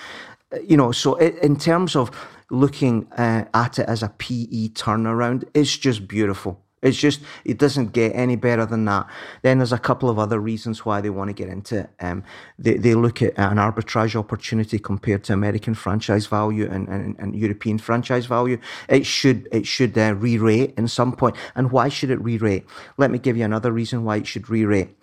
Uh, 0.53 0.59
you 0.61 0.77
know, 0.77 0.93
so 0.93 1.15
in 1.15 1.57
terms 1.57 1.95
of 1.95 2.09
looking 2.49 3.05
uh, 3.17 3.45
at 3.53 3.79
it 3.79 3.87
as 3.87 4.01
a 4.01 4.09
PE 4.09 4.69
turnaround, 4.69 5.43
it's 5.53 5.77
just 5.77 6.07
beautiful. 6.07 6.63
It's 6.81 6.97
just, 6.97 7.21
it 7.43 7.57
doesn't 7.57 7.91
get 7.91 8.15
any 8.15 8.35
better 8.35 8.65
than 8.65 8.85
that. 8.85 9.07
Then 9.41 9.57
there's 9.59 9.73
a 9.73 9.77
couple 9.77 10.09
of 10.09 10.17
other 10.17 10.39
reasons 10.39 10.85
why 10.85 11.01
they 11.01 11.09
want 11.09 11.29
to 11.29 11.33
get 11.33 11.49
into 11.49 11.79
it. 11.79 11.89
Um, 11.99 12.23
they, 12.57 12.75
they 12.75 12.95
look 12.95 13.21
at 13.21 13.37
an 13.37 13.57
arbitrage 13.57 14.15
opportunity 14.15 14.79
compared 14.79 15.23
to 15.25 15.33
American 15.33 15.73
franchise 15.73 16.27
value 16.27 16.69
and, 16.69 16.87
and, 16.87 17.17
and 17.19 17.35
European 17.35 17.77
franchise 17.77 18.25
value. 18.25 18.59
It 18.87 19.05
should, 19.05 19.47
it 19.51 19.67
should 19.67 19.97
uh, 19.97 20.15
re-rate 20.15 20.73
in 20.77 20.87
some 20.87 21.15
point. 21.15 21.35
And 21.55 21.71
why 21.71 21.89
should 21.89 22.11
it 22.11 22.21
re-rate? 22.21 22.65
Let 22.97 23.11
me 23.11 23.19
give 23.19 23.35
you 23.35 23.43
another 23.43 23.71
reason 23.71 24.03
why 24.03 24.17
it 24.17 24.27
should 24.27 24.49
re-rate. 24.49 24.95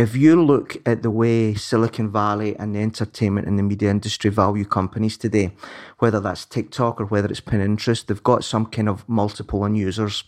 If 0.00 0.16
you 0.16 0.42
look 0.42 0.78
at 0.86 1.02
the 1.02 1.10
way 1.10 1.52
Silicon 1.52 2.10
Valley 2.10 2.56
and 2.56 2.74
the 2.74 2.78
entertainment 2.80 3.46
and 3.46 3.58
the 3.58 3.62
media 3.62 3.90
industry 3.90 4.30
value 4.30 4.64
companies 4.64 5.18
today, 5.18 5.52
whether 5.98 6.20
that's 6.20 6.46
TikTok 6.46 7.02
or 7.02 7.04
whether 7.04 7.28
it's 7.28 7.42
Pinterest, 7.42 8.06
they've 8.06 8.22
got 8.22 8.42
some 8.42 8.64
kind 8.64 8.88
of 8.88 9.06
multiple 9.06 9.62
on 9.62 9.74
users, 9.74 10.24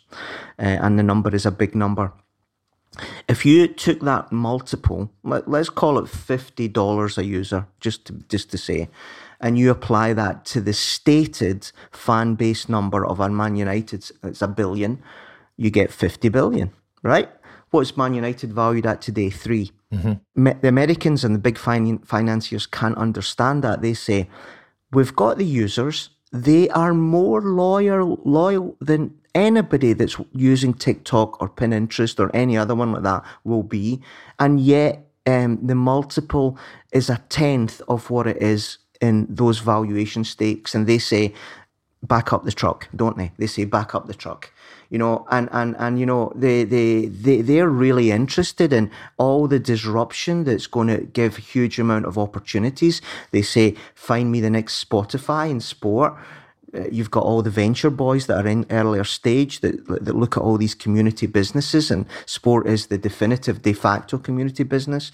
uh, 0.58 0.76
and 0.84 0.98
the 0.98 1.02
number 1.02 1.34
is 1.34 1.46
a 1.46 1.50
big 1.50 1.74
number. 1.74 2.12
If 3.26 3.46
you 3.46 3.66
took 3.66 4.00
that 4.00 4.30
multiple, 4.30 5.10
let, 5.24 5.48
us 5.48 5.70
call 5.70 5.98
it 5.98 6.06
fifty 6.10 6.68
dollars 6.68 7.16
a 7.16 7.24
user, 7.24 7.66
just 7.80 8.04
to, 8.04 8.12
just 8.28 8.50
to 8.50 8.58
say, 8.58 8.90
and 9.40 9.58
you 9.58 9.70
apply 9.70 10.12
that 10.12 10.44
to 10.52 10.60
the 10.60 10.74
stated 10.74 11.72
fan 11.90 12.34
base 12.34 12.68
number 12.68 13.06
of 13.06 13.18
Man 13.30 13.56
United, 13.56 14.10
it's 14.22 14.42
a 14.42 14.48
billion, 14.48 15.02
you 15.56 15.70
get 15.70 15.90
fifty 15.90 16.28
billion, 16.28 16.72
right? 17.02 17.30
What's 17.72 17.96
Man 17.96 18.12
United 18.12 18.52
valued 18.52 18.84
at 18.84 19.00
today? 19.00 19.30
3 19.30 19.72
mm-hmm. 19.94 20.44
The 20.60 20.68
Americans 20.68 21.24
and 21.24 21.34
the 21.34 21.38
big 21.38 21.56
fin- 21.56 22.00
financiers 22.00 22.66
can't 22.66 22.98
understand 22.98 23.64
that. 23.64 23.80
They 23.80 23.94
say, 23.94 24.28
we've 24.92 25.16
got 25.16 25.38
the 25.38 25.46
users. 25.46 26.10
They 26.32 26.68
are 26.68 26.92
more 26.92 27.40
loyal, 27.40 28.20
loyal 28.26 28.76
than 28.78 29.14
anybody 29.34 29.94
that's 29.94 30.16
using 30.32 30.74
TikTok 30.74 31.40
or 31.40 31.48
Pinterest 31.48 32.20
or 32.20 32.30
any 32.36 32.58
other 32.58 32.74
one 32.74 32.92
like 32.92 33.04
that 33.04 33.24
will 33.42 33.62
be. 33.62 34.02
And 34.38 34.60
yet, 34.60 35.08
um, 35.26 35.58
the 35.66 35.74
multiple 35.74 36.58
is 36.92 37.08
a 37.08 37.22
tenth 37.30 37.80
of 37.88 38.10
what 38.10 38.26
it 38.26 38.36
is 38.42 38.76
in 39.00 39.26
those 39.30 39.60
valuation 39.60 40.24
stakes. 40.24 40.74
And 40.74 40.86
they 40.86 40.98
say, 40.98 41.32
back 42.02 42.32
up 42.32 42.44
the 42.44 42.52
truck, 42.52 42.88
don't 42.94 43.16
they? 43.16 43.32
They 43.38 43.46
say, 43.46 43.64
back 43.64 43.94
up 43.94 44.06
the 44.06 44.14
truck 44.14 44.52
you 44.90 44.98
know, 44.98 45.26
and, 45.30 45.48
and, 45.52 45.74
and 45.78 45.98
you 45.98 46.04
know, 46.04 46.30
they, 46.34 46.64
they, 46.64 47.06
they, 47.06 47.40
they're 47.40 47.70
really 47.70 48.10
interested 48.10 48.74
in 48.74 48.90
all 49.16 49.48
the 49.48 49.58
disruption 49.58 50.44
that's 50.44 50.66
going 50.66 50.88
to 50.88 50.98
give 50.98 51.38
huge 51.38 51.78
amount 51.78 52.04
of 52.04 52.18
opportunities. 52.18 53.00
They 53.30 53.40
say, 53.40 53.74
find 53.94 54.30
me 54.30 54.40
the 54.40 54.50
next 54.50 54.86
Spotify 54.86 55.50
in 55.50 55.60
sport. 55.60 56.14
uh, 56.74 56.84
you've 56.90 57.10
got 57.10 57.24
all 57.24 57.42
the 57.42 57.50
venture 57.50 57.90
boys 57.90 58.26
that 58.26 58.44
are 58.44 58.48
in 58.48 58.66
earlier 58.70 59.04
stage 59.04 59.60
that, 59.60 59.86
that 59.86 60.14
look 60.14 60.36
at 60.36 60.42
all 60.42 60.58
these 60.58 60.74
community 60.74 61.26
businesses 61.26 61.90
and 61.90 62.06
sport 62.26 62.66
is 62.66 62.88
the 62.88 62.98
definitive 62.98 63.62
de 63.62 63.72
facto 63.72 64.18
community 64.18 64.62
business. 64.64 65.10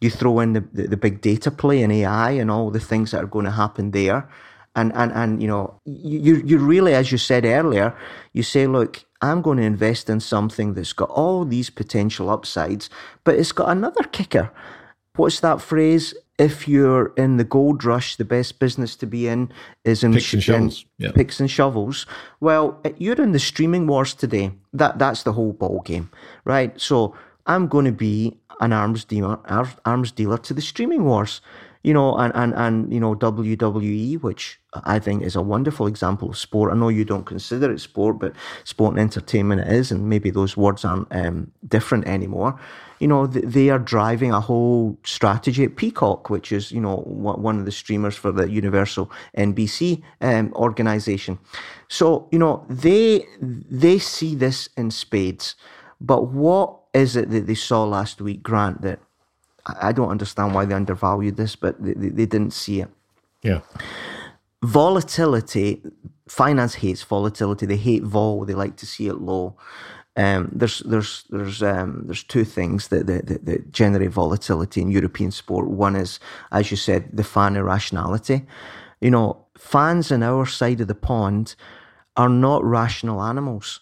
You 0.00 0.10
throw 0.10 0.40
in 0.40 0.54
the, 0.54 0.64
the, 0.72 0.88
the 0.88 0.96
big 0.96 1.20
data 1.20 1.50
play 1.52 1.82
and 1.82 1.92
AI 1.92 2.32
and 2.32 2.50
all 2.50 2.70
the 2.70 2.80
things 2.80 3.12
that 3.12 3.22
are 3.22 3.28
going 3.28 3.44
to 3.44 3.52
happen 3.52 3.92
there. 3.92 4.28
And, 4.76 4.92
and, 4.94 5.12
and, 5.12 5.42
you 5.42 5.48
know, 5.48 5.80
you, 5.84 6.36
you 6.44 6.58
really, 6.58 6.94
as 6.94 7.10
you 7.10 7.18
said 7.18 7.44
earlier, 7.44 7.96
you 8.32 8.42
say, 8.42 8.66
look, 8.66 9.04
I'm 9.20 9.42
going 9.42 9.58
to 9.58 9.64
invest 9.64 10.08
in 10.08 10.20
something 10.20 10.74
that's 10.74 10.92
got 10.92 11.10
all 11.10 11.44
these 11.44 11.70
potential 11.70 12.30
upsides, 12.30 12.88
but 13.24 13.34
it's 13.34 13.52
got 13.52 13.68
another 13.68 14.04
kicker. 14.04 14.50
What's 15.16 15.40
that 15.40 15.60
phrase? 15.60 16.14
if 16.40 16.66
you're 16.66 17.12
in 17.18 17.36
the 17.36 17.44
gold 17.44 17.84
rush, 17.84 18.16
the 18.16 18.24
best 18.24 18.58
business 18.58 18.96
to 18.96 19.06
be 19.06 19.28
in 19.28 19.52
is 19.84 20.02
in 20.02 20.14
picks 20.14 20.32
and 20.32 20.42
shovels. 20.42 20.86
Yeah. 20.96 21.12
Picks 21.12 21.38
and 21.38 21.50
shovels. 21.50 22.06
Well, 22.40 22.80
eh, 22.82 22.92
you're 22.96 23.20
in 23.20 23.32
the 23.32 23.38
streaming 23.38 23.86
wars 23.86 24.14
today. 24.14 24.52
That 24.72 24.98
that's 24.98 25.22
the 25.22 25.34
whole 25.34 25.52
ball 25.52 25.82
game, 25.82 26.10
right? 26.46 26.80
So 26.80 27.14
I'm 27.46 27.68
going 27.68 27.84
to 27.84 27.92
be 27.92 28.38
an 28.60 28.72
arms 28.72 29.04
dealer, 29.04 29.38
arms 29.84 30.12
dealer 30.12 30.38
to 30.38 30.54
the 30.54 30.62
streaming 30.62 31.04
wars 31.04 31.42
you 31.82 31.94
know, 31.94 32.14
and, 32.16 32.32
and, 32.34 32.52
and, 32.54 32.92
you 32.92 33.00
know, 33.00 33.14
WWE, 33.14 34.20
which 34.22 34.60
I 34.84 34.98
think 34.98 35.22
is 35.22 35.34
a 35.34 35.40
wonderful 35.40 35.86
example 35.86 36.28
of 36.28 36.36
sport. 36.36 36.72
I 36.72 36.76
know 36.76 36.88
you 36.90 37.04
don't 37.04 37.24
consider 37.24 37.72
it 37.72 37.80
sport, 37.80 38.18
but 38.18 38.34
sport 38.64 38.92
and 38.92 39.00
entertainment 39.00 39.62
it 39.62 39.72
is, 39.72 39.90
and 39.90 40.08
maybe 40.08 40.30
those 40.30 40.56
words 40.56 40.84
aren't 40.84 41.08
um, 41.10 41.50
different 41.66 42.06
anymore. 42.06 42.60
You 42.98 43.08
know, 43.08 43.26
they 43.26 43.70
are 43.70 43.78
driving 43.78 44.30
a 44.30 44.40
whole 44.40 44.98
strategy 45.04 45.64
at 45.64 45.76
Peacock, 45.76 46.28
which 46.28 46.52
is, 46.52 46.70
you 46.70 46.82
know, 46.82 46.96
one 46.98 47.58
of 47.58 47.64
the 47.64 47.72
streamers 47.72 48.14
for 48.14 48.30
the 48.30 48.50
Universal 48.50 49.10
NBC 49.38 50.02
um, 50.20 50.52
organization. 50.54 51.38
So, 51.88 52.28
you 52.30 52.38
know, 52.38 52.66
they 52.68 53.26
they 53.40 53.98
see 53.98 54.34
this 54.34 54.68
in 54.76 54.90
spades. 54.90 55.56
But 55.98 56.28
what 56.28 56.76
is 56.92 57.16
it 57.16 57.30
that 57.30 57.46
they 57.46 57.54
saw 57.54 57.84
last 57.84 58.20
week, 58.20 58.42
Grant, 58.42 58.82
that 58.82 59.00
I 59.66 59.92
don't 59.92 60.08
understand 60.08 60.54
why 60.54 60.64
they 60.64 60.74
undervalued 60.74 61.36
this, 61.36 61.56
but 61.56 61.82
they, 61.82 61.94
they 61.94 62.26
didn't 62.26 62.52
see 62.52 62.80
it. 62.80 62.88
Yeah. 63.42 63.60
Volatility, 64.62 65.82
finance 66.28 66.74
hates 66.74 67.02
volatility. 67.02 67.66
They 67.66 67.76
hate 67.76 68.02
vol. 68.02 68.44
They 68.44 68.54
like 68.54 68.76
to 68.76 68.86
see 68.86 69.06
it 69.06 69.20
low. 69.20 69.56
Um, 70.16 70.50
there's 70.52 70.80
there's 70.80 71.24
there's 71.30 71.62
um, 71.62 72.02
there's 72.06 72.24
two 72.24 72.44
things 72.44 72.88
that, 72.88 73.06
that, 73.06 73.46
that 73.46 73.72
generate 73.72 74.10
volatility 74.10 74.82
in 74.82 74.90
European 74.90 75.30
sport. 75.30 75.68
One 75.68 75.96
is, 75.96 76.20
as 76.52 76.70
you 76.70 76.76
said, 76.76 77.08
the 77.12 77.24
fan 77.24 77.56
irrationality. 77.56 78.44
You 79.00 79.10
know, 79.10 79.46
fans 79.56 80.12
on 80.12 80.22
our 80.22 80.46
side 80.46 80.80
of 80.80 80.88
the 80.88 80.94
pond 80.94 81.54
are 82.16 82.28
not 82.28 82.64
rational 82.64 83.22
animals 83.22 83.80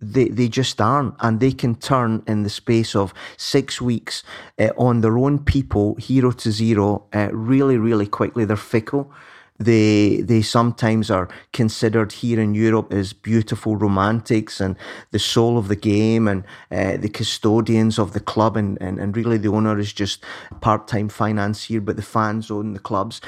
they, 0.00 0.28
they 0.28 0.48
just 0.48 0.80
aren't. 0.80 1.14
And 1.20 1.40
they 1.40 1.52
can 1.52 1.74
turn 1.74 2.22
in 2.26 2.42
the 2.42 2.50
space 2.50 2.94
of 2.94 3.14
six 3.36 3.80
weeks 3.80 4.22
uh, 4.58 4.70
on 4.76 5.00
their 5.00 5.18
own 5.18 5.38
people, 5.38 5.94
hero 5.96 6.32
to 6.32 6.50
zero, 6.50 7.04
uh, 7.14 7.28
really, 7.32 7.76
really 7.76 8.06
quickly. 8.06 8.44
They're 8.44 8.56
fickle. 8.56 9.12
They, 9.58 10.22
they 10.22 10.40
sometimes 10.40 11.10
are 11.10 11.28
considered 11.52 12.12
here 12.12 12.40
in 12.40 12.54
Europe 12.54 12.94
as 12.94 13.12
beautiful 13.12 13.76
romantics 13.76 14.58
and 14.58 14.74
the 15.10 15.18
soul 15.18 15.58
of 15.58 15.68
the 15.68 15.76
game 15.76 16.26
and 16.26 16.44
uh, 16.72 16.96
the 16.96 17.10
custodians 17.10 17.98
of 17.98 18.14
the 18.14 18.20
club. 18.20 18.56
And, 18.56 18.80
and, 18.80 18.98
and 18.98 19.14
really, 19.14 19.36
the 19.36 19.50
owner 19.50 19.78
is 19.78 19.92
just 19.92 20.24
part 20.62 20.88
time 20.88 21.10
financier, 21.10 21.82
but 21.82 21.96
the 21.96 22.02
fans 22.02 22.50
own 22.50 22.72
the 22.72 22.78
clubs. 22.78 23.20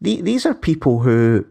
The, 0.00 0.20
these 0.20 0.44
are 0.44 0.54
people 0.54 0.98
who 1.00 1.46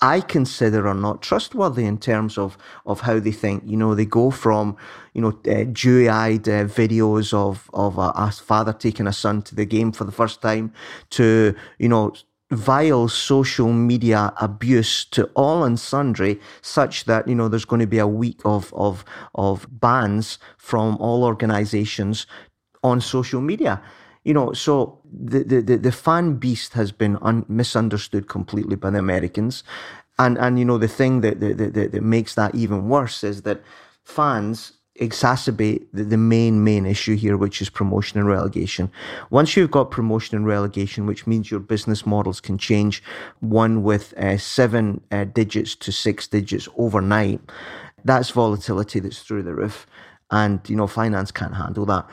I 0.00 0.20
consider 0.20 0.86
are 0.86 0.94
not 0.94 1.22
trustworthy 1.22 1.84
in 1.84 1.98
terms 1.98 2.38
of, 2.38 2.56
of 2.86 3.00
how 3.00 3.18
they 3.18 3.32
think. 3.32 3.64
You 3.66 3.76
know, 3.76 3.94
they 3.94 4.04
go 4.04 4.30
from, 4.30 4.76
you 5.14 5.20
know, 5.20 5.38
uh, 5.50 5.64
dewy-eyed 5.64 6.48
uh, 6.48 6.64
videos 6.64 7.34
of, 7.34 7.68
of 7.74 7.98
a, 7.98 8.12
a, 8.14 8.32
father 8.32 8.72
taking 8.72 9.06
a 9.06 9.12
son 9.12 9.42
to 9.42 9.54
the 9.54 9.64
game 9.64 9.92
for 9.92 10.04
the 10.04 10.12
first 10.12 10.40
time 10.40 10.72
to, 11.10 11.54
you 11.78 11.88
know, 11.88 12.12
vile 12.50 13.08
social 13.08 13.72
media 13.72 14.32
abuse 14.40 15.04
to 15.04 15.24
all 15.34 15.64
and 15.64 15.78
sundry 15.78 16.40
such 16.62 17.04
that, 17.04 17.28
you 17.28 17.34
know, 17.34 17.48
there's 17.48 17.64
going 17.64 17.80
to 17.80 17.86
be 17.86 17.98
a 17.98 18.06
week 18.06 18.40
of, 18.44 18.72
of, 18.74 19.04
of 19.34 19.66
bans 19.70 20.38
from 20.56 20.96
all 20.98 21.24
organizations 21.24 22.26
on 22.82 23.00
social 23.00 23.40
media 23.40 23.82
you 24.28 24.34
know, 24.34 24.52
so 24.52 24.98
the, 25.10 25.42
the, 25.42 25.76
the 25.78 25.90
fan 25.90 26.34
beast 26.34 26.74
has 26.74 26.92
been 26.92 27.16
un- 27.22 27.46
misunderstood 27.48 28.28
completely 28.28 28.76
by 28.76 28.90
the 28.90 28.98
Americans. 28.98 29.64
And, 30.18 30.36
and 30.36 30.58
you 30.58 30.66
know, 30.66 30.76
the 30.76 30.86
thing 30.86 31.22
that, 31.22 31.40
that, 31.40 31.56
that, 31.56 31.92
that 31.92 32.02
makes 32.02 32.34
that 32.34 32.54
even 32.54 32.90
worse 32.90 33.24
is 33.24 33.40
that 33.42 33.62
fans 34.04 34.72
exacerbate 35.00 35.86
the, 35.94 36.04
the, 36.04 36.18
main 36.18 36.62
main 36.62 36.84
issue 36.84 37.16
here 37.16 37.38
which 37.38 37.62
is 37.62 37.70
promotion 37.70 38.20
and 38.20 38.28
relegation. 38.28 38.90
Once 39.30 39.56
you've 39.56 39.70
got 39.70 39.90
promotion 39.90 40.36
and 40.36 40.46
relegation 40.46 41.06
which 41.06 41.26
means 41.26 41.50
your 41.50 41.60
business 41.60 42.04
models 42.04 42.38
can 42.38 42.58
change 42.58 43.02
one 43.40 43.82
with 43.82 44.12
uh, 44.18 44.36
seven 44.36 45.00
uh, 45.10 45.24
digits 45.24 45.74
to 45.74 45.90
six 45.90 46.28
digits 46.28 46.68
overnight 46.76 47.40
that's 48.04 48.30
volatility 48.30 49.00
that's 49.00 49.20
through 49.22 49.42
the 49.42 49.54
roof. 49.54 49.86
And 50.30 50.60
you 50.68 50.76
know 50.76 50.86
finance 50.86 51.30
can't 51.30 51.54
handle 51.54 51.86
that 51.86 52.06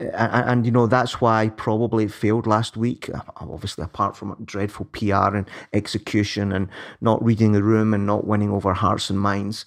and, 0.00 0.50
and, 0.50 0.66
you 0.66 0.72
know 0.72 0.86
that's 0.86 1.20
why 1.20 1.48
probably 1.50 2.04
it 2.04 2.12
failed 2.12 2.46
last 2.46 2.76
week. 2.76 3.10
Uh, 3.12 3.20
obviously, 3.36 3.84
apart 3.84 4.16
from 4.16 4.36
dreadful 4.44 4.86
PR 4.86 5.34
and 5.34 5.48
execution 5.72 6.52
and 6.52 6.68
not 7.00 7.22
reading 7.24 7.52
the 7.52 7.62
room 7.62 7.92
and 7.92 8.06
not 8.06 8.26
winning 8.26 8.50
over 8.50 8.72
hearts 8.74 9.10
and 9.10 9.20
minds, 9.20 9.64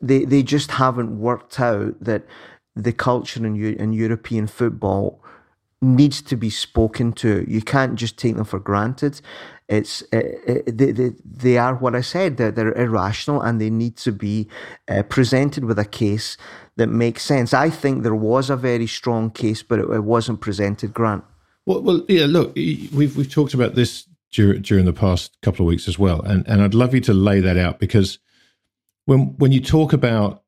they 0.00 0.24
they 0.24 0.42
just 0.42 0.72
haven't 0.72 1.18
worked 1.18 1.58
out 1.58 1.94
that 2.00 2.24
the 2.76 2.92
culture 2.92 3.44
in, 3.44 3.56
in 3.56 3.92
European 3.92 4.46
football 4.46 5.20
needs 5.84 6.22
to 6.22 6.36
be 6.36 6.50
spoken 6.50 7.12
to. 7.12 7.44
You 7.48 7.60
can't 7.60 7.96
just 7.96 8.16
take 8.16 8.36
them 8.36 8.44
for 8.44 8.58
granted. 8.58 9.20
It's 9.68 10.02
uh, 10.12 10.18
uh, 10.48 10.54
they, 10.66 10.92
they, 10.92 11.10
they 11.24 11.58
are 11.58 11.74
what 11.74 11.94
I 11.94 12.00
said. 12.00 12.36
They're, 12.36 12.50
they're 12.50 12.74
irrational 12.74 13.40
and 13.40 13.60
they 13.60 13.70
need 13.70 13.96
to 13.98 14.12
be 14.12 14.48
uh, 14.88 15.02
presented 15.04 15.64
with 15.64 15.78
a 15.78 15.84
case 15.84 16.36
that 16.76 16.88
makes 16.88 17.22
sense. 17.22 17.54
I 17.54 17.70
think 17.70 18.02
there 18.02 18.14
was 18.14 18.50
a 18.50 18.56
very 18.56 18.86
strong 18.86 19.30
case, 19.30 19.62
but 19.62 19.78
it, 19.78 19.88
it 19.90 20.04
wasn't 20.04 20.40
presented. 20.40 20.92
Grant. 20.92 21.24
Well, 21.66 21.82
well, 21.82 22.04
yeah. 22.08 22.26
Look, 22.26 22.54
we've 22.54 23.16
we've 23.16 23.30
talked 23.30 23.54
about 23.54 23.74
this 23.74 24.08
during, 24.32 24.62
during 24.62 24.84
the 24.84 24.92
past 24.92 25.36
couple 25.42 25.64
of 25.64 25.68
weeks 25.68 25.88
as 25.88 25.98
well, 25.98 26.20
and 26.22 26.46
and 26.48 26.62
I'd 26.62 26.74
love 26.74 26.94
you 26.94 27.00
to 27.02 27.14
lay 27.14 27.40
that 27.40 27.56
out 27.56 27.78
because 27.78 28.18
when 29.06 29.36
when 29.38 29.52
you 29.52 29.60
talk 29.60 29.92
about 29.92 30.42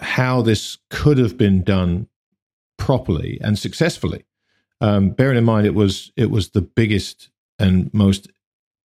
how 0.00 0.42
this 0.42 0.78
could 0.90 1.18
have 1.18 1.36
been 1.36 1.62
done 1.62 2.08
properly 2.76 3.38
and 3.42 3.58
successfully, 3.58 4.24
um, 4.80 5.10
bearing 5.10 5.38
in 5.38 5.44
mind 5.44 5.66
it 5.66 5.74
was 5.74 6.12
it 6.16 6.30
was 6.30 6.50
the 6.50 6.62
biggest 6.62 7.30
and 7.58 7.92
most 7.92 8.28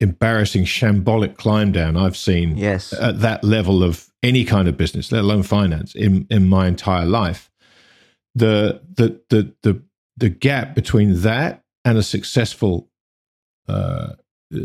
embarrassing 0.00 0.64
shambolic 0.64 1.36
climb 1.36 1.70
down 1.70 1.96
I've 1.96 2.16
seen 2.16 2.56
yes. 2.56 2.92
at 2.92 3.20
that 3.20 3.44
level 3.44 3.84
of 3.84 4.11
any 4.22 4.44
kind 4.44 4.68
of 4.68 4.76
business, 4.76 5.12
let 5.12 5.22
alone 5.22 5.42
finance, 5.42 5.94
in 5.94 6.26
in 6.30 6.48
my 6.48 6.66
entire 6.66 7.06
life. 7.06 7.50
The 8.34 8.80
the 8.94 9.20
the 9.28 9.52
the 9.62 9.82
the 10.16 10.28
gap 10.28 10.74
between 10.74 11.20
that 11.22 11.62
and 11.84 11.98
a 11.98 12.02
successful 12.02 12.88
uh, 13.68 14.12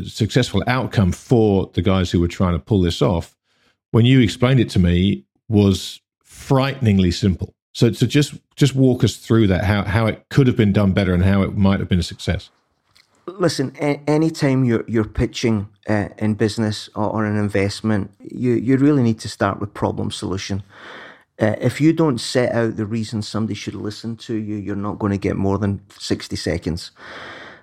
successful 0.05 0.63
outcome 0.67 1.11
for 1.11 1.69
the 1.73 1.81
guys 1.81 2.11
who 2.11 2.19
were 2.19 2.27
trying 2.27 2.53
to 2.53 2.59
pull 2.59 2.81
this 2.81 3.01
off, 3.01 3.35
when 3.91 4.05
you 4.05 4.19
explained 4.19 4.59
it 4.59 4.69
to 4.71 4.79
me, 4.79 5.25
was 5.47 6.01
frighteningly 6.23 7.11
simple. 7.11 7.53
So, 7.73 7.91
so 7.91 8.05
just 8.05 8.35
just 8.55 8.75
walk 8.75 9.03
us 9.03 9.17
through 9.17 9.47
that 9.47 9.63
how 9.63 9.83
how 9.83 10.07
it 10.07 10.25
could 10.29 10.47
have 10.47 10.57
been 10.57 10.73
done 10.73 10.93
better 10.93 11.13
and 11.13 11.23
how 11.23 11.41
it 11.43 11.55
might 11.55 11.79
have 11.79 11.87
been 11.87 11.99
a 11.99 12.03
success. 12.03 12.49
Listen, 13.27 13.73
a- 13.81 14.01
anytime 14.07 14.65
you're 14.65 14.85
you're 14.87 15.05
pitching 15.05 15.69
uh, 15.89 16.09
in 16.19 16.35
business 16.35 16.89
or, 16.95 17.09
or, 17.09 17.25
an 17.25 17.37
investment, 17.37 18.11
you 18.21 18.53
you 18.53 18.77
really 18.77 19.03
need 19.03 19.19
to 19.19 19.29
start 19.29 19.59
with 19.59 19.73
problem 19.73 20.11
solution. 20.11 20.63
Uh, 21.41 21.55
if 21.61 21.81
you 21.81 21.93
don't 21.93 22.19
set 22.19 22.53
out 22.53 22.77
the 22.77 22.85
reason 22.85 23.21
somebody 23.21 23.55
should 23.55 23.75
listen 23.75 24.17
to 24.17 24.35
you, 24.35 24.55
you're 24.55 24.75
not 24.77 24.99
going 24.99 25.11
to 25.11 25.17
get 25.17 25.35
more 25.37 25.57
than 25.57 25.81
sixty 25.99 26.37
seconds. 26.37 26.91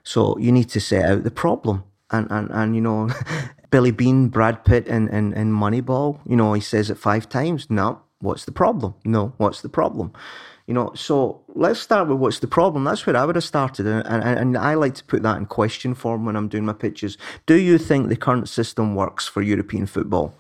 So 0.04 0.38
you 0.38 0.52
need 0.52 0.70
to 0.70 0.80
set 0.80 1.06
out 1.06 1.24
the 1.24 1.30
problem. 1.30 1.84
And 2.10 2.28
and 2.30 2.50
and 2.50 2.74
you 2.76 2.82
know, 2.82 3.08
Billy 3.70 3.92
Beane, 3.92 4.28
Brad 4.28 4.64
Pitt, 4.64 4.88
and 4.88 5.08
and 5.10 5.34
and 5.34 5.52
Moneyball. 5.54 6.20
You 6.26 6.36
know, 6.36 6.52
he 6.54 6.60
says 6.60 6.90
it 6.90 6.98
five 6.98 7.28
times. 7.28 7.70
No, 7.70 8.02
what's 8.20 8.44
the 8.44 8.52
problem? 8.52 8.94
No, 9.04 9.32
what's 9.38 9.62
the 9.62 9.70
problem? 9.70 10.12
You 10.66 10.72
know, 10.72 10.92
so 10.94 11.42
let's 11.54 11.78
start 11.78 12.08
with 12.08 12.18
what's 12.18 12.38
the 12.38 12.46
problem. 12.46 12.84
That's 12.84 13.04
where 13.04 13.16
I 13.16 13.26
would 13.26 13.34
have 13.34 13.44
started, 13.44 13.86
and, 13.86 14.06
and, 14.06 14.38
and 14.38 14.56
I 14.56 14.74
like 14.74 14.94
to 14.94 15.04
put 15.04 15.22
that 15.22 15.36
in 15.36 15.44
question 15.44 15.94
form 15.94 16.24
when 16.24 16.36
I'm 16.36 16.48
doing 16.48 16.64
my 16.64 16.72
pitches. 16.72 17.18
Do 17.44 17.56
you 17.56 17.76
think 17.76 18.08
the 18.08 18.16
current 18.16 18.48
system 18.48 18.94
works 18.94 19.28
for 19.28 19.42
European 19.42 19.84
football? 19.84 20.34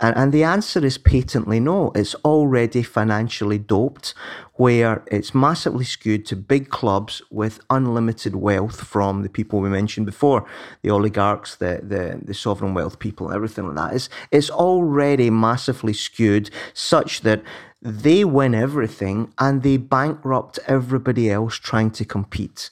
And, 0.00 0.32
the 0.32 0.44
answer 0.44 0.84
is 0.84 0.98
patently 0.98 1.60
no. 1.60 1.92
It's 1.94 2.14
already 2.16 2.82
financially 2.82 3.58
doped, 3.58 4.14
where 4.54 5.02
it's 5.06 5.34
massively 5.34 5.84
skewed 5.84 6.26
to 6.26 6.36
big 6.36 6.68
clubs 6.70 7.22
with 7.30 7.60
unlimited 7.70 8.36
wealth 8.36 8.82
from 8.82 9.22
the 9.22 9.28
people 9.28 9.60
we 9.60 9.68
mentioned 9.68 10.06
before, 10.06 10.44
the 10.82 10.90
oligarchs, 10.90 11.56
the 11.56 11.80
the, 11.82 12.20
the 12.22 12.34
sovereign 12.34 12.74
wealth 12.74 12.98
people, 12.98 13.32
everything 13.32 13.66
like 13.66 13.76
that. 13.76 13.94
It's, 13.94 14.08
it's 14.30 14.50
already 14.50 15.30
massively 15.30 15.92
skewed 15.92 16.50
such 16.74 17.20
that 17.22 17.42
they 17.80 18.24
win 18.24 18.54
everything 18.54 19.32
and 19.38 19.62
they 19.62 19.76
bankrupt 19.76 20.58
everybody 20.66 21.30
else 21.30 21.54
trying 21.56 21.90
to 21.92 22.04
compete. 22.04 22.70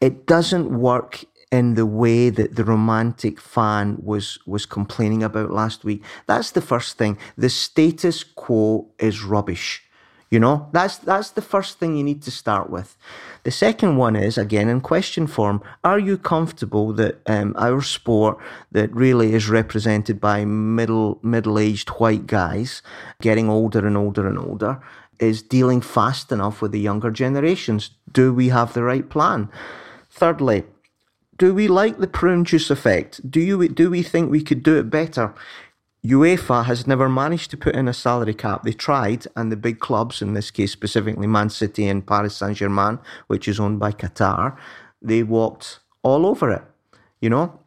It 0.00 0.26
doesn't 0.26 0.68
work 0.70 1.24
in 1.52 1.74
the 1.74 1.86
way 1.86 2.28
that 2.30 2.56
the 2.56 2.64
romantic 2.64 3.40
fan 3.40 3.98
was 4.02 4.38
was 4.46 4.66
complaining 4.66 5.22
about 5.22 5.50
last 5.50 5.84
week. 5.84 6.02
That's 6.26 6.50
the 6.50 6.60
first 6.60 6.98
thing. 6.98 7.18
The 7.36 7.50
status 7.50 8.24
quo 8.24 8.88
is 8.98 9.22
rubbish. 9.22 9.82
You 10.28 10.40
know, 10.40 10.68
that's 10.72 10.98
that's 10.98 11.30
the 11.30 11.42
first 11.42 11.78
thing 11.78 11.96
you 11.96 12.02
need 12.02 12.20
to 12.22 12.32
start 12.32 12.68
with. 12.68 12.96
The 13.44 13.52
second 13.52 13.96
one 13.96 14.16
is 14.16 14.36
again 14.36 14.68
in 14.68 14.80
question 14.80 15.28
form: 15.28 15.62
Are 15.84 16.00
you 16.00 16.18
comfortable 16.18 16.92
that 16.94 17.20
um, 17.26 17.54
our 17.56 17.80
sport, 17.80 18.38
that 18.72 18.92
really 18.92 19.34
is 19.34 19.48
represented 19.48 20.20
by 20.20 20.44
middle 20.44 21.20
middle 21.22 21.60
aged 21.60 21.90
white 21.90 22.26
guys, 22.26 22.82
getting 23.20 23.48
older 23.48 23.86
and 23.86 23.96
older 23.96 24.26
and 24.26 24.36
older, 24.38 24.80
is 25.20 25.42
dealing 25.42 25.80
fast 25.80 26.32
enough 26.32 26.60
with 26.60 26.72
the 26.72 26.80
younger 26.80 27.12
generations? 27.12 27.90
Do 28.10 28.34
we 28.34 28.48
have 28.48 28.72
the 28.72 28.82
right 28.82 29.08
plan? 29.08 29.48
Thirdly, 30.10 30.64
do 31.38 31.54
we 31.54 31.68
like 31.68 31.98
the 31.98 32.06
prune 32.06 32.44
juice 32.44 32.70
effect? 32.70 33.30
Do 33.30 33.40
you 33.40 33.68
do 33.68 33.90
we 33.90 34.02
think 34.02 34.30
we 34.30 34.42
could 34.42 34.62
do 34.62 34.78
it 34.78 34.90
better? 34.90 35.34
UEFA 36.04 36.64
has 36.66 36.86
never 36.86 37.08
managed 37.08 37.50
to 37.50 37.56
put 37.56 37.74
in 37.74 37.88
a 37.88 37.92
salary 37.92 38.34
cap. 38.34 38.62
They 38.62 38.72
tried, 38.72 39.26
and 39.34 39.50
the 39.50 39.56
big 39.56 39.80
clubs, 39.80 40.22
in 40.22 40.34
this 40.34 40.52
case 40.52 40.70
specifically 40.70 41.26
Man 41.26 41.50
City 41.50 41.88
and 41.88 42.06
Paris 42.06 42.36
Saint 42.36 42.58
Germain, 42.58 43.00
which 43.26 43.48
is 43.48 43.58
owned 43.58 43.80
by 43.80 43.92
Qatar, 43.92 44.56
they 45.02 45.22
walked 45.24 45.80
all 46.02 46.26
over 46.26 46.50
it. 46.50 46.62
You 47.20 47.30
know, 47.30 47.58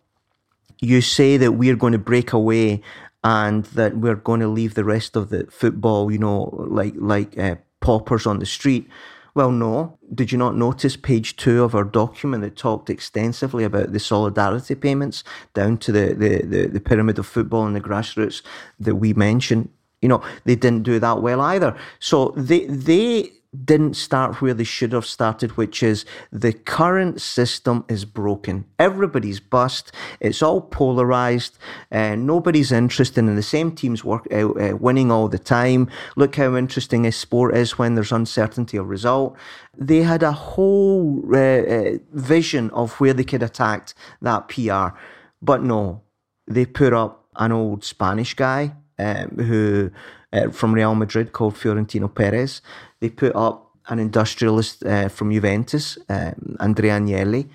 you 0.79 1.01
say 1.01 1.35
that 1.37 1.53
we're 1.53 1.75
going 1.75 1.93
to 1.93 1.99
break 1.99 2.31
away 2.31 2.81
and 3.23 3.65
that 3.65 3.97
we're 3.97 4.15
going 4.15 4.39
to 4.39 4.47
leave 4.47 4.75
the 4.75 4.85
rest 4.85 5.17
of 5.17 5.29
the 5.29 5.45
football, 5.51 6.11
you 6.11 6.17
know, 6.17 6.49
like 6.69 6.93
like 6.95 7.37
uh, 7.37 7.55
paupers 7.81 8.25
on 8.25 8.39
the 8.39 8.45
street. 8.45 8.87
Well, 9.35 9.51
no. 9.51 9.97
Did 10.13 10.31
you 10.31 10.37
not 10.37 10.55
notice 10.55 10.97
page 10.97 11.35
two 11.35 11.63
of 11.63 11.75
our 11.75 11.83
document 11.83 12.43
that 12.43 12.55
talked 12.55 12.89
extensively 12.89 13.63
about 13.63 13.91
the 13.91 13.99
solidarity 13.99 14.75
payments 14.75 15.23
down 15.53 15.77
to 15.79 15.91
the, 15.91 16.13
the, 16.13 16.45
the, 16.45 16.67
the 16.67 16.79
pyramid 16.79 17.19
of 17.19 17.27
football 17.27 17.65
and 17.65 17.75
the 17.75 17.81
grassroots 17.81 18.41
that 18.79 18.95
we 18.95 19.13
mentioned? 19.13 19.69
You 20.01 20.09
know, 20.09 20.23
they 20.45 20.55
didn't 20.55 20.83
do 20.83 20.99
that 20.99 21.21
well 21.21 21.41
either. 21.41 21.75
So 21.99 22.33
they 22.37 22.65
they 22.65 23.31
didn't 23.65 23.95
start 23.95 24.41
where 24.41 24.53
they 24.53 24.63
should 24.63 24.91
have 24.91 25.05
started, 25.05 25.57
which 25.57 25.81
is 25.81 26.05
the 26.31 26.53
current 26.53 27.19
system 27.19 27.83
is 27.89 28.05
broken. 28.05 28.65
Everybody's 28.77 29.39
bust. 29.39 29.91
It's 30.19 30.43
all 30.43 30.61
polarized. 30.61 31.57
Uh, 31.91 32.15
nobody's 32.15 32.71
interested 32.71 33.19
in 33.19 33.35
the 33.35 33.41
same 33.41 33.71
teams 33.71 34.03
work 34.03 34.27
uh, 34.31 34.49
uh, 34.49 34.75
winning 34.75 35.11
all 35.11 35.27
the 35.27 35.39
time. 35.39 35.89
Look 36.15 36.35
how 36.35 36.55
interesting 36.55 37.07
a 37.07 37.11
sport 37.11 37.55
is 37.55 37.77
when 37.77 37.95
there's 37.95 38.11
uncertainty 38.11 38.77
of 38.77 38.87
result. 38.87 39.35
They 39.75 40.03
had 40.03 40.21
a 40.21 40.31
whole 40.31 41.23
uh, 41.33 41.37
uh, 41.37 41.97
vision 42.13 42.69
of 42.69 42.99
where 42.99 43.13
they 43.13 43.23
could 43.23 43.43
attack 43.43 43.93
that 44.21 44.47
PR, 44.47 44.95
but 45.41 45.63
no, 45.63 46.03
they 46.47 46.65
put 46.65 46.93
up 46.93 47.25
an 47.35 47.51
old 47.51 47.83
Spanish 47.83 48.35
guy 48.35 48.75
um, 48.99 49.29
who 49.37 49.91
uh, 50.31 50.49
from 50.49 50.73
Real 50.73 50.95
Madrid 50.95 51.31
called 51.31 51.57
Florentino 51.57 52.07
Perez. 52.07 52.61
They 53.01 53.09
put 53.09 53.35
up 53.35 53.69
an 53.87 53.99
industrialist 53.99 54.85
uh, 54.85 55.09
from 55.09 55.31
Juventus, 55.31 55.97
um, 56.09 56.57
Andrea 56.59 56.99
Agnelli, 56.99 57.49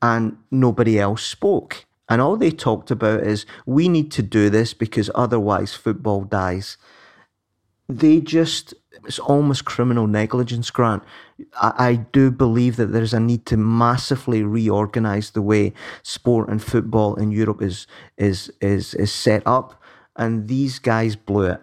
and 0.00 0.36
nobody 0.50 0.98
else 0.98 1.22
spoke. 1.24 1.84
And 2.08 2.22
all 2.22 2.36
they 2.36 2.50
talked 2.50 2.90
about 2.90 3.22
is 3.22 3.44
we 3.66 3.88
need 3.88 4.10
to 4.12 4.22
do 4.22 4.48
this 4.48 4.72
because 4.72 5.10
otherwise 5.14 5.74
football 5.74 6.24
dies. 6.24 6.78
They 7.88 8.20
just, 8.20 8.72
it's 9.04 9.18
almost 9.18 9.64
criminal 9.64 10.06
negligence, 10.06 10.70
Grant. 10.70 11.02
I, 11.60 11.72
I 11.78 11.94
do 11.96 12.30
believe 12.30 12.76
that 12.76 12.92
there's 12.92 13.14
a 13.14 13.20
need 13.20 13.44
to 13.46 13.56
massively 13.56 14.42
reorganize 14.42 15.30
the 15.30 15.42
way 15.42 15.74
sport 16.02 16.48
and 16.48 16.62
football 16.62 17.14
in 17.16 17.30
Europe 17.30 17.60
is, 17.60 17.86
is, 18.16 18.50
is, 18.60 18.94
is 18.94 19.12
set 19.12 19.42
up. 19.44 19.82
And 20.16 20.48
these 20.48 20.78
guys 20.78 21.14
blew 21.14 21.44
it 21.44 21.62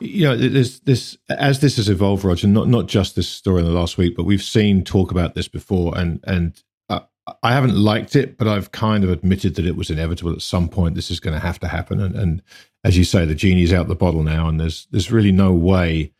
you 0.00 0.26
know, 0.26 0.36
there's 0.36 0.80
this 0.80 1.16
as 1.28 1.60
this 1.60 1.76
has 1.76 1.88
evolved, 1.88 2.24
Roger. 2.24 2.46
Not 2.46 2.68
not 2.68 2.86
just 2.86 3.16
this 3.16 3.28
story 3.28 3.60
in 3.60 3.66
the 3.66 3.72
last 3.72 3.98
week, 3.98 4.16
but 4.16 4.24
we've 4.24 4.42
seen 4.42 4.84
talk 4.84 5.10
about 5.10 5.34
this 5.34 5.48
before, 5.48 5.96
and 5.96 6.20
and 6.24 6.62
uh, 6.88 7.00
I 7.42 7.52
haven't 7.52 7.76
liked 7.76 8.14
it, 8.14 8.38
but 8.38 8.46
I've 8.46 8.70
kind 8.70 9.02
of 9.02 9.10
admitted 9.10 9.56
that 9.56 9.66
it 9.66 9.76
was 9.76 9.90
inevitable 9.90 10.32
at 10.32 10.42
some 10.42 10.68
point. 10.68 10.94
This 10.94 11.10
is 11.10 11.20
going 11.20 11.34
to 11.34 11.44
have 11.44 11.58
to 11.60 11.68
happen, 11.68 12.00
and, 12.00 12.14
and 12.14 12.42
as 12.84 12.96
you 12.96 13.04
say, 13.04 13.24
the 13.24 13.34
genie's 13.34 13.72
out 13.72 13.88
the 13.88 13.96
bottle 13.96 14.22
now, 14.22 14.48
and 14.48 14.60
there's 14.60 14.86
there's 14.90 15.10
really 15.10 15.32
no 15.32 15.52
way 15.52 16.12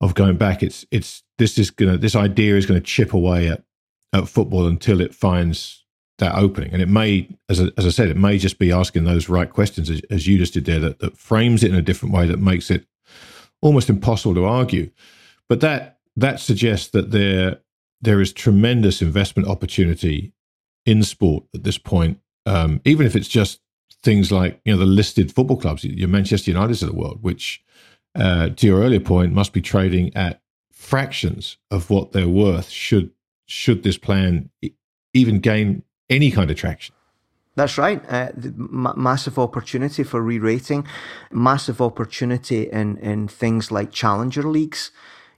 of 0.00 0.14
going 0.14 0.36
back. 0.36 0.62
It's 0.62 0.84
it's 0.90 1.22
this 1.38 1.58
is 1.58 1.70
gonna 1.70 1.96
this 1.96 2.16
idea 2.16 2.56
is 2.56 2.66
going 2.66 2.80
to 2.80 2.86
chip 2.86 3.14
away 3.14 3.48
at 3.48 3.62
at 4.12 4.28
football 4.28 4.66
until 4.66 5.00
it 5.00 5.14
finds 5.14 5.84
that 6.18 6.34
opening. 6.34 6.72
And 6.72 6.82
it 6.82 6.88
may, 6.88 7.28
as 7.48 7.60
as 7.60 7.86
I 7.86 7.90
said, 7.90 8.08
it 8.08 8.16
may 8.18 8.36
just 8.36 8.58
be 8.58 8.70
asking 8.70 9.04
those 9.04 9.30
right 9.30 9.50
questions, 9.50 9.88
as, 9.88 10.02
as 10.10 10.26
you 10.26 10.36
just 10.36 10.52
did 10.52 10.66
there, 10.66 10.80
that, 10.80 10.98
that 10.98 11.16
frames 11.16 11.64
it 11.64 11.70
in 11.70 11.76
a 11.76 11.82
different 11.82 12.14
way 12.14 12.26
that 12.26 12.38
makes 12.38 12.70
it 12.70 12.84
almost 13.62 13.90
impossible 13.90 14.34
to 14.34 14.44
argue. 14.44 14.90
But 15.48 15.60
that 15.60 15.98
that 16.16 16.40
suggests 16.40 16.90
that 16.90 17.10
there 17.10 17.60
there 18.00 18.20
is 18.20 18.32
tremendous 18.32 19.02
investment 19.02 19.48
opportunity 19.48 20.32
in 20.86 21.02
sport 21.02 21.44
at 21.54 21.64
this 21.64 21.78
point, 21.78 22.18
um, 22.46 22.80
even 22.84 23.06
if 23.06 23.16
it's 23.16 23.28
just 23.28 23.60
things 24.02 24.30
like 24.30 24.60
you 24.64 24.72
know 24.72 24.78
the 24.78 24.86
listed 24.86 25.32
football 25.32 25.56
clubs, 25.56 25.84
your 25.84 26.08
Manchester 26.08 26.50
United's 26.50 26.82
of 26.82 26.88
the 26.88 26.94
world, 26.94 27.22
which 27.22 27.62
uh, 28.14 28.50
to 28.50 28.66
your 28.66 28.80
earlier 28.82 29.00
point 29.00 29.32
must 29.32 29.52
be 29.52 29.60
trading 29.60 30.14
at 30.16 30.40
fractions 30.72 31.58
of 31.70 31.90
what 31.90 32.12
they're 32.12 32.28
worth 32.28 32.68
should 32.68 33.10
should 33.46 33.82
this 33.82 33.98
plan 33.98 34.50
even 35.14 35.40
gain 35.40 35.82
any 36.08 36.30
kind 36.30 36.50
of 36.50 36.56
traction. 36.56 36.94
That's 37.58 37.76
right. 37.76 38.00
Uh, 38.08 38.28
massive 38.94 39.36
opportunity 39.36 40.04
for 40.04 40.22
re-rating, 40.22 40.86
massive 41.32 41.80
opportunity 41.80 42.70
in 42.70 42.98
in 42.98 43.26
things 43.26 43.72
like 43.72 43.90
challenger 43.90 44.44
leagues. 44.44 44.92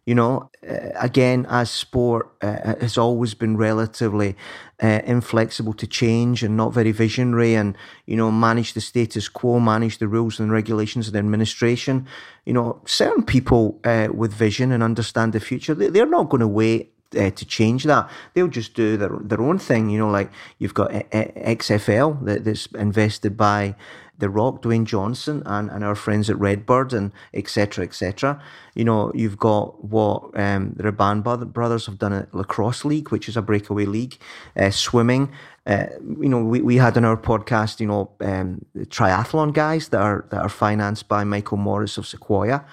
You 0.04 0.14
know, 0.14 0.50
uh, 0.68 0.90
again, 1.00 1.46
as 1.48 1.70
sport 1.70 2.30
uh, 2.42 2.74
has 2.80 2.98
always 2.98 3.32
been 3.34 3.56
relatively 3.56 4.36
uh, 4.82 5.00
inflexible 5.06 5.72
to 5.72 5.86
change 5.86 6.42
and 6.42 6.56
not 6.58 6.74
very 6.74 6.92
visionary, 6.92 7.54
and 7.54 7.74
you 8.04 8.16
know, 8.16 8.30
manage 8.30 8.74
the 8.74 8.82
status 8.82 9.30
quo, 9.30 9.58
manage 9.58 9.96
the 9.96 10.08
rules 10.08 10.40
and 10.40 10.52
regulations 10.52 11.10
the 11.10 11.18
administration. 11.18 12.06
You 12.44 12.52
know, 12.52 12.82
certain 12.84 13.24
people 13.24 13.80
uh, 13.84 14.08
with 14.12 14.34
vision 14.34 14.72
and 14.72 14.82
understand 14.82 15.32
the 15.32 15.40
future, 15.40 15.74
they, 15.74 15.88
they're 15.88 16.16
not 16.18 16.28
going 16.28 16.42
to 16.42 16.48
wait 16.48 16.92
uh, 17.16 17.30
to 17.30 17.44
change 17.44 17.84
that. 17.84 18.10
They'll 18.34 18.48
just 18.48 18.74
do 18.74 18.96
their 18.96 19.16
their 19.20 19.40
own 19.40 19.58
thing. 19.58 19.90
You 19.90 19.98
know, 19.98 20.10
like 20.10 20.30
you've 20.58 20.74
got 20.74 20.90
XFL 20.90 22.24
that, 22.24 22.44
that's 22.44 22.66
invested 22.66 23.36
by 23.36 23.74
the 24.20 24.28
Rock, 24.28 24.62
Dwayne 24.62 24.84
Johnson, 24.84 25.42
and, 25.46 25.70
and 25.70 25.82
our 25.82 25.94
friends 25.94 26.30
at 26.30 26.38
Redbird, 26.38 26.92
and 26.92 27.10
etc. 27.34 27.84
etc. 27.84 28.40
You 28.74 28.84
know, 28.84 29.10
you've 29.14 29.38
got 29.38 29.82
what 29.84 30.38
um, 30.38 30.74
the 30.76 30.84
Rabil 30.84 31.52
brothers 31.52 31.86
have 31.86 31.98
done 31.98 32.12
at 32.12 32.34
Lacrosse 32.34 32.84
League, 32.84 33.10
which 33.10 33.28
is 33.28 33.36
a 33.36 33.42
breakaway 33.42 33.86
league, 33.86 34.18
uh, 34.56 34.70
swimming. 34.70 35.32
Uh, 35.66 35.86
you 36.20 36.28
know, 36.28 36.42
we, 36.44 36.60
we 36.60 36.76
had 36.76 36.96
on 36.96 37.04
our 37.04 37.16
podcast, 37.16 37.80
you 37.80 37.86
know, 37.86 38.10
um, 38.20 38.64
triathlon 38.76 39.52
guys 39.52 39.88
that 39.88 40.00
are 40.00 40.26
that 40.30 40.40
are 40.40 40.48
financed 40.48 41.08
by 41.08 41.24
Michael 41.24 41.56
Moritz 41.56 41.98
of 41.98 42.06
Sequoia. 42.06 42.64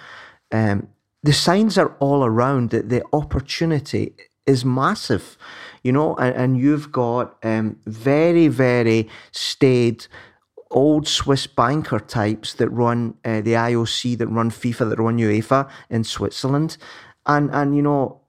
Um, 0.52 0.90
the 1.24 1.34
signs 1.34 1.78
are 1.78 1.96
all 2.00 2.24
around 2.24 2.70
that 2.70 2.90
the 2.90 3.04
opportunity 3.12 4.14
is 4.48 4.66
massive, 4.66 5.38
you 5.84 5.92
know, 5.92 6.16
and, 6.16 6.36
and 6.36 6.58
you've 6.58 6.92
got 6.92 7.38
um, 7.44 7.78
very, 7.86 8.48
very 8.48 9.08
staid 9.32 10.08
old 10.72 11.08
Swiss 11.08 11.48
banker 11.48 12.00
types 12.00 12.54
that 12.56 12.70
run 12.70 13.16
uh, 13.24 13.42
the 13.42 13.54
IOC, 13.54 14.18
that 14.18 14.28
run 14.28 14.50
FIFA, 14.50 14.90
that 14.90 15.00
run 15.00 15.18
UEFA 15.18 15.70
in 15.90 16.04
Switzerland. 16.04 16.78
And, 17.26 17.50
and, 17.52 17.76
you 17.76 17.82
know, 17.82 18.22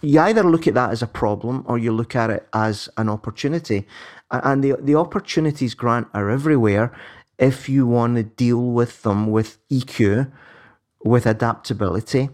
you 0.00 0.20
either 0.20 0.42
look 0.42 0.66
at 0.66 0.74
that 0.74 0.90
as 0.90 1.02
a 1.02 1.06
problem 1.06 1.64
or 1.66 1.78
you 1.78 1.92
look 1.92 2.14
at 2.14 2.30
it 2.30 2.46
as 2.52 2.88
an 2.96 3.08
opportunity. 3.08 3.86
And 4.30 4.62
the, 4.62 4.76
the 4.80 4.94
opportunities, 4.96 5.74
Grant, 5.74 6.08
are 6.12 6.30
everywhere 6.30 6.92
if 7.38 7.68
you 7.68 7.86
want 7.86 8.16
to 8.16 8.22
deal 8.22 8.62
with 8.62 9.02
them 9.02 9.30
with 9.30 9.58
EQ 9.68 10.30
with 11.04 11.26
adaptability 11.26 12.30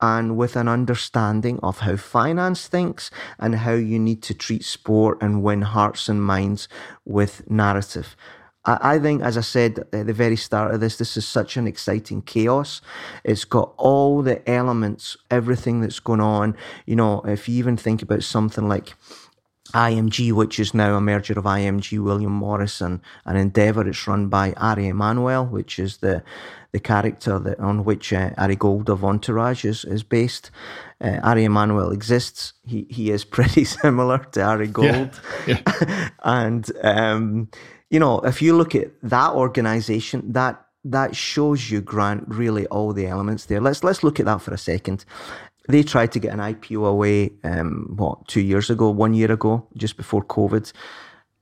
and 0.00 0.36
with 0.36 0.56
an 0.56 0.68
understanding 0.68 1.58
of 1.62 1.80
how 1.80 1.96
finance 1.96 2.66
thinks 2.68 3.10
and 3.38 3.56
how 3.56 3.74
you 3.74 3.98
need 3.98 4.22
to 4.22 4.34
treat 4.34 4.64
sport 4.64 5.18
and 5.20 5.42
win 5.42 5.62
hearts 5.62 6.08
and 6.08 6.22
minds 6.22 6.68
with 7.04 7.48
narrative. 7.50 8.16
I, 8.62 8.98
think, 8.98 9.22
as 9.22 9.38
I 9.38 9.40
said 9.40 9.86
at 9.90 10.06
the 10.06 10.12
very 10.12 10.36
start 10.36 10.74
of 10.74 10.80
this, 10.80 10.98
this 10.98 11.16
is 11.16 11.26
such 11.26 11.56
an 11.56 11.66
exciting 11.66 12.20
chaos. 12.20 12.82
It's 13.24 13.46
got 13.46 13.72
all 13.78 14.20
the 14.20 14.46
elements, 14.48 15.16
everything 15.30 15.80
that's 15.80 15.98
going 15.98 16.20
on. 16.20 16.56
You 16.84 16.96
know, 16.96 17.22
if 17.22 17.48
you 17.48 17.56
even 17.56 17.78
think 17.78 18.02
about 18.02 18.22
something 18.22 18.68
like 18.68 18.94
IMG, 19.72 20.32
which 20.32 20.58
is 20.58 20.74
now 20.74 20.94
a 20.94 21.00
merger 21.00 21.38
of 21.38 21.44
IMG, 21.44 22.02
William 22.02 22.32
Morris, 22.32 22.80
and, 22.80 23.00
and 23.24 23.38
Endeavour. 23.38 23.88
It's 23.88 24.06
run 24.06 24.28
by 24.28 24.52
Ari 24.54 24.88
Emanuel, 24.88 25.46
which 25.46 25.78
is 25.78 25.98
the 25.98 26.22
the 26.72 26.80
character 26.80 27.38
that 27.38 27.58
on 27.58 27.84
which 27.84 28.12
uh, 28.12 28.30
Ari 28.38 28.56
Gold 28.56 28.88
of 28.88 29.04
Entourage 29.04 29.64
is, 29.64 29.84
is 29.84 30.02
based. 30.02 30.50
Uh, 31.00 31.18
Ari 31.22 31.44
Emanuel 31.44 31.90
exists. 31.90 32.52
He 32.66 32.86
he 32.88 33.10
is 33.10 33.24
pretty 33.36 33.64
similar 33.64 34.18
to 34.32 34.42
Ari 34.42 34.68
Gold, 34.68 35.10
yeah. 35.46 35.60
Yeah. 35.66 36.08
and 36.22 36.70
um, 36.82 37.48
you 37.90 37.98
know 37.98 38.20
if 38.20 38.40
you 38.42 38.56
look 38.56 38.74
at 38.74 38.90
that 39.02 39.32
organisation, 39.32 40.32
that 40.32 40.64
that 40.84 41.14
shows 41.14 41.70
you 41.70 41.80
Grant 41.80 42.24
really 42.28 42.66
all 42.68 42.92
the 42.92 43.06
elements 43.06 43.46
there. 43.46 43.60
Let's 43.60 43.84
let's 43.84 44.02
look 44.02 44.20
at 44.20 44.26
that 44.26 44.40
for 44.40 44.54
a 44.54 44.58
second. 44.58 45.04
They 45.68 45.82
tried 45.82 46.12
to 46.12 46.18
get 46.18 46.32
an 46.32 46.40
IPO 46.40 46.88
away, 46.88 47.32
um, 47.44 47.92
what, 47.94 48.26
two 48.26 48.40
years 48.40 48.70
ago, 48.70 48.90
one 48.90 49.14
year 49.14 49.30
ago, 49.30 49.68
just 49.76 49.96
before 49.96 50.24
COVID. 50.24 50.72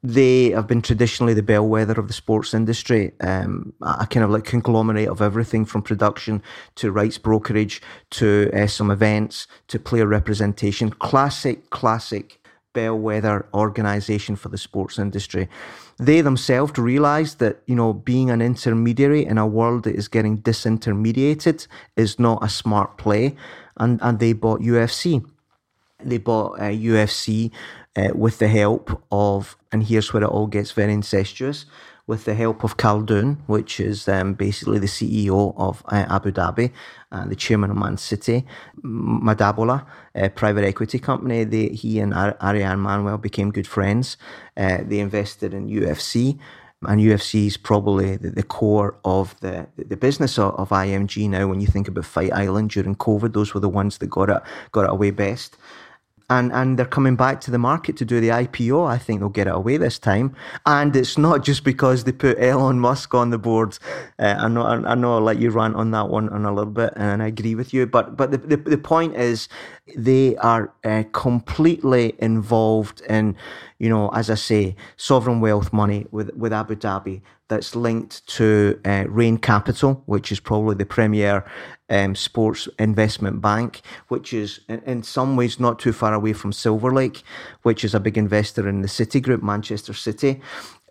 They 0.02 0.50
have 0.50 0.68
been 0.68 0.80
traditionally 0.80 1.34
the 1.34 1.42
bellwether 1.42 1.98
of 1.98 2.06
the 2.06 2.12
sports 2.12 2.54
industry, 2.54 3.12
um, 3.20 3.72
a 3.82 4.06
kind 4.06 4.22
of 4.22 4.30
like 4.30 4.44
conglomerate 4.44 5.08
of 5.08 5.20
everything 5.20 5.64
from 5.64 5.82
production 5.82 6.40
to 6.76 6.92
rights 6.92 7.18
brokerage 7.18 7.82
to 8.10 8.48
uh, 8.54 8.68
some 8.68 8.92
events 8.92 9.48
to 9.66 9.80
player 9.80 10.06
representation. 10.06 10.90
Classic, 10.90 11.68
classic 11.70 12.40
bellwether 12.74 13.46
organization 13.54 14.36
for 14.36 14.50
the 14.50 14.58
sports 14.58 15.00
industry. 15.00 15.48
They 15.98 16.20
themselves 16.20 16.78
realized 16.78 17.40
that, 17.40 17.60
you 17.66 17.74
know, 17.74 17.92
being 17.92 18.30
an 18.30 18.40
intermediary 18.40 19.24
in 19.24 19.36
a 19.36 19.48
world 19.48 19.82
that 19.82 19.96
is 19.96 20.06
getting 20.06 20.38
disintermediated 20.38 21.66
is 21.96 22.20
not 22.20 22.44
a 22.44 22.48
smart 22.48 22.96
play 22.96 23.34
and, 23.78 23.98
and 24.00 24.20
they 24.20 24.32
bought 24.32 24.60
UFC. 24.60 25.24
They 26.04 26.18
bought 26.18 26.60
uh, 26.60 26.70
UFC 26.70 27.50
uh, 27.98 28.10
with 28.14 28.38
the 28.38 28.48
help 28.48 29.02
of, 29.10 29.56
and 29.72 29.82
here's 29.82 30.12
where 30.12 30.22
it 30.22 30.26
all 30.26 30.46
gets 30.46 30.70
very 30.72 30.92
incestuous, 30.92 31.66
with 32.06 32.24
the 32.24 32.34
help 32.34 32.64
of 32.64 32.78
Khaldoon, 32.78 33.36
which 33.46 33.78
is 33.80 34.08
um, 34.08 34.32
basically 34.32 34.78
the 34.78 34.86
CEO 34.86 35.54
of 35.58 35.82
uh, 35.88 36.06
Abu 36.08 36.32
Dhabi, 36.32 36.72
uh, 37.12 37.26
the 37.26 37.36
chairman 37.36 37.70
of 37.70 37.76
Man 37.76 37.98
City, 37.98 38.46
Mubadala, 38.82 39.84
a 40.14 40.30
private 40.30 40.64
equity 40.64 40.98
company. 40.98 41.44
They, 41.44 41.68
he 41.68 41.98
and 42.00 42.14
Ar- 42.14 42.36
Ari 42.40 42.62
Emanuel 42.62 43.18
became 43.18 43.50
good 43.50 43.66
friends. 43.66 44.16
Uh, 44.56 44.78
they 44.82 45.00
invested 45.00 45.52
in 45.52 45.68
UFC 45.68 46.38
and 46.86 47.00
UFC 47.00 47.46
is 47.46 47.56
probably 47.56 48.16
the, 48.16 48.30
the 48.30 48.42
core 48.42 48.98
of 49.04 49.38
the 49.40 49.66
the 49.76 49.96
business 49.96 50.38
of, 50.38 50.54
of, 50.54 50.68
IMG 50.68 51.28
now. 51.28 51.48
When 51.48 51.60
you 51.60 51.66
think 51.66 51.88
about 51.88 52.04
Fight 52.04 52.32
Island 52.32 52.70
during 52.70 52.94
COVID, 52.94 53.32
those 53.32 53.52
were 53.52 53.60
the 53.60 53.68
ones 53.68 53.98
that 53.98 54.06
got 54.06 54.30
it 54.30 54.40
got 54.70 54.84
it 54.84 54.90
away 54.90 55.10
best. 55.10 55.56
And 56.30 56.52
and 56.52 56.78
they're 56.78 56.86
coming 56.86 57.16
back 57.16 57.40
to 57.42 57.50
the 57.50 57.58
market 57.58 57.96
to 57.98 58.04
do 58.04 58.20
the 58.20 58.28
IPO. 58.28 58.86
I 58.86 58.98
think 58.98 59.20
they'll 59.20 59.28
get 59.30 59.46
it 59.46 59.54
away 59.54 59.78
this 59.78 59.98
time. 59.98 60.36
And 60.66 60.94
it's 60.94 61.16
not 61.16 61.42
just 61.42 61.64
because 61.64 62.04
they 62.04 62.12
put 62.12 62.38
Elon 62.38 62.80
Musk 62.80 63.14
on 63.14 63.30
the 63.30 63.38
board. 63.38 63.78
Uh, 64.18 64.36
I 64.38 64.48
know 64.48 64.66
I 64.66 64.94
know 64.94 65.14
I'll 65.14 65.22
let 65.22 65.38
you 65.38 65.50
rant 65.50 65.76
on 65.76 65.90
that 65.92 66.08
one 66.08 66.26
in 66.32 66.44
a 66.44 66.52
little 66.52 66.72
bit, 66.72 66.92
and 66.96 67.22
I 67.22 67.28
agree 67.28 67.54
with 67.54 67.72
you. 67.72 67.86
But 67.86 68.16
but 68.16 68.30
the 68.30 68.38
the, 68.38 68.56
the 68.56 68.78
point 68.78 69.16
is, 69.16 69.48
they 69.96 70.36
are 70.36 70.72
uh, 70.84 71.04
completely 71.12 72.14
involved 72.18 73.00
in 73.02 73.36
you 73.78 73.88
know, 73.88 74.08
as 74.08 74.28
I 74.28 74.34
say, 74.34 74.76
sovereign 74.96 75.40
wealth 75.40 75.72
money 75.72 76.06
with, 76.10 76.34
with 76.34 76.52
Abu 76.52 76.74
Dhabi 76.74 77.22
that's 77.46 77.74
linked 77.74 78.26
to 78.26 78.78
uh, 78.84 79.04
Raine 79.08 79.38
Capital, 79.38 80.02
which 80.06 80.30
is 80.32 80.40
probably 80.40 80.74
the 80.74 80.84
premier 80.84 81.44
um, 81.88 82.14
sports 82.14 82.68
investment 82.78 83.40
bank, 83.40 83.80
which 84.08 84.32
is 84.32 84.60
in, 84.68 84.82
in, 84.82 85.02
some 85.02 85.36
ways 85.36 85.58
not 85.58 85.78
too 85.78 85.92
far 85.92 86.12
away 86.12 86.32
from 86.32 86.52
Silver 86.52 86.92
Lake, 86.92 87.22
which 87.62 87.84
is 87.84 87.94
a 87.94 88.00
big 88.00 88.18
investor 88.18 88.68
in 88.68 88.82
the 88.82 88.88
City 88.88 89.20
Group, 89.20 89.42
Manchester 89.42 89.94
City. 89.94 90.40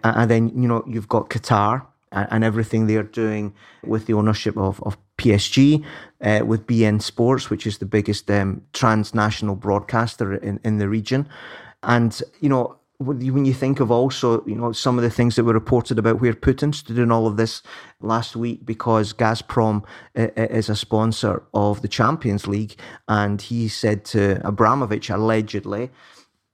And 0.03 0.31
then, 0.31 0.49
you 0.49 0.67
know, 0.67 0.83
you've 0.87 1.07
got 1.07 1.29
Qatar 1.29 1.85
and, 2.11 2.27
and 2.31 2.43
everything 2.43 2.87
they're 2.87 3.03
doing 3.03 3.53
with 3.83 4.05
the 4.05 4.13
ownership 4.13 4.57
of, 4.57 4.81
of 4.83 4.97
PSG, 5.17 5.83
uh, 6.21 6.41
with 6.45 6.67
beIN 6.67 7.01
Sports, 7.01 7.49
which 7.49 7.65
is 7.65 7.79
the 7.79 7.85
biggest 7.85 8.29
um, 8.29 8.61
transnational 8.73 9.55
broadcaster 9.55 10.35
in, 10.35 10.59
in 10.63 10.77
the 10.77 10.87
region. 10.87 11.27
And, 11.83 12.21
you 12.39 12.49
know, 12.49 12.77
when 12.99 13.45
you 13.45 13.53
think 13.53 13.79
of 13.79 13.91
also, 13.91 14.43
you 14.45 14.55
know, 14.55 14.71
some 14.71 14.97
of 14.97 15.03
the 15.03 15.09
things 15.11 15.35
that 15.35 15.43
were 15.43 15.53
reported 15.53 15.99
about 15.99 16.19
where 16.19 16.33
Putin 16.33 16.73
stood 16.73 16.97
in 16.97 17.11
all 17.11 17.27
of 17.27 17.37
this 17.37 17.61
last 18.01 18.35
week 18.35 18.65
because 18.65 19.13
Gazprom 19.13 19.83
is 20.15 20.67
a 20.67 20.75
sponsor 20.75 21.43
of 21.53 21.83
the 21.83 21.87
Champions 21.87 22.47
League. 22.47 22.75
And 23.07 23.39
he 23.39 23.67
said 23.67 24.03
to 24.05 24.41
Abramovich, 24.43 25.11
allegedly, 25.11 25.91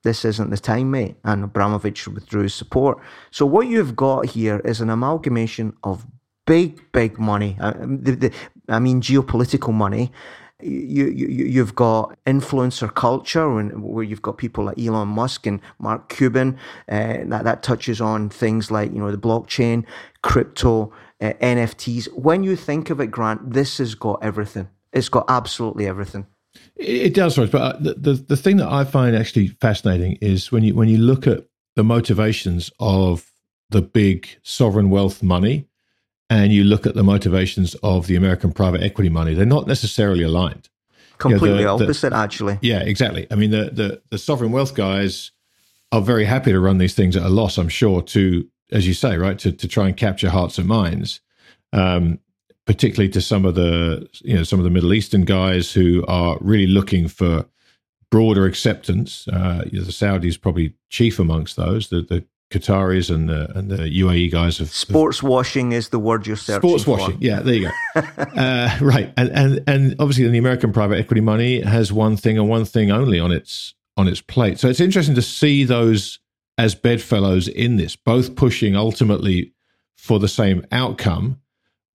this 0.04 0.24
isn't 0.24 0.50
the 0.50 0.56
time, 0.56 0.92
mate. 0.92 1.16
And 1.24 1.44
Abramovich 1.44 2.06
withdrew 2.06 2.42
his 2.42 2.54
support. 2.54 2.98
So 3.30 3.44
what 3.44 3.66
you've 3.66 3.96
got 3.96 4.26
here 4.26 4.60
is 4.64 4.80
an 4.80 4.90
amalgamation 4.90 5.76
of 5.82 6.06
big, 6.46 6.80
big 6.92 7.18
money. 7.18 7.56
Uh, 7.60 7.72
the, 7.80 8.12
the, 8.12 8.32
I 8.68 8.78
mean, 8.78 9.00
geopolitical 9.00 9.74
money 9.74 10.12
you, 10.64 11.06
you 11.06 11.26
you've 11.28 11.74
got 11.74 12.16
influencer 12.26 12.92
culture 12.92 13.58
and 13.58 13.82
where 13.82 14.04
you've 14.04 14.22
got 14.22 14.38
people 14.38 14.64
like 14.64 14.78
Elon 14.78 15.08
Musk 15.08 15.46
and 15.46 15.60
Mark 15.78 16.08
Cuban 16.08 16.58
uh, 16.88 17.18
that 17.26 17.44
that 17.44 17.62
touches 17.62 18.00
on 18.00 18.30
things 18.30 18.70
like 18.70 18.92
you 18.92 18.98
know 18.98 19.10
the 19.10 19.18
blockchain, 19.18 19.84
crypto, 20.22 20.92
uh, 21.20 21.32
NFTs. 21.40 22.12
When 22.14 22.42
you 22.44 22.56
think 22.56 22.90
of 22.90 23.00
it, 23.00 23.08
Grant, 23.08 23.52
this 23.52 23.78
has 23.78 23.94
got 23.94 24.22
everything. 24.22 24.68
It's 24.92 25.08
got 25.08 25.26
absolutely 25.28 25.86
everything. 25.86 26.26
It 26.76 27.14
does, 27.14 27.36
But 27.36 27.54
uh, 27.54 27.76
the, 27.78 27.94
the 27.94 28.12
the 28.14 28.36
thing 28.36 28.56
that 28.56 28.68
I 28.68 28.84
find 28.84 29.14
actually 29.14 29.48
fascinating 29.48 30.18
is 30.20 30.50
when 30.50 30.64
you 30.64 30.74
when 30.74 30.88
you 30.88 30.98
look 30.98 31.26
at 31.26 31.44
the 31.76 31.84
motivations 31.84 32.70
of 32.80 33.32
the 33.70 33.82
big 33.82 34.28
sovereign 34.42 34.90
wealth 34.90 35.22
money 35.22 35.66
and 36.30 36.52
you 36.52 36.64
look 36.64 36.86
at 36.86 36.94
the 36.94 37.04
motivations 37.04 37.74
of 37.76 38.06
the 38.06 38.16
American 38.16 38.52
private 38.52 38.82
equity 38.82 39.08
money, 39.08 39.34
they're 39.34 39.46
not 39.46 39.66
necessarily 39.66 40.22
aligned. 40.22 40.68
Completely 41.18 41.60
you 41.60 41.64
know, 41.64 41.78
the, 41.78 41.84
opposite, 41.84 42.12
actually. 42.12 42.58
Yeah, 42.60 42.80
exactly. 42.80 43.26
I 43.30 43.36
mean, 43.36 43.50
the, 43.50 43.70
the 43.70 44.02
the 44.10 44.18
sovereign 44.18 44.50
wealth 44.50 44.74
guys 44.74 45.30
are 45.92 46.00
very 46.00 46.24
happy 46.24 46.50
to 46.50 46.58
run 46.58 46.78
these 46.78 46.94
things 46.94 47.16
at 47.16 47.22
a 47.22 47.28
loss. 47.28 47.56
I'm 47.56 47.68
sure 47.68 48.02
to, 48.02 48.48
as 48.72 48.86
you 48.86 48.94
say, 48.94 49.16
right, 49.16 49.38
to 49.38 49.52
to 49.52 49.68
try 49.68 49.86
and 49.86 49.96
capture 49.96 50.30
hearts 50.30 50.58
and 50.58 50.66
minds. 50.66 51.20
Um, 51.72 52.18
particularly 52.66 53.10
to 53.10 53.20
some 53.20 53.44
of 53.44 53.54
the 53.54 54.08
you 54.22 54.34
know 54.34 54.42
some 54.42 54.58
of 54.58 54.64
the 54.64 54.70
Middle 54.70 54.94
Eastern 54.94 55.24
guys 55.24 55.72
who 55.72 56.04
are 56.06 56.38
really 56.40 56.66
looking 56.66 57.08
for 57.08 57.46
broader 58.10 58.46
acceptance. 58.46 59.26
Uh, 59.28 59.64
you 59.70 59.78
know, 59.78 59.84
the 59.84 59.92
Saudis 59.92 60.40
probably 60.40 60.74
chief 60.88 61.18
amongst 61.18 61.56
those. 61.56 61.88
The, 61.88 62.02
the 62.02 62.24
Qataris 62.50 63.12
and 63.12 63.28
the 63.28 63.50
and 63.58 63.70
the 63.70 64.00
UAE 64.00 64.30
guys 64.30 64.58
have 64.58 64.68
sports 64.68 65.22
washing 65.22 65.72
is 65.72 65.88
the 65.88 65.98
word 65.98 66.26
you're 66.26 66.36
searching 66.36 66.68
sports 66.68 66.86
washing. 66.86 67.18
For. 67.18 67.24
Yeah, 67.24 67.40
there 67.40 67.54
you 67.54 67.70
go. 67.94 68.00
uh, 68.36 68.78
right, 68.80 69.12
and 69.16 69.30
and 69.30 69.64
and 69.66 69.96
obviously 69.98 70.28
the 70.28 70.38
American 70.38 70.72
private 70.72 70.98
equity 70.98 71.20
money 71.20 71.60
has 71.60 71.92
one 71.92 72.16
thing 72.16 72.38
and 72.38 72.48
one 72.48 72.64
thing 72.64 72.90
only 72.90 73.18
on 73.18 73.32
its 73.32 73.74
on 73.96 74.08
its 74.08 74.20
plate. 74.20 74.58
So 74.58 74.68
it's 74.68 74.80
interesting 74.80 75.14
to 75.16 75.22
see 75.22 75.64
those 75.64 76.20
as 76.56 76.74
bedfellows 76.74 77.48
in 77.48 77.76
this, 77.76 77.96
both 77.96 78.36
pushing 78.36 78.76
ultimately 78.76 79.52
for 79.96 80.18
the 80.18 80.28
same 80.28 80.64
outcome, 80.70 81.40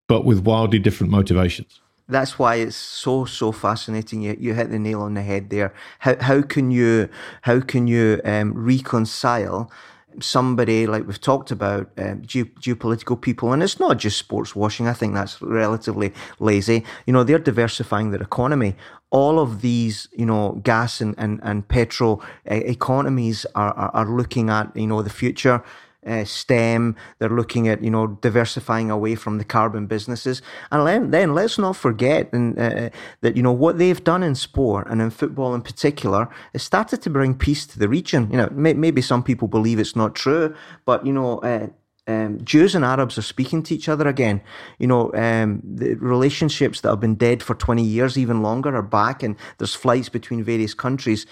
but 0.10 0.26
with 0.26 0.39
wildly 0.39 0.80
different 0.80 1.12
motivations. 1.12 1.80
That's 2.10 2.39
why 2.39 2.55
it's 2.55 2.76
so 2.76 3.26
so 3.26 3.51
fascinating. 3.51 4.24
You 4.24 4.36
you 4.39 4.55
hit 4.55 4.72
the 4.72 4.80
nail 4.80 5.01
on 5.01 5.14
the 5.14 5.22
head 5.22 5.51
there. 5.51 5.72
How 5.99 6.16
how 6.20 6.41
can 6.41 6.72
you 6.72 7.07
how 7.43 7.62
can 7.62 7.88
you 7.88 8.20
um, 8.26 8.51
reconcile 8.55 9.72
somebody 10.20 10.88
like 10.88 11.05
we've 11.05 11.22
talked 11.22 11.51
about 11.51 11.91
um, 11.99 12.24
geopolitical 12.24 13.22
people? 13.22 13.53
And 13.53 13.62
it's 13.62 13.80
not 13.80 13.99
just 13.99 14.18
sports 14.18 14.55
washing. 14.55 14.88
I 14.88 14.93
think 14.93 15.14
that's 15.14 15.39
relatively 15.39 16.12
lazy. 16.39 16.84
You 17.05 17.14
know 17.14 17.24
they're 17.24 17.38
diversifying 17.38 18.10
their 18.10 18.24
economy. 18.24 18.76
All 19.12 19.38
of 19.39 19.62
these 19.62 20.07
you 20.12 20.26
know 20.26 20.60
gas 20.64 21.01
and 21.01 21.14
and, 21.20 21.39
and 21.43 21.68
petrol 21.68 22.24
uh, 22.49 22.55
economies 22.55 23.45
are, 23.53 23.74
are, 23.74 23.91
are 23.93 24.10
looking 24.10 24.49
at 24.49 24.76
you 24.76 24.88
know 24.88 25.03
the 25.03 25.12
future 25.12 25.64
uh, 26.06 26.24
STEM. 26.24 26.95
They're 27.20 27.30
looking 27.30 27.68
at 27.68 27.84
you 27.84 27.89
know 27.89 28.08
diversifying 28.08 28.89
away 28.91 29.16
from 29.16 29.38
the 29.38 29.43
carbon 29.43 29.88
businesses, 29.88 30.41
and 30.72 31.14
then, 31.14 31.36
let's 31.36 31.58
not 31.58 31.76
forget 31.76 32.32
and, 32.34 32.58
uh, 32.58 32.62
uh, 32.62 32.89
that 33.22 33.36
you 33.36 33.43
know 33.43 33.52
what 33.52 33.78
they've 33.78 34.04
done 34.04 34.24
in 34.24 34.36
sport 34.36 34.88
and 34.89 35.02
in 35.02 35.10
football 35.10 35.54
in 35.54 35.62
particular 35.62 36.30
is 36.54 36.64
started 36.64 37.02
to 37.02 37.10
bring 37.10 37.36
peace 37.36 37.66
to 37.68 37.80
the 37.80 37.89
region. 37.89 38.30
You 38.32 38.38
know, 38.38 38.50
may, 38.52 38.74
maybe 38.74 39.02
some 39.02 39.24
people 39.24 39.47
believe 39.47 39.80
it's 39.80 39.95
not 39.95 40.16
true, 40.16 40.56
but 40.86 41.06
you 41.06 41.14
know. 41.14 41.39
Uh, 41.39 41.68
um, 42.08 42.43
Jews 42.43 42.74
and 42.74 42.84
Arabs 42.84 43.20
are 43.20 43.22
speaking 43.22 43.62
to 43.62 43.76
each 43.76 43.88
other 43.88 44.08
again. 44.08 44.41
You 44.80 44.88
know, 44.88 45.14
um, 45.14 45.62
the 45.64 45.93
relationships 45.93 46.82
that 46.82 46.89
have 46.89 47.00
been 47.00 47.14
dead 47.14 47.43
for 47.43 47.54
20 47.54 47.84
years, 47.84 48.18
even 48.18 48.41
longer, 48.41 48.76
are 48.76 48.82
back, 48.82 49.22
and 49.22 49.36
there's 49.60 49.76
flights 49.76 50.10
between 50.10 50.43
various 50.43 50.74
countries. 50.74 51.28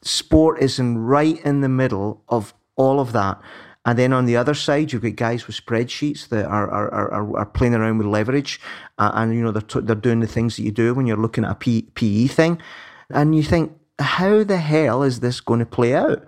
Sport 0.00 0.60
is 0.60 0.80
in 0.80 0.98
right 0.98 1.38
in 1.44 1.60
the 1.60 1.68
middle 1.68 2.20
of 2.28 2.52
all 2.74 2.98
of 2.98 3.12
that. 3.12 3.40
And 3.84 3.98
then 3.98 4.12
on 4.12 4.26
the 4.26 4.36
other 4.36 4.54
side, 4.54 4.92
you've 4.92 5.02
got 5.02 5.16
guys 5.16 5.46
with 5.46 5.56
spreadsheets 5.56 6.28
that 6.28 6.44
are 6.46 6.70
are, 6.70 6.92
are, 6.92 7.38
are 7.38 7.46
playing 7.46 7.74
around 7.74 7.98
with 7.98 8.06
leverage, 8.06 8.60
uh, 8.98 9.10
and 9.14 9.34
you 9.34 9.42
know 9.42 9.50
they're 9.50 9.62
t- 9.62 9.80
they're 9.80 9.96
doing 9.96 10.20
the 10.20 10.26
things 10.26 10.56
that 10.56 10.62
you 10.62 10.70
do 10.70 10.94
when 10.94 11.06
you're 11.06 11.16
looking 11.16 11.44
at 11.44 11.50
a 11.50 11.56
P- 11.56 11.88
PE 11.94 12.28
thing, 12.28 12.62
and 13.10 13.34
you 13.34 13.42
think, 13.42 13.72
how 13.98 14.44
the 14.44 14.58
hell 14.58 15.02
is 15.02 15.20
this 15.20 15.40
going 15.40 15.58
to 15.58 15.66
play 15.66 15.94
out? 15.94 16.24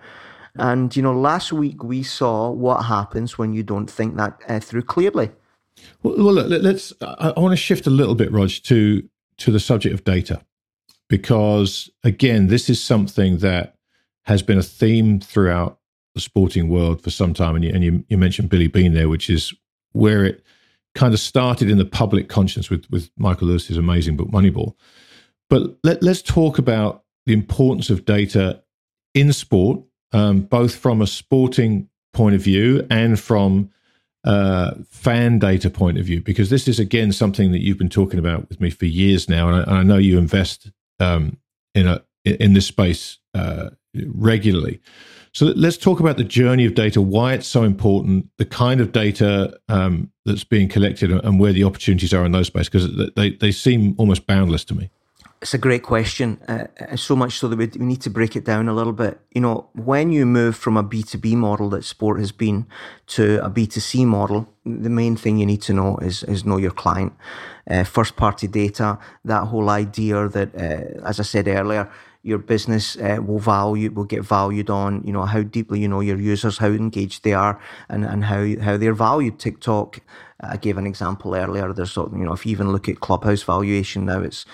And 0.57 0.94
you 0.96 1.02
know, 1.02 1.12
last 1.12 1.52
week 1.52 1.84
we 1.84 2.02
saw 2.02 2.50
what 2.50 2.84
happens 2.84 3.38
when 3.38 3.52
you 3.52 3.62
don't 3.62 3.90
think 3.90 4.16
that 4.16 4.40
uh, 4.48 4.59
through 4.59 4.82
clearly. 4.82 5.30
Well, 6.02 6.16
well 6.16 6.34
look, 6.34 6.62
let's. 6.62 6.92
I, 7.00 7.34
I 7.36 7.40
want 7.40 7.52
to 7.52 7.57
shift 7.57 7.86
a 7.86 7.90
little 7.90 8.16
bit, 8.16 8.32
Rog, 8.32 8.50
to 8.64 9.09
to 9.38 9.52
the 9.52 9.61
subject 9.61 9.94
of 9.94 10.02
data, 10.02 10.44
because 11.09 11.88
again, 12.02 12.48
this 12.48 12.68
is 12.68 12.82
something 12.82 13.38
that 13.38 13.76
has 14.22 14.42
been 14.42 14.59
a 14.59 14.62
theme 14.62 15.20
throughout 15.20 15.78
the 16.14 16.20
sporting 16.20 16.68
world 16.68 17.02
for 17.02 17.10
some 17.10 17.34
time. 17.34 17.56
And 17.56 17.64
you, 17.64 17.72
and 17.72 17.84
you, 17.84 18.04
you 18.08 18.18
mentioned 18.18 18.50
Billy 18.50 18.68
Beane 18.68 18.94
there, 18.94 19.08
which 19.08 19.28
is 19.28 19.52
where 19.92 20.24
it 20.24 20.44
kind 20.94 21.12
of 21.12 21.20
started 21.20 21.68
in 21.68 21.78
the 21.78 21.84
public 21.84 22.28
conscience 22.28 22.70
with 22.70 22.88
with 22.90 23.10
Michael 23.16 23.48
Lewis's 23.48 23.76
amazing 23.76 24.16
book 24.16 24.28
Moneyball. 24.28 24.74
But 25.50 25.76
let, 25.82 26.02
let's 26.02 26.22
talk 26.22 26.58
about 26.58 27.04
the 27.26 27.32
importance 27.32 27.90
of 27.90 28.04
data 28.04 28.62
in 29.14 29.32
sport, 29.32 29.80
um, 30.12 30.42
both 30.42 30.74
from 30.74 31.02
a 31.02 31.06
sporting 31.06 31.88
point 32.12 32.34
of 32.34 32.42
view 32.42 32.86
and 32.90 33.18
from 33.18 33.70
uh, 34.24 34.72
fan 34.88 35.38
data 35.38 35.68
point 35.68 35.98
of 35.98 36.04
view, 36.06 36.20
because 36.20 36.48
this 36.48 36.66
is 36.68 36.78
again 36.78 37.12
something 37.12 37.52
that 37.52 37.60
you've 37.60 37.78
been 37.78 37.88
talking 37.88 38.18
about 38.18 38.48
with 38.48 38.60
me 38.60 38.70
for 38.70 38.86
years 38.86 39.28
now, 39.28 39.48
and 39.48 39.56
I, 39.56 39.62
and 39.62 39.78
I 39.78 39.82
know 39.82 39.98
you 39.98 40.18
invest 40.18 40.70
um, 41.00 41.38
in 41.74 41.86
a 41.86 42.02
in 42.24 42.54
this 42.54 42.66
space 42.66 43.18
uh, 43.34 43.70
regularly. 43.94 44.80
So 45.35 45.47
let's 45.57 45.76
talk 45.76 45.99
about 45.99 46.16
the 46.16 46.24
journey 46.24 46.64
of 46.64 46.76
data, 46.76 47.03
why 47.03 47.35
it's 47.35 47.49
so 47.49 47.64
important, 47.64 48.30
the 48.39 48.45
kind 48.45 48.80
of 48.80 48.93
data 48.93 49.59
um, 49.68 50.12
that's 50.24 50.45
being 50.45 50.68
collected, 50.68 51.11
and 51.11 51.41
where 51.41 51.53
the 51.53 51.64
opportunities 51.64 52.14
are 52.14 52.24
in 52.24 52.30
those 52.30 52.47
spaces, 52.47 52.68
because 52.68 53.11
they, 53.16 53.30
they 53.30 53.51
seem 53.51 53.97
almost 53.99 54.28
boundless 54.28 54.64
to 54.66 54.76
me. 54.76 54.91
It's 55.43 55.53
a 55.53 55.59
great 55.59 55.82
question. 55.82 56.41
Uh, 56.47 56.95
so 56.95 57.16
much 57.16 57.39
so 57.39 57.49
that 57.49 57.57
we, 57.57 57.66
we 57.66 57.85
need 57.85 58.01
to 58.03 58.11
break 58.11 58.37
it 58.37 58.45
down 58.45 58.68
a 58.68 58.72
little 58.72 58.93
bit. 58.93 59.20
You 59.32 59.41
know, 59.41 59.68
when 59.74 60.12
you 60.12 60.24
move 60.24 60.57
from 60.57 60.76
a 60.76 60.85
B2B 60.85 61.35
model 61.35 61.68
that 61.70 61.85
sport 61.85 62.20
has 62.20 62.30
been 62.30 62.66
to 63.09 63.45
a 63.45 63.51
B2C 63.51 64.07
model, 64.07 64.49
the 64.64 64.89
main 64.89 65.16
thing 65.16 65.39
you 65.39 65.47
need 65.47 65.62
to 65.62 65.72
know 65.74 65.97
is, 65.97 66.22
is 66.22 66.45
know 66.45 66.59
your 66.59 66.70
client. 66.70 67.12
Uh, 67.68 67.82
first 67.82 68.14
party 68.14 68.47
data, 68.47 69.01
that 69.24 69.47
whole 69.47 69.68
idea 69.68 70.28
that, 70.28 70.55
uh, 70.55 71.05
as 71.05 71.18
I 71.18 71.24
said 71.24 71.49
earlier, 71.49 71.91
your 72.24 72.38
business 72.38 72.96
uh, 72.96 73.18
will 73.24 73.38
value 73.38 73.90
will 73.90 74.04
get 74.04 74.24
valued 74.24 74.70
on 74.70 75.02
you 75.04 75.12
know 75.12 75.24
how 75.24 75.42
deeply 75.42 75.78
you 75.78 75.88
know 75.88 76.00
your 76.00 76.18
users 76.18 76.58
how 76.58 76.68
engaged 76.68 77.22
they 77.22 77.34
are 77.34 77.60
and 77.88 78.04
and 78.04 78.24
how 78.24 78.44
how 78.60 78.76
they're 78.76 78.94
valued 78.94 79.38
tiktok 79.38 80.00
i 80.40 80.56
gave 80.56 80.78
an 80.78 80.86
example 80.86 81.36
earlier 81.36 81.72
there's 81.72 81.92
something, 81.92 82.18
you 82.18 82.24
know 82.24 82.32
if 82.32 82.46
you 82.46 82.52
even 82.52 82.72
look 82.72 82.88
at 82.88 83.00
clubhouse 83.00 83.42
valuation 83.42 84.06
now 84.06 84.20
it's 84.20 84.46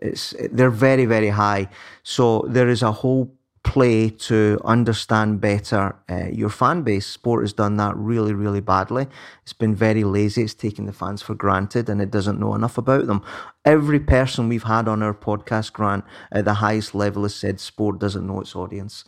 it's 0.00 0.34
they're 0.52 0.70
very 0.70 1.04
very 1.04 1.28
high. 1.28 1.68
So 2.02 2.44
there 2.48 2.68
is 2.68 2.82
a 2.82 2.92
whole 2.92 3.32
play 3.62 4.08
to 4.08 4.60
understand 4.64 5.40
better 5.40 5.96
uh, 6.08 6.26
your 6.26 6.48
fan 6.48 6.82
base. 6.82 7.06
Sport 7.06 7.42
has 7.42 7.52
done 7.52 7.76
that 7.76 7.96
really, 7.96 8.32
really 8.32 8.60
badly. 8.60 9.06
It's 9.42 9.52
been 9.52 9.74
very 9.74 10.04
lazy. 10.04 10.42
It's 10.42 10.54
taken 10.54 10.86
the 10.86 10.92
fans 10.92 11.22
for 11.22 11.34
granted 11.34 11.88
and 11.88 12.00
it 12.00 12.10
doesn't 12.10 12.40
know 12.40 12.54
enough 12.54 12.78
about 12.78 13.06
them. 13.06 13.22
Every 13.64 14.00
person 14.00 14.48
we've 14.48 14.62
had 14.62 14.88
on 14.88 15.02
our 15.02 15.14
podcast, 15.14 15.72
Grant, 15.72 16.04
at 16.32 16.44
the 16.44 16.54
highest 16.54 16.94
level 16.94 17.24
has 17.24 17.34
said 17.34 17.60
sport 17.60 17.98
doesn't 17.98 18.26
know 18.26 18.40
its 18.40 18.56
audience. 18.56 19.04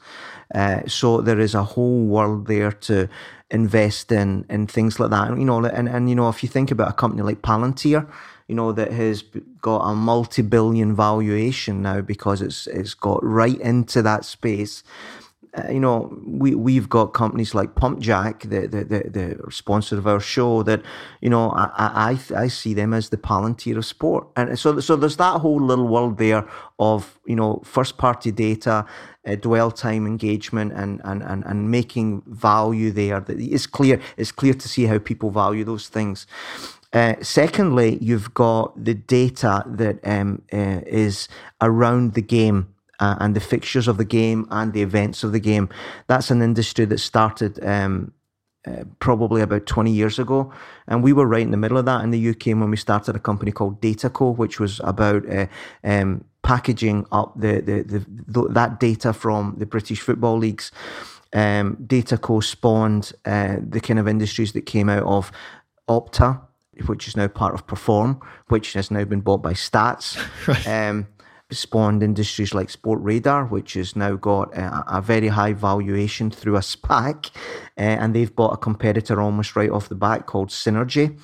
Uh, 0.55 0.81
so 0.87 1.21
there 1.21 1.41
is 1.41 1.55
a 1.55 1.65
whole 1.65 2.05
world 2.05 2.47
there 2.47 2.73
to 2.73 3.09
invest 3.51 4.13
in, 4.13 4.45
in 4.49 4.67
things 4.67 5.01
like 5.01 5.11
that. 5.11 5.37
You 5.37 5.45
know, 5.45 5.65
and, 5.65 5.89
and, 5.89 6.09
you 6.09 6.15
know, 6.15 6.29
if 6.29 6.43
you 6.43 6.49
think 6.49 6.71
about 6.71 6.91
a 6.91 6.93
company 6.93 7.23
like 7.23 7.43
Palantir, 7.43 8.07
you 8.49 8.55
know, 8.55 8.73
that 8.73 8.93
has 8.93 9.23
got 9.61 9.81
a 9.81 9.95
multi-billion 9.95 10.95
valuation 10.97 11.83
now 11.83 12.01
because 12.01 12.43
it's 12.43 12.67
it's 12.67 12.95
got 12.95 13.23
right 13.23 13.61
into 13.61 14.03
that 14.03 14.25
space. 14.25 14.83
Uh, 15.57 15.73
you 15.73 15.81
know, 15.81 16.17
we 16.25 16.55
we've 16.55 16.89
got 16.89 17.07
companies 17.07 17.55
like 17.55 17.75
Pump 17.75 17.99
Jack, 17.99 18.43
the, 18.43 18.69
the 18.69 18.85
the 18.85 19.11
the 19.11 19.51
sponsor 19.51 19.99
of 19.99 20.07
our 20.07 20.21
show. 20.21 20.63
That 20.63 20.83
you 21.21 21.29
know, 21.29 21.51
I 21.51 22.19
I 22.35 22.43
I 22.45 22.49
see 22.49 22.73
them 22.73 22.95
as 22.95 23.09
the 23.09 23.17
Palantir 23.17 23.77
of 23.77 23.85
sport, 23.85 24.29
and 24.37 24.57
so 24.59 24.79
so 24.79 24.95
there's 24.95 25.17
that 25.17 25.41
whole 25.41 25.61
little 25.61 25.89
world 25.89 26.19
there 26.19 26.49
of 26.79 27.19
you 27.27 27.35
know 27.35 27.63
first 27.65 27.99
party 27.99 28.31
data, 28.31 28.87
uh, 29.27 29.35
dwell 29.35 29.73
time 29.73 30.07
engagement, 30.07 30.73
and 30.73 31.01
and 31.05 31.23
and 31.23 31.45
and 31.45 31.71
making 31.71 32.23
value 32.27 32.93
there. 32.93 33.19
That 33.19 33.41
it's 33.41 33.67
clear. 33.67 34.01
It's 34.17 34.33
clear 34.33 34.55
to 34.55 34.69
see 34.69 34.85
how 34.85 34.99
people 34.99 35.31
value 35.31 35.65
those 35.65 35.89
things. 35.89 36.27
Uh, 36.93 37.15
secondly, 37.23 37.99
you've 38.01 38.35
got 38.35 38.85
the 38.85 38.95
data 38.95 39.65
that 39.67 39.99
um, 40.05 40.43
uh, 40.53 40.81
is 40.87 41.29
around 41.61 42.15
the 42.15 42.23
game. 42.23 42.75
Uh, 43.01 43.17
and 43.19 43.35
the 43.35 43.41
fixtures 43.41 43.89
of 43.89 43.97
the 43.97 44.05
game 44.05 44.47
and 44.51 44.73
the 44.75 44.83
events 44.83 45.25
of 45.25 45.33
the 45.33 45.41
game. 45.41 45.69
That's 46.07 46.31
an 46.31 46.43
industry 46.43 46.85
that 46.85 46.99
started 46.99 47.59
um, 47.65 48.13
uh, 48.67 48.85
probably 48.99 49.41
about 49.41 49.65
20 49.65 49.91
years 49.91 50.19
ago. 50.19 50.53
And 50.87 51.03
we 51.03 51.15
were 51.15 51.27
right 51.27 51.41
in 51.41 51.51
the 51.51 51.57
middle 51.57 51.79
of 51.79 51.87
that 51.87 52.05
in 52.05 52.11
the 52.11 52.29
UK 52.29 52.49
when 52.49 52.71
we 52.71 52.77
started 52.77 53.17
a 53.17 53.19
company 53.19 53.53
called 53.53 53.81
Dataco, 53.81 54.37
which 54.37 54.61
was 54.61 54.81
about 54.85 55.27
uh, 55.33 55.47
um, 55.83 56.27
packaging 56.43 57.07
up 57.11 57.33
the, 57.41 57.63
the, 57.63 57.83
the, 57.83 58.05
the, 58.09 58.49
that 58.51 58.79
data 58.79 59.15
from 59.15 59.55
the 59.57 59.65
British 59.65 60.01
football 60.01 60.37
leagues. 60.37 60.73
Um, 61.33 61.77
Dataco 61.77 62.45
spawned 62.45 63.13
uh, 63.25 63.57
the 63.67 63.81
kind 63.81 63.99
of 63.99 64.07
industries 64.07 64.53
that 64.53 64.67
came 64.67 64.91
out 64.91 65.05
of 65.05 65.33
Opta, 65.89 66.43
which 66.87 67.09
is 67.09 67.17
now 67.17 67.29
part 67.29 67.55
of 67.55 67.67
Perform, 67.67 68.21
which 68.49 68.75
has 68.75 68.91
now 68.91 69.05
been 69.05 69.21
bought 69.21 69.43
by 69.43 69.55
Stats. 69.55 70.19
right. 70.47 70.89
um, 70.89 71.07
spawned 71.51 72.03
industries 72.03 72.55
like 72.55 72.71
Sport 72.71 73.01
Radar, 73.03 73.47
which 73.47 73.75
has 73.75 73.97
now 73.97 74.17
got 74.17 74.57
a, 74.57 74.85
a 74.99 75.01
very 75.01 75.29
high 75.29 75.53
valuation 75.53 76.31
through 76.31 76.57
a 76.57 76.61
SPAC, 76.61 77.31
uh, 77.77 77.81
and 77.81 78.15
they've 78.15 78.35
bought 78.35 78.55
a 78.55 78.57
competitor 78.57 79.21
almost 79.21 79.57
right 79.57 79.71
off 79.71 79.89
the 79.89 79.95
bat 79.95 80.27
called 80.27 80.49
Synergy. 80.49 81.19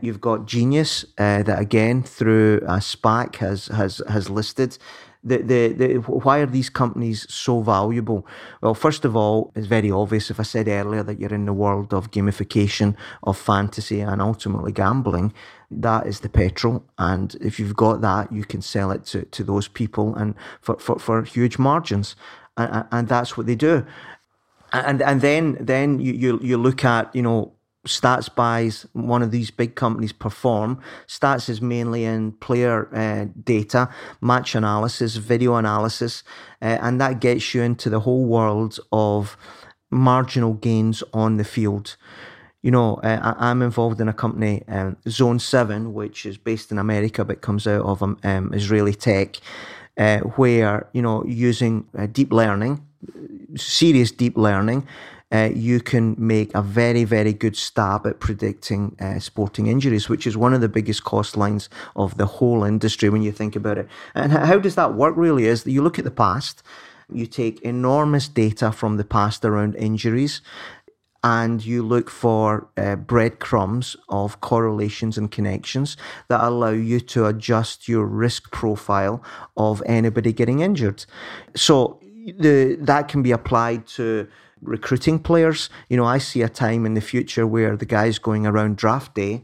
You've 0.00 0.20
got 0.20 0.46
Genius 0.46 1.04
uh, 1.18 1.42
that 1.42 1.58
again 1.58 2.02
through 2.02 2.58
a 2.62 2.78
SPAC 2.78 3.36
has 3.36 3.66
has 3.66 4.00
has 4.08 4.30
listed 4.30 4.78
the, 5.22 5.38
the, 5.38 5.68
the, 5.68 5.94
why 5.98 6.38
are 6.38 6.46
these 6.46 6.70
companies 6.70 7.26
so 7.32 7.60
valuable? 7.60 8.26
Well, 8.62 8.74
first 8.74 9.04
of 9.04 9.14
all, 9.14 9.52
it's 9.54 9.66
very 9.66 9.90
obvious. 9.90 10.30
If 10.30 10.40
I 10.40 10.44
said 10.44 10.66
earlier 10.68 11.02
that 11.02 11.20
you're 11.20 11.34
in 11.34 11.44
the 11.44 11.52
world 11.52 11.92
of 11.92 12.10
gamification, 12.10 12.96
of 13.22 13.36
fantasy, 13.36 14.00
and 14.00 14.22
ultimately 14.22 14.72
gambling, 14.72 15.34
that 15.70 16.06
is 16.06 16.20
the 16.20 16.28
petrol. 16.28 16.84
And 16.98 17.34
if 17.40 17.60
you've 17.60 17.76
got 17.76 18.00
that, 18.00 18.32
you 18.32 18.44
can 18.44 18.62
sell 18.62 18.90
it 18.90 19.04
to, 19.06 19.24
to 19.26 19.44
those 19.44 19.68
people 19.68 20.14
and 20.14 20.34
for, 20.60 20.78
for, 20.78 20.98
for 20.98 21.22
huge 21.22 21.58
margins. 21.58 22.16
And, 22.56 22.86
and 22.90 23.08
that's 23.08 23.36
what 23.36 23.46
they 23.46 23.54
do. 23.54 23.84
And 24.72 25.02
and 25.02 25.20
then 25.20 25.56
then 25.60 25.98
you, 25.98 26.12
you 26.12 26.38
you 26.40 26.56
look 26.56 26.84
at 26.84 27.12
you 27.12 27.22
know 27.22 27.52
Stats 27.86 28.32
buys 28.34 28.86
one 28.92 29.22
of 29.22 29.30
these 29.30 29.50
big 29.50 29.74
companies 29.74 30.12
perform. 30.12 30.80
Stats 31.06 31.48
is 31.48 31.62
mainly 31.62 32.04
in 32.04 32.32
player 32.32 32.94
uh, 32.94 33.26
data, 33.42 33.88
match 34.20 34.54
analysis, 34.54 35.16
video 35.16 35.54
analysis, 35.56 36.22
uh, 36.60 36.78
and 36.82 37.00
that 37.00 37.20
gets 37.20 37.54
you 37.54 37.62
into 37.62 37.88
the 37.88 38.00
whole 38.00 38.26
world 38.26 38.78
of 38.92 39.36
marginal 39.90 40.54
gains 40.54 41.02
on 41.14 41.38
the 41.38 41.44
field. 41.44 41.96
You 42.62 42.70
know, 42.70 42.96
uh, 42.96 43.34
I'm 43.38 43.62
involved 43.62 43.98
in 44.02 44.08
a 44.08 44.12
company, 44.12 44.62
um, 44.68 44.98
Zone 45.08 45.38
7, 45.38 45.94
which 45.94 46.26
is 46.26 46.36
based 46.36 46.70
in 46.70 46.78
America 46.78 47.24
but 47.24 47.40
comes 47.40 47.66
out 47.66 47.86
of 47.86 48.02
um, 48.02 48.18
um 48.22 48.52
Israeli 48.52 48.92
tech, 48.92 49.36
where, 50.36 50.86
you 50.92 51.00
know, 51.00 51.24
using 51.24 51.86
deep 52.12 52.30
learning, 52.30 52.84
serious 53.56 54.12
deep 54.12 54.36
learning, 54.36 54.86
uh, 55.32 55.50
you 55.54 55.80
can 55.80 56.16
make 56.18 56.54
a 56.54 56.62
very, 56.62 57.04
very 57.04 57.32
good 57.32 57.56
stab 57.56 58.06
at 58.06 58.20
predicting 58.20 58.96
uh, 59.00 59.18
sporting 59.18 59.66
injuries, 59.66 60.08
which 60.08 60.26
is 60.26 60.36
one 60.36 60.52
of 60.52 60.60
the 60.60 60.68
biggest 60.68 61.04
cost 61.04 61.36
lines 61.36 61.68
of 61.94 62.16
the 62.16 62.26
whole 62.26 62.64
industry 62.64 63.08
when 63.08 63.22
you 63.22 63.32
think 63.32 63.54
about 63.54 63.78
it. 63.78 63.88
And 64.14 64.32
how 64.32 64.58
does 64.58 64.74
that 64.74 64.94
work 64.94 65.16
really 65.16 65.46
is 65.46 65.64
that 65.64 65.70
you 65.70 65.82
look 65.82 65.98
at 65.98 66.04
the 66.04 66.10
past, 66.10 66.62
you 67.12 67.26
take 67.26 67.60
enormous 67.62 68.28
data 68.28 68.72
from 68.72 68.96
the 68.96 69.04
past 69.04 69.44
around 69.44 69.74
injuries, 69.76 70.42
and 71.22 71.64
you 71.64 71.82
look 71.82 72.08
for 72.08 72.68
uh, 72.76 72.96
breadcrumbs 72.96 73.94
of 74.08 74.40
correlations 74.40 75.18
and 75.18 75.30
connections 75.30 75.96
that 76.28 76.42
allow 76.42 76.70
you 76.70 76.98
to 76.98 77.26
adjust 77.26 77.88
your 77.88 78.06
risk 78.06 78.50
profile 78.50 79.22
of 79.56 79.82
anybody 79.86 80.32
getting 80.32 80.60
injured. 80.60 81.04
So 81.54 82.00
the 82.38 82.76
that 82.80 83.08
can 83.08 83.22
be 83.22 83.32
applied 83.32 83.86
to 83.86 84.28
recruiting 84.62 85.18
players. 85.18 85.70
You 85.88 85.96
know, 85.96 86.04
I 86.04 86.18
see 86.18 86.42
a 86.42 86.48
time 86.48 86.86
in 86.86 86.94
the 86.94 87.00
future 87.00 87.46
where 87.46 87.76
the 87.76 87.86
guys 87.86 88.18
going 88.18 88.46
around 88.46 88.76
draft 88.76 89.14
day 89.14 89.42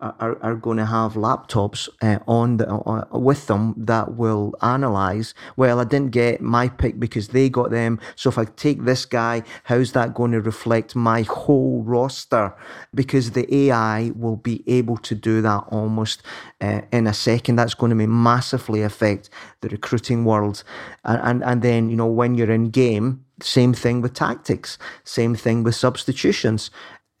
are, 0.00 0.38
are 0.42 0.54
going 0.54 0.76
to 0.76 0.86
have 0.86 1.14
laptops 1.14 1.88
uh, 2.02 2.18
on 2.28 2.58
the, 2.58 2.72
uh, 2.72 3.04
with 3.18 3.46
them 3.48 3.74
that 3.76 4.14
will 4.14 4.54
analyze. 4.62 5.34
Well, 5.56 5.80
I 5.80 5.84
didn't 5.84 6.12
get 6.12 6.40
my 6.40 6.68
pick 6.68 7.00
because 7.00 7.28
they 7.28 7.48
got 7.48 7.70
them. 7.70 7.98
So 8.14 8.28
if 8.28 8.38
I 8.38 8.44
take 8.44 8.84
this 8.84 9.04
guy, 9.04 9.42
how's 9.64 9.92
that 9.92 10.14
going 10.14 10.32
to 10.32 10.40
reflect 10.40 10.94
my 10.94 11.22
whole 11.22 11.82
roster? 11.82 12.54
Because 12.94 13.32
the 13.32 13.52
AI 13.52 14.12
will 14.14 14.36
be 14.36 14.62
able 14.68 14.98
to 14.98 15.14
do 15.14 15.42
that 15.42 15.64
almost 15.68 16.22
uh, 16.60 16.82
in 16.92 17.06
a 17.06 17.14
second. 17.14 17.56
That's 17.56 17.74
going 17.74 17.96
to 17.96 18.06
massively 18.06 18.82
affect 18.82 19.30
the 19.62 19.68
recruiting 19.68 20.24
world. 20.24 20.62
And, 21.04 21.20
and 21.22 21.44
and 21.44 21.62
then 21.62 21.90
you 21.90 21.96
know 21.96 22.06
when 22.06 22.34
you're 22.34 22.50
in 22.50 22.70
game, 22.70 23.24
same 23.40 23.72
thing 23.72 24.00
with 24.00 24.14
tactics. 24.14 24.78
Same 25.04 25.34
thing 25.34 25.62
with 25.62 25.74
substitutions 25.74 26.70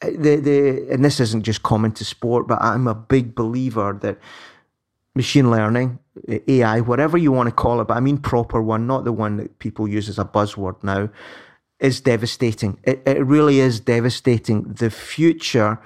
Eh, 0.02 0.10
the 0.16 0.36
the 0.36 0.92
and 0.92 1.04
this 1.04 1.20
isn't 1.20 1.44
just 1.44 1.62
common 1.62 1.92
to 1.92 2.04
sport, 2.04 2.46
but 2.48 2.62
I'm 2.62 2.86
a 2.86 2.94
big 2.94 3.34
believer 3.34 3.98
that 4.02 4.18
machine 5.14 5.50
learning, 5.50 5.98
AI, 6.46 6.80
whatever 6.80 7.18
you 7.18 7.32
want 7.32 7.48
to 7.48 7.54
call 7.54 7.80
it, 7.80 7.88
but 7.88 7.96
I 7.96 8.00
mean 8.00 8.18
proper 8.18 8.62
one, 8.62 8.86
not 8.86 9.04
the 9.04 9.12
one 9.12 9.36
that 9.38 9.58
people 9.58 9.88
use 9.88 10.08
as 10.08 10.18
a 10.18 10.24
buzzword 10.24 10.82
now, 10.84 11.10
is 11.80 12.00
devastating. 12.00 12.78
It, 12.84 13.02
it 13.06 13.24
really 13.26 13.58
is 13.60 13.80
devastating. 13.80 14.62
The 14.64 14.90
future 14.90 15.80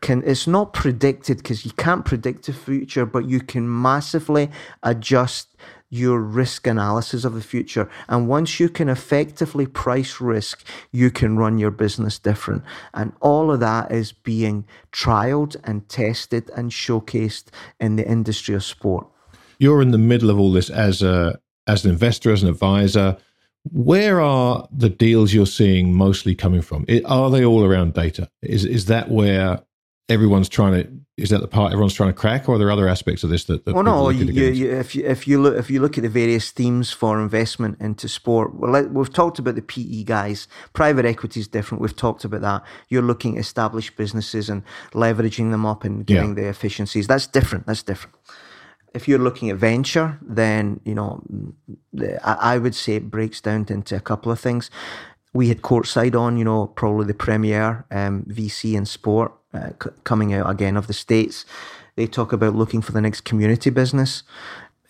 can 0.00 0.22
it's 0.26 0.46
not 0.46 0.72
predicted 0.72 1.38
because 1.38 1.64
you 1.64 1.72
can't 1.72 2.04
predict 2.04 2.46
the 2.46 2.52
future, 2.52 3.06
but 3.06 3.28
you 3.28 3.40
can 3.40 3.80
massively 3.82 4.50
adjust 4.82 5.56
your 5.90 6.20
risk 6.20 6.66
analysis 6.66 7.24
of 7.24 7.34
the 7.34 7.42
future. 7.42 7.88
And 8.08 8.28
once 8.28 8.60
you 8.60 8.68
can 8.68 8.88
effectively 8.88 9.66
price 9.66 10.20
risk, 10.20 10.64
you 10.92 11.10
can 11.10 11.36
run 11.36 11.58
your 11.58 11.70
business 11.70 12.18
different. 12.18 12.62
And 12.92 13.12
all 13.20 13.50
of 13.50 13.60
that 13.60 13.90
is 13.90 14.12
being 14.12 14.66
trialed 14.92 15.56
and 15.64 15.88
tested 15.88 16.50
and 16.56 16.70
showcased 16.70 17.46
in 17.80 17.96
the 17.96 18.08
industry 18.08 18.54
of 18.54 18.64
sport. 18.64 19.06
You're 19.58 19.82
in 19.82 19.90
the 19.90 19.98
middle 19.98 20.30
of 20.30 20.38
all 20.38 20.52
this 20.52 20.70
as 20.70 21.02
a 21.02 21.40
as 21.66 21.84
an 21.84 21.90
investor, 21.90 22.32
as 22.32 22.42
an 22.42 22.48
advisor. 22.48 23.16
Where 23.70 24.20
are 24.20 24.66
the 24.72 24.88
deals 24.88 25.34
you're 25.34 25.46
seeing 25.46 25.92
mostly 25.92 26.34
coming 26.34 26.62
from? 26.62 26.86
Are 27.04 27.30
they 27.30 27.44
all 27.44 27.64
around 27.64 27.94
data? 27.94 28.30
Is 28.42 28.64
is 28.64 28.86
that 28.86 29.10
where 29.10 29.60
everyone's 30.08 30.48
trying 30.48 30.72
to 30.72 30.90
is 31.18 31.30
that 31.30 31.40
the 31.40 31.48
part 31.48 31.72
everyone's 31.72 31.94
trying 31.94 32.10
to 32.10 32.14
crack, 32.14 32.48
or 32.48 32.54
are 32.54 32.58
there 32.58 32.70
other 32.70 32.88
aspects 32.88 33.24
of 33.24 33.30
this 33.30 33.44
that? 33.44 33.64
that 33.64 33.74
well, 33.74 33.82
no. 33.82 34.08
You, 34.08 34.26
you, 34.26 34.70
if 34.70 34.94
you 34.94 35.04
if 35.04 35.26
you 35.26 35.42
look 35.42 35.58
if 35.58 35.68
you 35.68 35.80
look 35.80 35.98
at 35.98 36.02
the 36.02 36.08
various 36.08 36.52
themes 36.52 36.92
for 36.92 37.20
investment 37.20 37.80
into 37.80 38.08
sport, 38.08 38.54
well, 38.54 38.84
we've 38.84 39.12
talked 39.12 39.40
about 39.40 39.56
the 39.56 39.62
PE 39.62 40.04
guys. 40.04 40.46
Private 40.74 41.04
equity 41.04 41.40
is 41.40 41.48
different. 41.48 41.82
We've 41.82 41.96
talked 41.96 42.24
about 42.24 42.42
that. 42.42 42.62
You're 42.88 43.02
looking 43.02 43.36
at 43.36 43.40
established 43.40 43.96
businesses 43.96 44.48
and 44.48 44.62
leveraging 44.92 45.50
them 45.50 45.66
up 45.66 45.82
and 45.82 46.06
getting 46.06 46.36
yeah. 46.36 46.42
the 46.42 46.48
efficiencies. 46.48 47.08
That's 47.08 47.26
different. 47.26 47.66
That's 47.66 47.82
different. 47.82 48.14
If 48.94 49.08
you're 49.08 49.18
looking 49.18 49.50
at 49.50 49.56
venture, 49.56 50.18
then 50.22 50.80
you 50.84 50.94
know 50.94 51.20
I, 52.24 52.54
I 52.54 52.58
would 52.58 52.76
say 52.76 52.94
it 52.94 53.10
breaks 53.10 53.40
down 53.40 53.66
into 53.68 53.96
a 53.96 54.00
couple 54.00 54.30
of 54.30 54.38
things 54.38 54.70
we 55.34 55.48
had 55.48 55.60
courtside 55.60 56.18
on, 56.18 56.38
you 56.38 56.44
know, 56.44 56.66
probably 56.66 57.06
the 57.06 57.14
premier 57.14 57.84
um, 57.90 58.24
VC 58.28 58.74
in 58.74 58.86
sport 58.86 59.32
uh, 59.54 59.70
c- 59.82 59.90
coming 60.04 60.32
out 60.34 60.48
again 60.48 60.76
of 60.76 60.86
the 60.86 60.92
States. 60.92 61.44
They 61.96 62.06
talk 62.06 62.32
about 62.32 62.54
looking 62.54 62.82
for 62.82 62.92
the 62.92 63.00
next 63.00 63.22
community 63.22 63.70
business. 63.70 64.22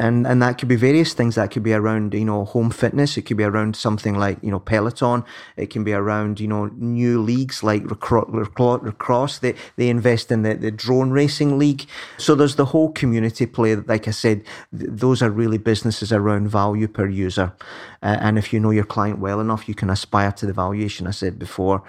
And, 0.01 0.29
and 0.29 0.41
that 0.43 0.59
could 0.59 0.69
be 0.69 0.77
various 0.77 1.13
things. 1.13 1.35
That 1.35 1.51
could 1.51 1.65
be 1.65 1.73
around, 1.73 2.15
you 2.15 2.25
know, 2.25 2.45
home 2.45 2.71
fitness. 2.71 3.17
It 3.17 3.23
could 3.23 3.37
be 3.37 3.43
around 3.43 3.75
something 3.75 4.17
like, 4.17 4.39
you 4.43 4.51
know, 4.51 4.61
Peloton. 4.61 5.25
It 5.57 5.71
can 5.71 5.83
be 5.83 5.93
around, 5.93 6.39
you 6.39 6.47
know, 6.47 6.67
new 6.77 7.21
leagues 7.21 7.65
like 7.65 7.83
lacrosse. 7.91 9.39
They, 9.41 9.57
they 9.75 9.89
invest 9.89 10.31
in 10.31 10.43
the, 10.43 10.55
the 10.55 10.71
drone 10.71 11.11
racing 11.11 11.59
league. 11.59 11.85
So 12.17 12.37
there's 12.37 12.55
the 12.55 12.67
whole 12.67 12.93
community 12.93 13.45
play. 13.45 13.75
That 13.75 13.89
like 13.89 14.07
I 14.07 14.13
said, 14.13 14.45
th- 14.79 14.91
those 14.93 15.21
are 15.21 15.31
really 15.31 15.59
businesses 15.59 16.13
around 16.13 16.49
value 16.49 16.87
per 16.87 17.09
user. 17.09 17.53
Uh, 18.01 18.19
and 18.21 18.39
if 18.39 18.53
you 18.53 18.61
know 18.61 18.71
your 18.71 18.85
client 18.85 19.19
well 19.19 19.41
enough, 19.41 19.69
you 19.69 19.75
can 19.75 19.91
aspire 19.91 20.31
to 20.31 20.47
the 20.47 20.53
valuation 20.53 21.09
I 21.09 21.11
said 21.11 21.41
before. 21.41 21.83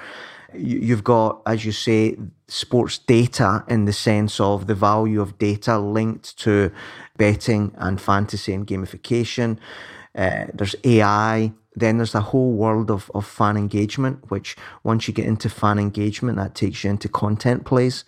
You've 0.53 1.03
got, 1.03 1.41
as 1.45 1.65
you 1.65 1.71
say, 1.71 2.17
sports 2.47 2.97
data 2.97 3.63
in 3.67 3.85
the 3.85 3.93
sense 3.93 4.39
of 4.39 4.67
the 4.67 4.75
value 4.75 5.21
of 5.21 5.37
data 5.37 5.79
linked 5.79 6.37
to 6.39 6.71
betting 7.17 7.73
and 7.77 8.01
fantasy 8.01 8.53
and 8.53 8.65
gamification. 8.65 9.57
Uh, 10.15 10.45
there's 10.53 10.75
AI. 10.83 11.53
Then 11.79 11.97
there's 11.97 12.15
a 12.15 12.21
whole 12.21 12.51
world 12.51 12.91
of, 12.91 13.09
of 13.13 13.25
fan 13.25 13.57
engagement, 13.57 14.29
which 14.29 14.55
once 14.83 15.07
you 15.07 15.13
get 15.13 15.25
into 15.25 15.49
fan 15.49 15.79
engagement, 15.79 16.37
that 16.37 16.55
takes 16.55 16.83
you 16.83 16.89
into 16.89 17.09
content 17.09 17.65
plays. 17.65 18.05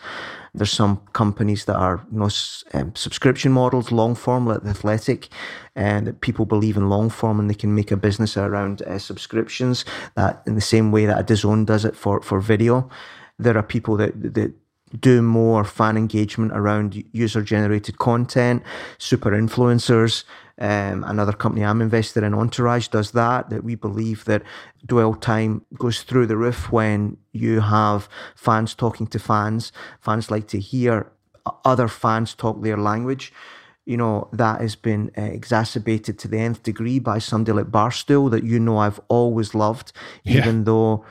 There's 0.54 0.72
some 0.72 1.02
companies 1.14 1.66
that 1.66 1.78
are 1.78 2.06
you 2.12 2.20
know 2.20 2.30
um, 2.74 2.94
subscription 2.96 3.52
models, 3.52 3.92
long 3.92 4.16
form 4.16 4.46
like 4.46 4.64
the 4.64 4.70
Athletic, 4.70 5.30
and 5.76 6.08
that 6.08 6.22
people 6.22 6.46
believe 6.46 6.76
in 6.76 6.90
long 6.90 7.10
form 7.10 7.40
and 7.40 7.50
they 7.50 7.56
can 7.56 7.74
make 7.74 7.92
a 7.92 7.98
business 7.98 8.36
around 8.36 8.82
uh, 8.82 9.00
subscriptions. 9.00 9.86
That 10.16 10.44
in 10.46 10.56
the 10.56 10.62
same 10.62 10.92
way 10.92 11.06
that 11.06 11.20
a 11.20 11.24
DAZN 11.24 11.66
does 11.66 11.86
it 11.86 11.96
for 11.96 12.22
for 12.22 12.42
video, 12.42 12.90
there 13.40 13.58
are 13.58 13.64
people 13.64 13.96
that 13.98 14.34
that 14.34 14.54
do 15.00 15.22
more 15.22 15.64
fan 15.64 15.98
engagement 15.98 16.52
around 16.54 17.02
user 17.14 17.42
generated 17.42 17.98
content, 17.98 18.64
super 18.98 19.32
influencers. 19.32 20.24
Um, 20.62 21.04
another 21.06 21.34
company 21.34 21.66
I'm 21.66 21.82
invested 21.82 22.24
in, 22.24 22.36
Entourage, 22.36 22.88
does 22.90 23.12
that. 23.12 23.50
That 23.50 23.64
we 23.64 23.74
believe 23.74 24.26
that 24.26 24.44
dwell 24.86 25.16
time 25.16 25.66
goes 25.74 26.04
through 26.04 26.28
the 26.28 26.38
roof 26.38 26.72
when 26.72 27.18
you 27.32 27.62
have 27.62 28.08
fans 28.36 28.76
talking 28.76 29.08
to 29.08 29.18
fans. 29.18 29.72
Fans 30.00 30.30
like 30.30 30.48
to 30.50 30.60
hear 30.60 31.12
other 31.66 31.88
fans 31.88 32.36
talk 32.36 32.62
their 32.62 32.78
language. 32.78 33.34
You 33.86 33.98
know, 33.98 34.30
that 34.34 34.62
has 34.62 34.76
been 34.76 35.10
uh, 35.18 35.24
exacerbated 35.24 36.20
to 36.20 36.28
the 36.28 36.38
nth 36.38 36.62
degree 36.62 37.00
by 37.00 37.18
somebody 37.18 37.54
like 37.58 37.72
Barstool 37.72 38.30
that 38.30 38.44
you 38.44 38.60
know 38.60 38.78
I've 38.78 39.00
always 39.08 39.56
loved, 39.56 39.92
yeah. 40.24 40.38
even 40.38 40.66
though 40.66 41.04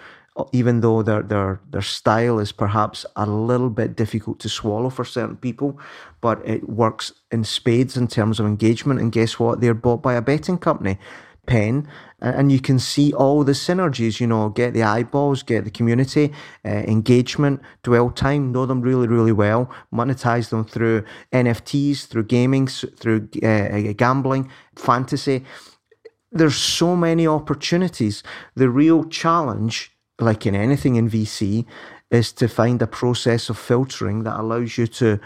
even 0.52 0.80
though 0.80 1.02
their 1.02 1.22
their 1.22 1.60
their 1.70 1.82
style 1.82 2.38
is 2.38 2.52
perhaps 2.52 3.06
a 3.16 3.26
little 3.26 3.70
bit 3.70 3.96
difficult 3.96 4.38
to 4.40 4.48
swallow 4.48 4.90
for 4.90 5.04
certain 5.04 5.36
people, 5.36 5.78
but 6.20 6.40
it 6.46 6.68
works 6.68 7.12
in 7.30 7.44
spades 7.44 7.96
in 7.96 8.08
terms 8.08 8.40
of 8.40 8.46
engagement. 8.46 9.00
And 9.00 9.12
guess 9.12 9.38
what? 9.38 9.60
They're 9.60 9.74
bought 9.74 10.02
by 10.02 10.14
a 10.14 10.22
betting 10.22 10.58
company, 10.58 10.98
Penn, 11.46 11.88
and 12.20 12.52
you 12.52 12.60
can 12.60 12.78
see 12.78 13.12
all 13.12 13.44
the 13.44 13.52
synergies. 13.52 14.20
You 14.20 14.26
know, 14.26 14.48
get 14.48 14.74
the 14.74 14.82
eyeballs, 14.82 15.42
get 15.42 15.64
the 15.64 15.70
community 15.70 16.32
uh, 16.64 16.68
engagement, 16.68 17.60
dwell 17.82 18.10
time, 18.10 18.52
know 18.52 18.66
them 18.66 18.80
really 18.82 19.08
really 19.08 19.32
well, 19.32 19.70
monetize 19.92 20.50
them 20.50 20.64
through 20.64 21.04
NFTs, 21.32 22.06
through 22.06 22.24
gaming, 22.24 22.66
through 22.66 23.28
uh, 23.42 23.92
gambling, 23.96 24.50
fantasy. 24.76 25.44
There's 26.32 26.56
so 26.56 26.94
many 26.94 27.26
opportunities. 27.26 28.22
The 28.54 28.70
real 28.70 29.04
challenge 29.04 29.92
like 30.22 30.46
in 30.46 30.54
anything 30.54 30.96
in 30.96 31.10
VC, 31.10 31.66
is 32.10 32.32
to 32.32 32.48
find 32.48 32.82
a 32.82 32.86
process 32.86 33.48
of 33.48 33.58
filtering 33.58 34.24
that 34.24 34.38
allows 34.38 34.76
you 34.76 34.86
to 34.86 35.20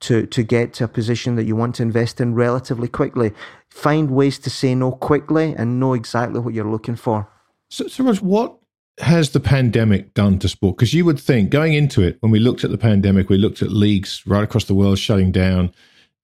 to 0.00 0.26
to 0.26 0.42
get 0.42 0.72
to 0.74 0.84
a 0.84 0.88
position 0.88 1.36
that 1.36 1.44
you 1.44 1.54
want 1.54 1.74
to 1.76 1.82
invest 1.82 2.20
in 2.20 2.34
relatively 2.34 2.88
quickly. 2.88 3.32
Find 3.68 4.10
ways 4.10 4.38
to 4.40 4.50
say 4.50 4.74
no 4.74 4.92
quickly 4.92 5.54
and 5.56 5.78
know 5.78 5.94
exactly 5.94 6.40
what 6.40 6.54
you're 6.54 6.70
looking 6.70 6.96
for. 6.96 7.28
So, 7.68 7.86
so 7.86 8.04
Rog, 8.04 8.16
what 8.16 8.56
has 8.98 9.30
the 9.30 9.40
pandemic 9.40 10.14
done 10.14 10.38
to 10.40 10.48
sport? 10.48 10.76
Because 10.76 10.94
you 10.94 11.04
would 11.04 11.20
think 11.20 11.50
going 11.50 11.74
into 11.74 12.02
it, 12.02 12.16
when 12.20 12.32
we 12.32 12.40
looked 12.40 12.64
at 12.64 12.70
the 12.70 12.78
pandemic, 12.78 13.28
we 13.28 13.38
looked 13.38 13.62
at 13.62 13.70
leagues 13.70 14.22
right 14.26 14.42
across 14.42 14.64
the 14.64 14.74
world 14.74 14.98
shutting 14.98 15.30
down. 15.30 15.72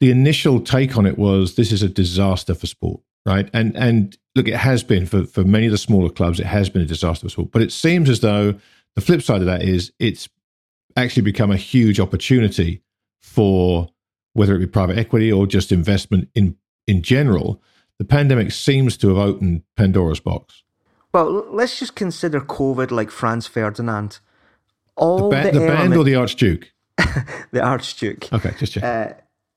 The 0.00 0.10
initial 0.10 0.60
take 0.60 0.96
on 0.96 1.06
it 1.06 1.18
was 1.18 1.54
this 1.54 1.72
is 1.72 1.82
a 1.82 1.88
disaster 1.88 2.54
for 2.54 2.66
sport 2.66 3.00
right? 3.26 3.50
And 3.52 3.76
and 3.76 4.16
look, 4.34 4.48
it 4.48 4.56
has 4.56 4.82
been 4.82 5.04
for 5.04 5.24
for 5.24 5.44
many 5.44 5.66
of 5.66 5.72
the 5.72 5.78
smaller 5.78 6.08
clubs, 6.08 6.40
it 6.40 6.46
has 6.46 6.70
been 6.70 6.82
a 6.82 6.86
disaster 6.86 7.28
sport. 7.28 7.50
But 7.50 7.62
it 7.62 7.72
seems 7.72 8.08
as 8.08 8.20
though 8.20 8.54
the 8.94 9.00
flip 9.00 9.20
side 9.20 9.40
of 9.40 9.46
that 9.46 9.62
is 9.62 9.92
it's 9.98 10.28
actually 10.96 11.22
become 11.22 11.50
a 11.50 11.56
huge 11.56 12.00
opportunity 12.00 12.82
for 13.20 13.88
whether 14.32 14.54
it 14.54 14.60
be 14.60 14.66
private 14.66 14.96
equity 14.96 15.30
or 15.30 15.46
just 15.46 15.72
investment 15.72 16.28
in 16.34 16.56
in 16.86 17.02
general. 17.02 17.60
The 17.98 18.04
pandemic 18.04 18.52
seems 18.52 18.96
to 18.98 19.08
have 19.08 19.18
opened 19.18 19.62
Pandora's 19.76 20.20
box. 20.20 20.62
Well, 21.12 21.46
let's 21.50 21.78
just 21.78 21.94
consider 21.94 22.40
COVID 22.40 22.90
like 22.90 23.10
Franz 23.10 23.46
Ferdinand. 23.46 24.20
All 24.96 25.30
the, 25.30 25.36
ba- 25.36 25.50
the, 25.50 25.60
the 25.60 25.66
band 25.66 25.96
or 25.96 26.04
the 26.04 26.14
Archduke? 26.14 26.72
the 27.52 27.62
Archduke. 27.62 28.30
Okay, 28.30 28.52
just 28.58 28.74
check. 28.74 28.84
Uh, 28.84 29.14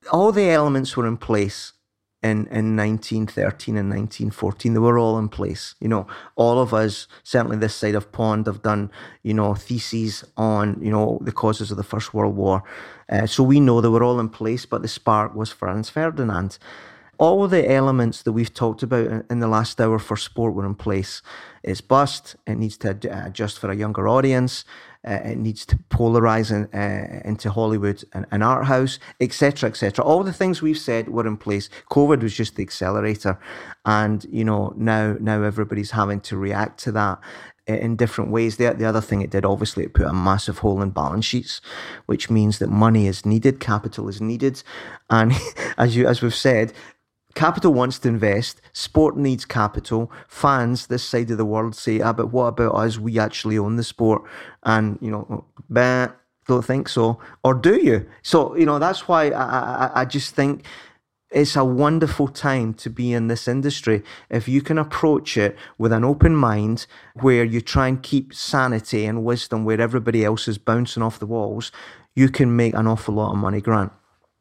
all 0.10 0.32
the 0.32 0.50
elements 0.50 0.96
were 0.96 1.06
in 1.06 1.18
place 1.18 1.74
in, 2.22 2.48
in 2.48 2.76
1913 2.76 3.78
and 3.78 3.90
1914. 3.90 4.74
They 4.74 4.80
were 4.80 5.00
all 5.00 5.18
in 5.18 5.30
place. 5.30 5.76
You 5.80 5.88
know, 5.88 6.08
all 6.36 6.60
of 6.60 6.74
us, 6.74 7.08
certainly 7.24 7.58
this 7.58 7.76
side 7.76 7.96
of 7.96 8.12
pond, 8.12 8.48
have 8.48 8.62
done, 8.62 8.92
you 9.24 9.34
know, 9.34 9.54
theses 9.56 10.24
on, 10.36 10.80
you 10.82 10.92
know, 10.92 11.20
the 11.22 11.32
causes 11.32 11.72
of 11.72 11.78
the 11.78 11.84
First 11.84 12.14
World 12.14 12.36
War. 12.36 12.64
Uh, 13.10 13.26
so 13.26 13.44
we 13.44 13.60
know 13.60 13.82
they 13.82 13.88
were 13.88 14.04
all 14.04 14.20
in 14.20 14.30
place, 14.30 14.66
but 14.66 14.82
the 14.82 14.88
spark 14.88 15.34
was 15.34 15.52
Franz 15.52 15.90
Ferdinand. 15.90 16.58
all 17.20 17.48
the 17.50 17.70
elements 17.70 18.24
that 18.24 18.32
we've 18.32 18.54
talked 18.54 18.82
about 18.82 19.26
in 19.30 19.40
the 19.40 19.48
last 19.48 19.80
hour 19.82 20.00
for 20.00 20.16
sport 20.16 20.54
were 20.54 20.66
in 20.66 20.74
place. 20.74 21.22
It's 21.64 21.82
bust. 21.82 22.38
It 22.48 22.58
needs 22.58 22.78
to 22.78 22.98
adjust 23.26 23.60
for 23.60 23.70
a 23.70 23.76
younger 23.76 24.08
audience. 24.08 24.64
Uh, 25.08 25.20
it 25.24 25.38
needs 25.38 25.66
to 25.66 25.78
polarize 25.90 26.52
in, 26.52 26.66
uh, 26.78 27.22
into 27.24 27.50
Hollywood 27.50 28.04
and, 28.12 28.26
and 28.32 28.44
art 28.44 28.66
house, 28.66 29.00
etc., 29.22 29.70
etc. 29.70 30.04
All 30.04 30.24
the 30.24 30.34
things 30.34 30.62
we've 30.62 30.78
said 30.78 31.08
were 31.08 31.26
in 31.26 31.38
place. 31.38 31.70
COVID 31.90 32.22
was 32.22 32.34
just 32.34 32.58
the 32.58 32.64
accelerator, 32.64 33.40
and 33.86 34.26
you 34.30 34.44
know 34.44 34.74
now 34.76 35.16
now 35.20 35.42
everybody's 35.44 35.92
having 35.92 36.20
to 36.22 36.36
react 36.36 36.80
to 36.82 36.92
that 36.92 37.20
in 37.70 37.96
different 37.96 38.32
ways. 38.32 38.58
The, 38.58 38.74
the 38.74 38.86
other 38.86 39.02
thing 39.02 39.22
it 39.22 39.30
did, 39.30 39.46
obviously, 39.46 39.84
it 39.86 39.94
put 39.94 40.08
a 40.08 40.14
massive 40.14 40.60
hole 40.60 40.82
in 40.82 40.90
balance 40.90 41.26
sheets, 41.26 41.62
which 42.08 42.30
means 42.30 42.60
that 42.60 42.70
money 42.70 43.08
is 43.08 43.26
needed, 43.26 43.60
capital 43.60 44.10
is 44.10 44.20
needed, 44.20 44.64
and 45.10 45.34
as 45.78 45.96
you 45.96 46.08
as 46.08 46.22
we've 46.22 46.36
said, 46.36 46.74
Capital 47.36 47.74
wants 47.74 48.00
to 48.00 48.10
invest. 48.10 48.62
Sport 48.74 49.16
needs 49.16 49.46
capital. 49.46 50.12
Fans, 50.28 50.88
this 50.88 51.04
side 51.04 51.30
of 51.32 51.38
the 51.38 51.46
world, 51.46 51.76
say, 51.76 52.02
ah, 52.02 52.14
but 52.14 52.32
what 52.32 52.48
about 52.48 52.76
us? 52.76 52.98
We 52.98 53.20
actually 53.20 53.58
own 53.58 53.76
the 53.76 53.84
sport. 53.84 54.24
And, 54.64 54.98
you 55.02 55.12
know, 55.12 55.46
bah, 55.70 56.10
don't 56.48 56.66
think 56.66 56.90
so. 56.90 57.20
Or 57.44 57.54
do 57.54 57.76
you? 57.76 58.08
So, 58.24 58.56
you 58.56 58.66
know, 58.66 58.80
that's 58.80 59.08
why 59.08 59.30
I, 59.30 59.44
I, 59.44 59.92
I 60.02 60.06
just 60.06 60.34
think 60.36 60.66
it's 61.32 61.56
a 61.56 61.64
wonderful 61.64 62.28
time 62.28 62.74
to 62.74 62.90
be 62.90 63.14
in 63.14 63.28
this 63.28 63.48
industry 63.48 64.02
if 64.30 64.48
you 64.48 64.62
can 64.62 64.80
approach 64.80 65.38
it 65.38 65.56
with 65.78 65.92
an 65.92 66.04
open 66.04 66.36
mind 66.36 66.88
where 67.22 67.44
you 67.44 67.62
try 67.62 67.88
and 67.88 68.02
keep 68.02 68.34
sanity 68.34 69.06
and 69.06 69.24
wisdom 69.24 69.64
where 69.64 69.80
everybody 69.80 70.26
else 70.26 70.48
is 70.48 70.58
bouncing 70.58 71.04
off 71.04 71.20
the 71.20 71.28
walls 71.28 71.72
you 72.16 72.30
can 72.30 72.56
make 72.56 72.74
an 72.74 72.88
awful 72.88 73.14
lot 73.14 73.32
of 73.32 73.38
money 73.38 73.62
grant 73.62 73.92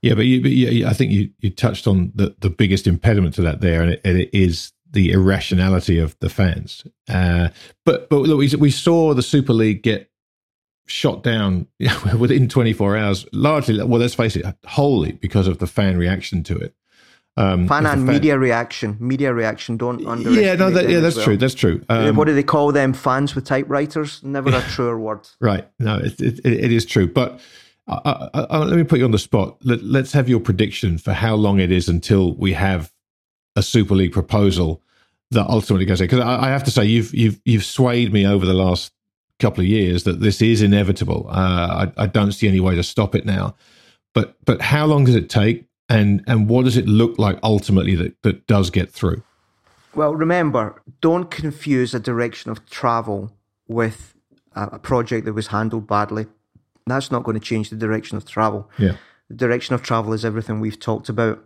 yeah, 0.02 0.14
but, 0.14 0.26
you, 0.26 0.40
but 0.40 0.50
yeah, 0.50 0.88
I 0.88 0.92
think 0.92 1.12
you, 1.12 1.30
you 1.40 1.50
touched 1.50 1.86
on 1.86 2.12
the, 2.14 2.34
the 2.40 2.50
biggest 2.50 2.86
impediment 2.86 3.34
to 3.34 3.42
that 3.42 3.60
there, 3.60 3.82
and 3.82 3.92
it, 3.92 4.00
and 4.04 4.18
it 4.18 4.30
is 4.32 4.72
the 4.90 5.12
irrationality 5.12 5.98
of 5.98 6.16
the 6.20 6.30
fans. 6.30 6.84
Uh, 7.08 7.48
but 7.84 8.08
but 8.08 8.20
look, 8.20 8.38
we, 8.38 8.48
we 8.56 8.70
saw 8.70 9.12
the 9.14 9.22
Super 9.22 9.52
League 9.52 9.82
get 9.82 10.10
shot 10.86 11.22
down 11.22 11.66
within 12.18 12.48
24 12.48 12.96
hours, 12.96 13.26
largely, 13.32 13.82
well, 13.82 14.00
let's 14.00 14.14
face 14.14 14.36
it, 14.36 14.46
wholly 14.66 15.12
because 15.12 15.46
of 15.46 15.58
the 15.58 15.66
fan 15.66 15.96
reaction 15.98 16.42
to 16.44 16.56
it. 16.56 16.74
Um, 17.36 17.68
fan 17.68 17.86
and 17.86 18.04
fan, 18.04 18.14
media 18.14 18.36
reaction, 18.36 18.96
media 18.98 19.32
reaction. 19.32 19.76
Don't 19.76 20.04
underestimate. 20.04 20.44
Yeah, 20.44 20.54
no, 20.54 20.70
that, 20.70 20.88
yeah, 20.88 20.98
that's 20.98 21.14
well. 21.14 21.24
true. 21.24 21.36
That's 21.36 21.54
true. 21.54 21.84
Um, 21.88 22.16
what 22.16 22.24
do 22.24 22.34
they 22.34 22.42
call 22.42 22.72
them? 22.72 22.92
Fans 22.92 23.36
with 23.36 23.44
typewriters? 23.44 24.20
Never 24.24 24.50
a 24.50 24.60
truer 24.70 24.98
word. 24.98 25.28
Right. 25.40 25.68
No, 25.78 25.98
it, 25.98 26.20
it, 26.20 26.44
it 26.44 26.72
is 26.72 26.84
true. 26.84 27.06
But 27.06 27.40
uh, 27.88 28.28
uh, 28.34 28.46
uh, 28.50 28.64
let 28.66 28.76
me 28.76 28.84
put 28.84 28.98
you 28.98 29.04
on 29.04 29.12
the 29.12 29.18
spot. 29.18 29.56
Let, 29.64 30.04
us 30.04 30.12
have 30.12 30.28
your 30.28 30.40
prediction 30.40 30.98
for 30.98 31.12
how 31.12 31.34
long 31.34 31.58
it 31.58 31.72
is 31.72 31.88
until 31.88 32.34
we 32.34 32.52
have 32.52 32.92
a 33.56 33.62
Super 33.62 33.94
League 33.94 34.12
proposal 34.12 34.82
that 35.30 35.46
ultimately 35.46 35.86
goes 35.86 36.00
in. 36.00 36.06
Because 36.06 36.20
I, 36.20 36.46
I, 36.46 36.48
have 36.48 36.64
to 36.64 36.70
say, 36.70 36.84
you've 36.84 37.14
you've 37.14 37.40
you've 37.44 37.64
swayed 37.64 38.12
me 38.12 38.26
over 38.26 38.44
the 38.44 38.54
last 38.54 38.92
couple 39.38 39.62
of 39.62 39.66
years 39.66 40.04
that 40.04 40.20
this 40.20 40.42
is 40.42 40.60
inevitable. 40.60 41.26
Uh, 41.30 41.86
I, 41.96 42.04
I 42.04 42.06
don't 42.06 42.32
see 42.32 42.48
any 42.48 42.60
way 42.60 42.74
to 42.74 42.82
stop 42.82 43.14
it 43.14 43.24
now. 43.24 43.54
But 44.12 44.36
but 44.44 44.60
how 44.60 44.84
long 44.86 45.04
does 45.04 45.14
it 45.14 45.30
take, 45.30 45.64
and 45.88 46.22
and 46.26 46.48
what 46.48 46.64
does 46.64 46.76
it 46.76 46.86
look 46.86 47.18
like 47.18 47.38
ultimately 47.42 47.94
that 47.96 48.22
that 48.22 48.46
does 48.46 48.68
get 48.70 48.90
through? 48.90 49.22
Well, 49.94 50.14
remember, 50.14 50.82
don't 51.00 51.30
confuse 51.30 51.94
a 51.94 52.00
direction 52.00 52.50
of 52.50 52.68
travel 52.68 53.32
with 53.66 54.14
a 54.54 54.78
project 54.78 55.24
that 55.24 55.32
was 55.32 55.48
handled 55.48 55.86
badly 55.86 56.26
that's 56.90 57.10
not 57.10 57.24
going 57.24 57.38
to 57.38 57.44
change 57.44 57.70
the 57.70 57.76
direction 57.76 58.16
of 58.16 58.24
travel. 58.24 58.70
Yeah. 58.78 58.96
The 59.28 59.36
direction 59.36 59.74
of 59.74 59.82
travel 59.82 60.12
is 60.12 60.24
everything 60.24 60.60
we've 60.60 60.80
talked 60.80 61.08
about. 61.08 61.44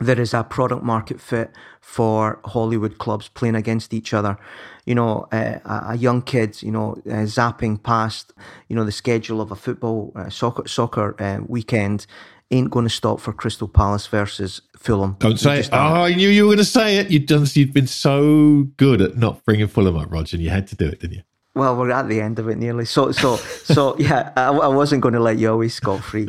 There 0.00 0.20
is 0.20 0.32
a 0.34 0.44
product 0.44 0.84
market 0.84 1.20
fit 1.20 1.50
for 1.80 2.40
Hollywood 2.44 2.98
clubs 2.98 3.28
playing 3.28 3.56
against 3.56 3.92
each 3.92 4.14
other. 4.14 4.38
You 4.86 4.94
know, 4.94 5.26
uh, 5.32 5.58
a 5.64 5.96
young 5.96 6.22
kid, 6.22 6.62
you 6.62 6.70
know, 6.70 6.92
uh, 7.06 7.26
zapping 7.26 7.82
past, 7.82 8.32
you 8.68 8.76
know, 8.76 8.84
the 8.84 8.92
schedule 8.92 9.40
of 9.40 9.50
a 9.50 9.56
football 9.56 10.12
uh, 10.14 10.30
soccer 10.30 10.68
soccer 10.68 11.20
uh, 11.20 11.40
weekend 11.46 12.06
ain't 12.50 12.70
going 12.70 12.84
to 12.84 12.90
stop 12.90 13.20
for 13.20 13.32
Crystal 13.32 13.68
Palace 13.68 14.06
versus 14.06 14.62
Fulham. 14.76 15.16
Don't 15.18 15.38
say 15.38 15.60
it. 15.60 15.68
Oh, 15.72 15.76
I 15.76 16.14
knew 16.14 16.28
you 16.28 16.44
were 16.44 16.48
going 16.48 16.58
to 16.58 16.64
say 16.64 16.98
it. 16.98 17.10
You've 17.10 17.26
done. 17.26 17.46
You've 17.52 17.72
been 17.72 17.86
so 17.86 18.68
good 18.76 19.00
at 19.00 19.16
not 19.16 19.44
bringing 19.44 19.66
Fulham 19.66 19.96
up, 19.96 20.10
Roger. 20.10 20.36
And 20.36 20.44
you 20.44 20.50
had 20.50 20.66
to 20.68 20.76
do 20.76 20.86
it, 20.86 21.00
didn't 21.00 21.16
you? 21.16 21.22
Well, 21.54 21.76
we're 21.76 21.90
at 21.90 22.08
the 22.08 22.20
end 22.20 22.38
of 22.38 22.48
it 22.48 22.58
nearly. 22.58 22.84
So, 22.84 23.10
so, 23.10 23.36
so, 23.36 23.96
yeah, 23.98 24.32
I, 24.36 24.48
I 24.48 24.68
wasn't 24.68 25.02
going 25.02 25.14
to 25.14 25.20
let 25.20 25.38
you 25.38 25.50
always 25.50 25.74
scot 25.74 26.02
free. 26.02 26.28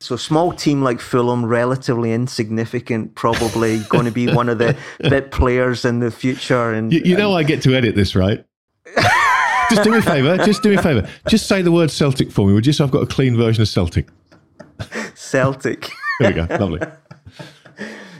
So, 0.00 0.16
small 0.16 0.52
team 0.52 0.82
like 0.82 1.00
Fulham, 1.00 1.46
relatively 1.46 2.12
insignificant, 2.12 3.14
probably 3.14 3.78
going 3.88 4.04
to 4.04 4.10
be 4.10 4.32
one 4.32 4.48
of 4.50 4.58
the 4.58 4.76
bit 5.00 5.30
players 5.30 5.86
in 5.86 6.00
the 6.00 6.10
future. 6.10 6.72
And 6.72 6.92
you, 6.92 7.00
you 7.02 7.16
know, 7.16 7.34
I 7.34 7.44
get 7.44 7.62
to 7.62 7.74
edit 7.74 7.94
this, 7.94 8.14
right? 8.14 8.44
just 9.70 9.84
do 9.84 9.90
me 9.90 9.98
a 9.98 10.02
favour. 10.02 10.36
Just 10.44 10.62
do 10.62 10.70
me 10.70 10.76
a 10.76 10.82
favour. 10.82 11.08
Just 11.28 11.48
say 11.48 11.62
the 11.62 11.72
word 11.72 11.90
Celtic 11.90 12.30
for 12.30 12.46
me, 12.46 12.52
would 12.52 12.66
you? 12.66 12.72
So 12.72 12.84
I've 12.84 12.90
got 12.90 13.02
a 13.02 13.06
clean 13.06 13.36
version 13.36 13.62
of 13.62 13.68
Celtic. 13.68 14.08
Celtic. 15.14 15.90
There 16.20 16.30
we 16.30 16.34
go. 16.34 16.56
Lovely. 16.56 16.80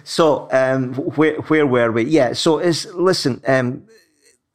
So, 0.05 0.49
um, 0.53 0.95
where 0.95 1.37
where 1.43 1.67
were 1.67 1.93
we? 1.93 2.05
Yeah. 2.05 2.33
So, 2.33 2.59
is 2.59 2.87
listen. 2.95 3.43
Um, 3.47 3.83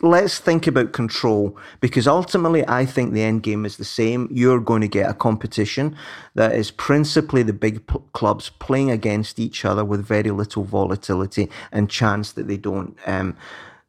let's 0.04 0.38
think 0.38 0.68
about 0.68 0.92
control 0.92 1.58
because 1.80 2.08
ultimately 2.08 2.68
I 2.68 2.86
think 2.86 3.14
the 3.14 3.24
end 3.24 3.42
game 3.42 3.66
is 3.66 3.78
the 3.78 3.86
same. 3.86 4.28
You're 4.30 4.60
going 4.60 4.82
to 4.82 4.88
get 4.88 5.10
a 5.10 5.14
competition 5.14 5.96
that 6.36 6.54
is 6.54 6.72
principally 6.72 7.42
the 7.42 7.54
big 7.54 7.88
p- 7.88 8.00
clubs 8.12 8.50
playing 8.50 8.92
against 8.92 9.40
each 9.40 9.64
other 9.64 9.86
with 9.86 10.06
very 10.06 10.30
little 10.30 10.66
volatility 10.66 11.50
and 11.72 11.90
chance 11.90 12.34
that 12.34 12.50
they 12.50 12.58
don't 12.58 12.98
um, 13.06 13.38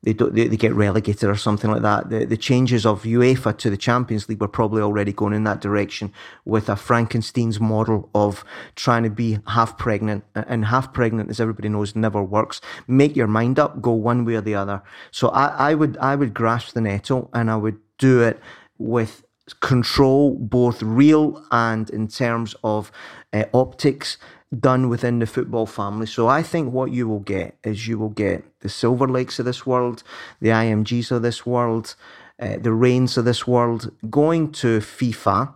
they, 0.04 0.12
they, 0.12 0.48
they 0.48 0.56
get 0.56 0.74
relegated 0.74 1.28
or 1.28 1.34
something 1.34 1.70
like 1.70 1.82
that. 1.82 2.10
The, 2.10 2.26
the 2.26 2.36
changes 2.36 2.84
of 2.84 3.02
UEFA 3.04 3.56
to 3.58 3.70
the 3.70 3.76
Champions 3.76 4.28
League 4.28 4.40
were 4.40 4.48
probably 4.48 4.82
already 4.82 5.12
going 5.12 5.32
in 5.32 5.44
that 5.44 5.60
direction 5.60 6.12
with 6.44 6.68
a 6.68 6.76
Frankenstein's 6.76 7.58
model 7.58 8.10
of 8.14 8.44
trying 8.76 9.02
to 9.04 9.10
be 9.10 9.38
half 9.48 9.78
pregnant. 9.78 10.24
And 10.34 10.66
half 10.66 10.92
pregnant, 10.92 11.30
as 11.30 11.40
everybody 11.40 11.70
knows, 11.70 11.96
never 11.96 12.22
works. 12.22 12.60
Make 12.86 13.16
your 13.16 13.26
mind 13.26 13.58
up, 13.58 13.80
go 13.80 13.92
one 13.92 14.24
way 14.24 14.34
or 14.34 14.42
the 14.42 14.54
other. 14.54 14.82
So 15.10 15.28
I, 15.28 15.70
I 15.70 15.74
would 15.74 15.96
I 15.98 16.14
would 16.16 16.34
grasp 16.34 16.74
the 16.74 16.82
nettle 16.82 17.30
and 17.32 17.50
I 17.50 17.56
would 17.56 17.78
do 17.98 18.20
it 18.22 18.40
with 18.78 19.24
control, 19.60 20.34
both 20.34 20.82
real 20.82 21.44
and 21.50 21.88
in 21.90 22.08
terms 22.08 22.54
of 22.62 22.90
uh, 23.32 23.44
optics 23.52 24.18
done 24.60 24.88
within 24.88 25.18
the 25.18 25.26
football 25.26 25.66
family. 25.66 26.06
So 26.06 26.28
I 26.28 26.42
think 26.42 26.72
what 26.72 26.90
you 26.90 27.08
will 27.08 27.20
get 27.20 27.56
is 27.64 27.88
you 27.88 27.98
will 27.98 28.10
get 28.10 28.44
the 28.60 28.68
Silver 28.68 29.06
Lakes 29.06 29.38
of 29.38 29.44
this 29.44 29.66
world, 29.66 30.02
the 30.40 30.48
IMGs 30.48 31.10
of 31.10 31.22
this 31.22 31.46
world, 31.46 31.94
uh, 32.40 32.56
the 32.58 32.72
Raines 32.72 33.16
of 33.16 33.24
this 33.24 33.46
world 33.46 33.92
going 34.10 34.52
to 34.52 34.80
FIFA. 34.80 35.54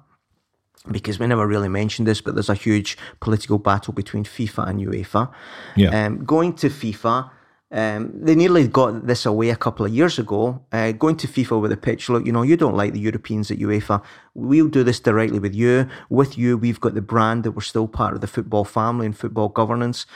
Because 0.90 1.18
we 1.18 1.26
never 1.26 1.46
really 1.46 1.68
mentioned 1.68 2.08
this, 2.08 2.22
but 2.22 2.34
there's 2.34 2.48
a 2.48 2.54
huge 2.54 2.96
political 3.20 3.58
battle 3.58 3.92
between 3.92 4.24
FIFA 4.24 4.68
and 4.68 4.80
UEFA. 4.80 5.30
Yeah. 5.76 6.06
Um, 6.06 6.24
going 6.24 6.54
to 6.54 6.70
FIFA 6.70 7.30
um, 7.70 8.10
they 8.14 8.34
nearly 8.34 8.66
got 8.66 9.06
this 9.06 9.26
away 9.26 9.50
a 9.50 9.56
couple 9.56 9.84
of 9.84 9.92
years 9.92 10.18
ago, 10.18 10.62
uh, 10.72 10.92
going 10.92 11.16
to 11.16 11.28
FIFA 11.28 11.60
with 11.60 11.70
a 11.72 11.76
pitch. 11.76 12.08
Look, 12.08 12.24
you 12.24 12.32
know, 12.32 12.42
you 12.42 12.56
don't 12.56 12.74
like 12.74 12.94
the 12.94 13.00
Europeans 13.00 13.50
at 13.50 13.58
UEFA. 13.58 14.02
We'll 14.32 14.68
do 14.68 14.82
this 14.82 15.00
directly 15.00 15.38
with 15.38 15.54
you. 15.54 15.86
With 16.08 16.38
you, 16.38 16.56
we've 16.56 16.80
got 16.80 16.94
the 16.94 17.02
brand 17.02 17.44
that 17.44 17.50
we're 17.50 17.60
still 17.60 17.86
part 17.86 18.14
of 18.14 18.22
the 18.22 18.26
football 18.26 18.64
family 18.64 19.04
and 19.04 19.16
football 19.16 19.50
governance. 19.50 20.06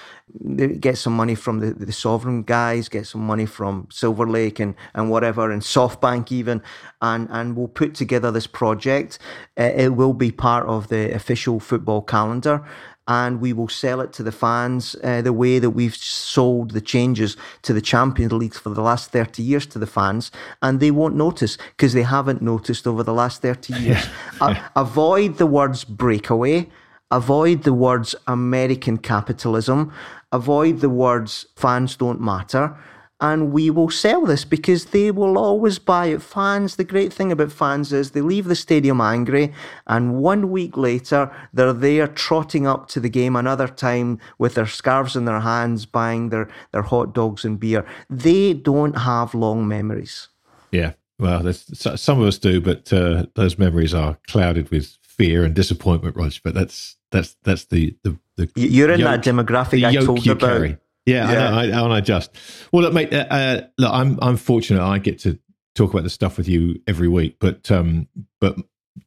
Get 0.81 0.97
some 0.97 1.15
money 1.15 1.35
from 1.35 1.59
the, 1.59 1.75
the 1.75 1.93
sovereign 1.93 2.43
guys, 2.43 2.89
get 2.89 3.07
some 3.07 3.21
money 3.21 3.45
from 3.45 3.87
Silver 3.91 4.27
Lake 4.27 4.59
and, 4.59 4.75
and 4.95 5.11
whatever, 5.11 5.51
and 5.51 5.61
SoftBank 5.61 6.33
even, 6.33 6.63
and, 7.03 7.29
and 7.31 7.55
we'll 7.55 7.69
put 7.69 7.95
together 7.95 8.31
this 8.31 8.47
project. 8.47 9.19
Uh, 9.61 9.65
it 9.65 9.91
will 9.91 10.15
be 10.15 10.33
part 10.33 10.67
of 10.67 10.89
the 10.89 11.13
official 11.15 11.61
football 11.61 12.01
calendar 12.01 12.65
and 13.09 13.41
we 13.41 13.53
will 13.53 13.69
sell 13.69 14.01
it 14.01 14.13
to 14.13 14.23
the 14.23 14.33
fans 14.33 14.95
uh, 15.03 15.21
the 15.23 15.33
way 15.33 15.59
that 15.59 15.71
we've 15.71 15.97
sold 15.97 16.71
the 16.71 16.81
changes 16.81 17.37
to 17.63 17.73
the 17.73 17.81
Champions 17.81 18.33
League 18.33 18.55
for 18.55 18.71
the 18.71 18.81
last 18.81 19.11
30 19.11 19.43
years 19.43 19.67
to 19.67 19.79
the 19.79 19.87
fans, 19.87 20.31
and 20.61 20.81
they 20.81 20.91
won't 20.91 21.17
notice 21.17 21.59
because 21.77 21.93
they 21.93 22.03
haven't 22.03 22.43
noticed 22.43 22.87
over 22.87 23.03
the 23.03 23.15
last 23.15 23.43
30 23.43 23.75
years. 23.81 24.07
Yeah. 24.41 24.69
avoid 24.77 25.39
the 25.39 25.47
words 25.47 25.85
breakaway, 25.85 26.69
avoid 27.11 27.65
the 27.65 27.75
words 27.75 28.15
American 28.27 28.99
capitalism, 28.99 29.93
avoid 30.31 30.81
the 30.81 30.91
words 30.91 31.47
fans 31.57 31.97
don't 31.97 32.21
matter 32.21 32.77
and 33.23 33.53
we 33.53 33.70
will 33.70 33.89
sell 33.89 34.27
this 34.27 34.45
because 34.45 34.87
they 34.87 35.12
will 35.12 35.39
always 35.39 35.79
buy 35.79 36.07
it. 36.07 36.20
Fans, 36.20 36.75
the 36.75 36.85
great 36.85 37.12
thing 37.12 37.31
about 37.31 37.53
fans 37.53 37.93
is 37.93 38.11
they 38.11 38.20
leave 38.20 38.47
the 38.47 38.57
stadium 38.57 39.01
angry, 39.01 39.53
and 39.87 40.16
one 40.16 40.51
week 40.51 40.77
later, 40.77 41.31
they're 41.53 41.73
there 41.73 42.09
trotting 42.09 42.66
up 42.66 42.89
to 42.89 42.99
the 42.99 43.09
game 43.09 43.37
another 43.37 43.68
time 43.68 44.18
with 44.39 44.55
their 44.55 44.66
scarves 44.66 45.14
in 45.14 45.25
their 45.25 45.39
hands, 45.39 45.87
buying 45.87 46.31
their, 46.31 46.49
their 46.73 46.83
hot 46.83 47.14
dogs 47.14 47.45
and 47.45 47.61
beer. 47.61 47.87
They 48.11 48.55
don't 48.55 48.99
have 48.99 49.35
long 49.35 49.68
memories. 49.68 50.29
Yeah, 50.73 50.95
well, 51.20 51.53
some 51.53 52.20
of 52.20 52.27
us 52.27 52.39
do, 52.39 52.61
but 52.61 52.93
uh, 52.93 53.27
those 53.37 53.57
memories 53.57 53.95
are 53.95 54.18
clouded 54.27 54.70
with 54.70 54.99
fear 55.01 55.45
and 55.45 55.55
disappointment, 55.55 56.16
Rog. 56.16 56.33
But 56.43 56.55
that's 56.55 56.97
that's 57.12 57.37
that's 57.45 57.66
the 57.66 57.97
the, 58.03 58.18
the 58.37 58.51
you're 58.57 58.91
in 58.91 58.99
yoke, 58.99 59.23
that 59.23 59.23
demographic 59.23 59.87
I 59.87 59.95
told 60.05 60.27
about. 60.27 60.41
Carry 60.41 60.77
Yeah, 61.07 61.33
yeah. 61.33 61.57
I 61.57 61.67
know. 61.67 61.87
I, 61.87 61.95
I 61.95 61.99
adjust. 61.99 62.31
Well, 62.73 62.83
look, 62.83 62.93
mate. 62.93 63.13
Uh, 63.13 63.27
uh, 63.29 63.61
look, 63.79 63.93
I'm 63.93 64.19
I'm 64.23 64.37
fortunate. 64.37 64.83
I 64.83 64.99
get 64.99 65.19
to 65.21 65.39
talk 65.75 65.93
about 65.93 66.05
this 66.05 66.13
stuff 66.13 66.37
with 66.37 66.49
you 66.49 66.81
every 66.87 67.09
week. 67.09 67.37
But 67.41 67.71
um, 67.71 68.09
but 68.41 68.57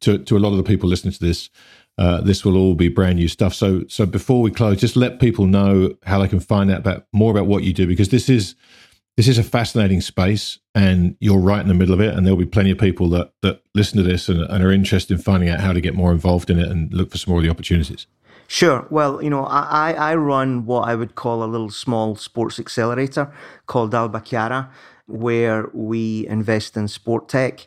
to 0.00 0.18
to 0.18 0.36
a 0.36 0.40
lot 0.40 0.50
of 0.50 0.58
the 0.58 0.62
people 0.62 0.88
listening 0.88 1.12
to 1.14 1.24
this, 1.24 1.50
uh, 1.98 2.20
this 2.20 2.44
will 2.44 2.56
all 2.56 2.74
be 2.74 2.88
brand 2.88 3.18
new 3.18 3.28
stuff. 3.28 3.54
So 3.54 3.84
so 3.88 4.06
before 4.06 4.42
we 4.42 4.50
close, 4.50 4.78
just 4.78 4.96
let 4.96 5.20
people 5.20 5.46
know 5.46 5.96
how 6.04 6.20
they 6.20 6.28
can 6.28 6.40
find 6.40 6.70
out 6.70 6.80
about 6.80 7.06
more 7.12 7.30
about 7.30 7.46
what 7.46 7.62
you 7.62 7.72
do 7.72 7.86
because 7.86 8.10
this 8.10 8.28
is 8.28 8.54
this 9.16 9.28
is 9.28 9.38
a 9.38 9.42
fascinating 9.42 10.02
space 10.02 10.58
and 10.74 11.16
you're 11.20 11.38
right 11.38 11.62
in 11.62 11.68
the 11.68 11.74
middle 11.74 11.94
of 11.94 12.00
it 12.00 12.14
and 12.14 12.26
there'll 12.26 12.38
be 12.38 12.44
plenty 12.44 12.70
of 12.70 12.78
people 12.78 13.08
that 13.10 13.32
that 13.42 13.62
listen 13.74 13.96
to 13.96 14.02
this 14.02 14.28
and, 14.28 14.42
and 14.42 14.62
are 14.62 14.72
interested 14.72 15.14
in 15.14 15.22
finding 15.22 15.48
out 15.48 15.60
how 15.60 15.72
to 15.72 15.80
get 15.80 15.94
more 15.94 16.12
involved 16.12 16.50
in 16.50 16.58
it 16.58 16.68
and 16.68 16.92
look 16.92 17.10
for 17.10 17.18
some 17.18 17.32
more 17.32 17.38
of 17.38 17.44
the 17.44 17.50
opportunities. 17.50 18.06
Sure. 18.48 18.86
Well, 18.90 19.22
you 19.22 19.30
know, 19.30 19.44
I, 19.44 19.92
I 19.92 20.14
run 20.14 20.66
what 20.66 20.88
I 20.88 20.94
would 20.94 21.14
call 21.14 21.42
a 21.42 21.46
little 21.46 21.70
small 21.70 22.16
sports 22.16 22.58
accelerator 22.58 23.32
called 23.66 23.92
Albachiara, 23.92 24.68
where 25.06 25.68
we 25.72 26.26
invest 26.28 26.76
in 26.76 26.88
sport 26.88 27.28
tech. 27.28 27.66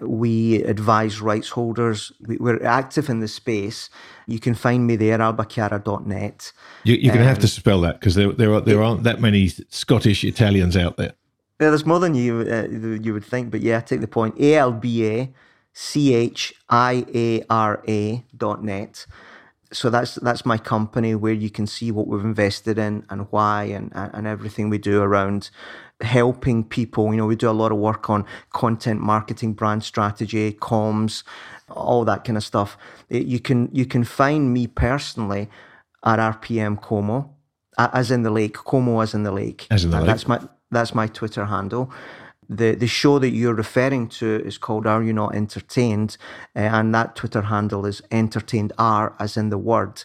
We 0.00 0.62
advise 0.64 1.20
rights 1.20 1.50
holders. 1.50 2.12
We're 2.20 2.62
active 2.64 3.08
in 3.08 3.20
the 3.20 3.28
space. 3.28 3.88
You 4.26 4.38
can 4.38 4.54
find 4.54 4.86
me 4.86 4.96
there, 4.96 5.18
albachiara.net. 5.18 6.52
You, 6.84 6.96
you're 6.96 7.14
going 7.14 7.24
to 7.24 7.28
have 7.28 7.38
to 7.38 7.48
spell 7.48 7.80
that 7.82 8.00
because 8.00 8.14
there, 8.14 8.32
there, 8.32 8.52
are, 8.52 8.60
there 8.60 8.82
aren't 8.82 9.04
that 9.04 9.20
many 9.20 9.48
Scottish 9.70 10.22
Italians 10.22 10.76
out 10.76 10.96
there. 10.96 11.14
Yeah, 11.60 11.70
there's 11.70 11.86
more 11.86 12.00
than 12.00 12.14
you 12.14 12.40
uh, 12.40 12.68
you 12.68 13.14
would 13.14 13.24
think, 13.24 13.50
but 13.50 13.62
yeah, 13.62 13.80
take 13.80 14.02
the 14.02 14.08
point. 14.08 14.38
A 14.38 14.56
L 14.56 14.72
B 14.72 15.06
A 15.06 15.32
C 15.72 16.12
H 16.12 16.52
I 16.68 17.06
A 17.14 17.44
R 17.48 17.82
A 17.88 18.22
dot 18.36 18.62
net 18.62 19.06
so 19.72 19.90
that's 19.90 20.16
that's 20.16 20.46
my 20.46 20.58
company 20.58 21.14
where 21.14 21.32
you 21.32 21.50
can 21.50 21.66
see 21.66 21.90
what 21.90 22.06
we've 22.06 22.24
invested 22.24 22.78
in 22.78 23.04
and 23.10 23.26
why 23.30 23.64
and 23.64 23.90
and 23.94 24.26
everything 24.26 24.70
we 24.70 24.78
do 24.78 25.02
around 25.02 25.50
helping 26.00 26.64
people. 26.64 27.10
You 27.10 27.16
know 27.18 27.26
we 27.26 27.36
do 27.36 27.50
a 27.50 27.52
lot 27.52 27.72
of 27.72 27.78
work 27.78 28.08
on 28.08 28.24
content 28.52 29.00
marketing 29.00 29.54
brand 29.54 29.82
strategy 29.84 30.52
comms 30.52 31.22
all 31.68 32.04
that 32.04 32.24
kind 32.24 32.36
of 32.36 32.44
stuff. 32.44 32.76
Eh, 33.10 33.18
you 33.18 33.40
can 33.40 33.68
you 33.72 33.86
can 33.86 34.04
find 34.04 34.52
me 34.52 34.66
personally 34.66 35.48
at 36.04 36.18
rpm 36.18 36.80
como 36.80 37.34
as 37.78 38.10
in 38.10 38.22
the 38.22 38.30
lake 38.30 38.54
como 38.54 39.00
as 39.00 39.14
in 39.14 39.24
the 39.24 39.32
lake. 39.32 39.66
As 39.70 39.84
in 39.84 39.90
the 39.90 39.98
lake. 39.98 40.06
that's 40.06 40.28
my 40.28 40.40
that's 40.70 40.94
my 40.94 41.06
twitter 41.08 41.44
handle 41.44 41.90
the 42.48 42.74
the 42.74 42.86
show 42.86 43.18
that 43.18 43.30
you're 43.30 43.54
referring 43.54 44.08
to 44.08 44.42
is 44.44 44.58
called 44.58 44.86
Are 44.86 45.02
You 45.02 45.12
Not 45.12 45.34
Entertained? 45.34 46.16
Uh, 46.54 46.60
and 46.60 46.94
that 46.94 47.16
Twitter 47.16 47.42
handle 47.42 47.86
is 47.86 48.02
entertained 48.10 48.72
R 48.78 49.14
as 49.18 49.36
in 49.36 49.50
the 49.50 49.58
word. 49.58 50.04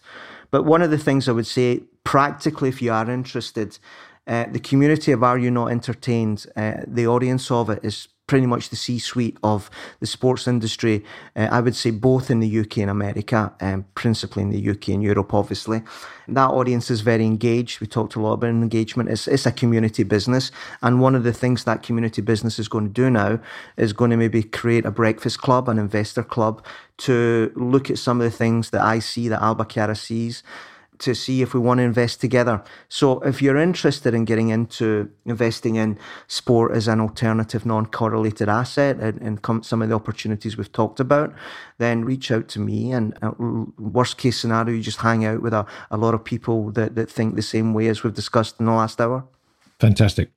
But 0.49 0.63
one 0.63 0.81
of 0.81 0.91
the 0.91 0.97
things 0.97 1.29
I 1.29 1.31
would 1.31 1.47
say, 1.47 1.83
practically, 2.03 2.69
if 2.69 2.81
you 2.81 2.91
are 2.91 3.09
interested, 3.09 3.79
uh, 4.27 4.45
the 4.51 4.59
community 4.59 5.11
of 5.11 5.23
Are 5.23 5.37
You 5.37 5.51
Not 5.51 5.71
Entertained, 5.71 6.45
uh, 6.55 6.73
the 6.85 7.07
audience 7.07 7.49
of 7.49 7.69
it 7.69 7.79
is 7.83 8.07
pretty 8.31 8.47
much 8.47 8.69
the 8.69 8.77
C-suite 8.77 9.35
of 9.43 9.69
the 9.99 10.07
sports 10.07 10.47
industry. 10.47 11.03
Uh, 11.35 11.49
I 11.51 11.59
would 11.59 11.75
say 11.75 11.91
both 11.91 12.31
in 12.31 12.39
the 12.39 12.59
UK 12.61 12.77
and 12.77 12.89
America, 12.89 13.53
um, 13.59 13.83
principally 13.93 14.41
in 14.41 14.51
the 14.51 14.69
UK 14.69 14.87
and 14.95 15.03
Europe, 15.03 15.33
obviously. 15.33 15.81
That 16.29 16.49
audience 16.49 16.89
is 16.89 17.01
very 17.01 17.25
engaged. 17.25 17.81
We 17.81 17.87
talked 17.87 18.15
a 18.15 18.21
lot 18.21 18.31
about 18.35 18.51
engagement. 18.51 19.09
It's, 19.09 19.27
it's 19.27 19.45
a 19.45 19.51
community 19.51 20.03
business. 20.03 20.49
And 20.81 21.01
one 21.01 21.13
of 21.13 21.25
the 21.25 21.33
things 21.33 21.65
that 21.65 21.83
community 21.83 22.21
business 22.21 22.57
is 22.57 22.69
going 22.69 22.85
to 22.85 22.93
do 22.93 23.09
now 23.09 23.41
is 23.75 23.91
going 23.91 24.11
to 24.11 24.17
maybe 24.17 24.43
create 24.43 24.85
a 24.85 24.91
breakfast 24.91 25.41
club, 25.41 25.67
an 25.67 25.77
investor 25.77 26.23
club 26.23 26.65
to 26.99 27.51
look 27.57 27.89
at 27.89 27.97
some 27.97 28.21
of 28.21 28.31
the 28.31 28.37
things 28.37 28.69
that 28.69 28.79
I 28.79 28.99
see, 28.99 29.27
that 29.27 29.41
Albachiara 29.41 29.97
sees, 29.97 30.41
to 31.01 31.15
see 31.15 31.41
if 31.41 31.53
we 31.53 31.59
want 31.59 31.79
to 31.79 31.83
invest 31.83 32.21
together. 32.21 32.63
So 32.87 33.19
if 33.21 33.41
you're 33.41 33.57
interested 33.57 34.13
in 34.13 34.23
getting 34.25 34.49
into 34.49 35.09
investing 35.25 35.75
in 35.75 35.97
sport 36.27 36.75
as 36.75 36.87
an 36.87 37.01
alternative, 37.01 37.65
non-correlated 37.65 38.47
asset 38.47 38.97
and, 38.97 39.21
and 39.21 39.65
some 39.65 39.81
of 39.81 39.89
the 39.89 39.95
opportunities 39.95 40.57
we've 40.57 40.71
talked 40.71 40.99
about, 40.99 41.33
then 41.79 42.05
reach 42.05 42.31
out 42.31 42.47
to 42.49 42.59
me. 42.59 42.91
And 42.91 43.17
uh, 43.21 43.31
worst 43.77 44.17
case 44.17 44.39
scenario, 44.39 44.75
you 44.75 44.81
just 44.81 44.99
hang 44.99 45.25
out 45.25 45.41
with 45.41 45.53
a, 45.53 45.65
a 45.89 45.97
lot 45.97 46.13
of 46.13 46.23
people 46.23 46.71
that, 46.71 46.95
that 46.95 47.09
think 47.09 47.35
the 47.35 47.41
same 47.41 47.73
way 47.73 47.87
as 47.87 48.03
we've 48.03 48.13
discussed 48.13 48.59
in 48.59 48.67
the 48.67 48.71
last 48.71 49.01
hour. 49.01 49.25
Fantastic. 49.79 50.29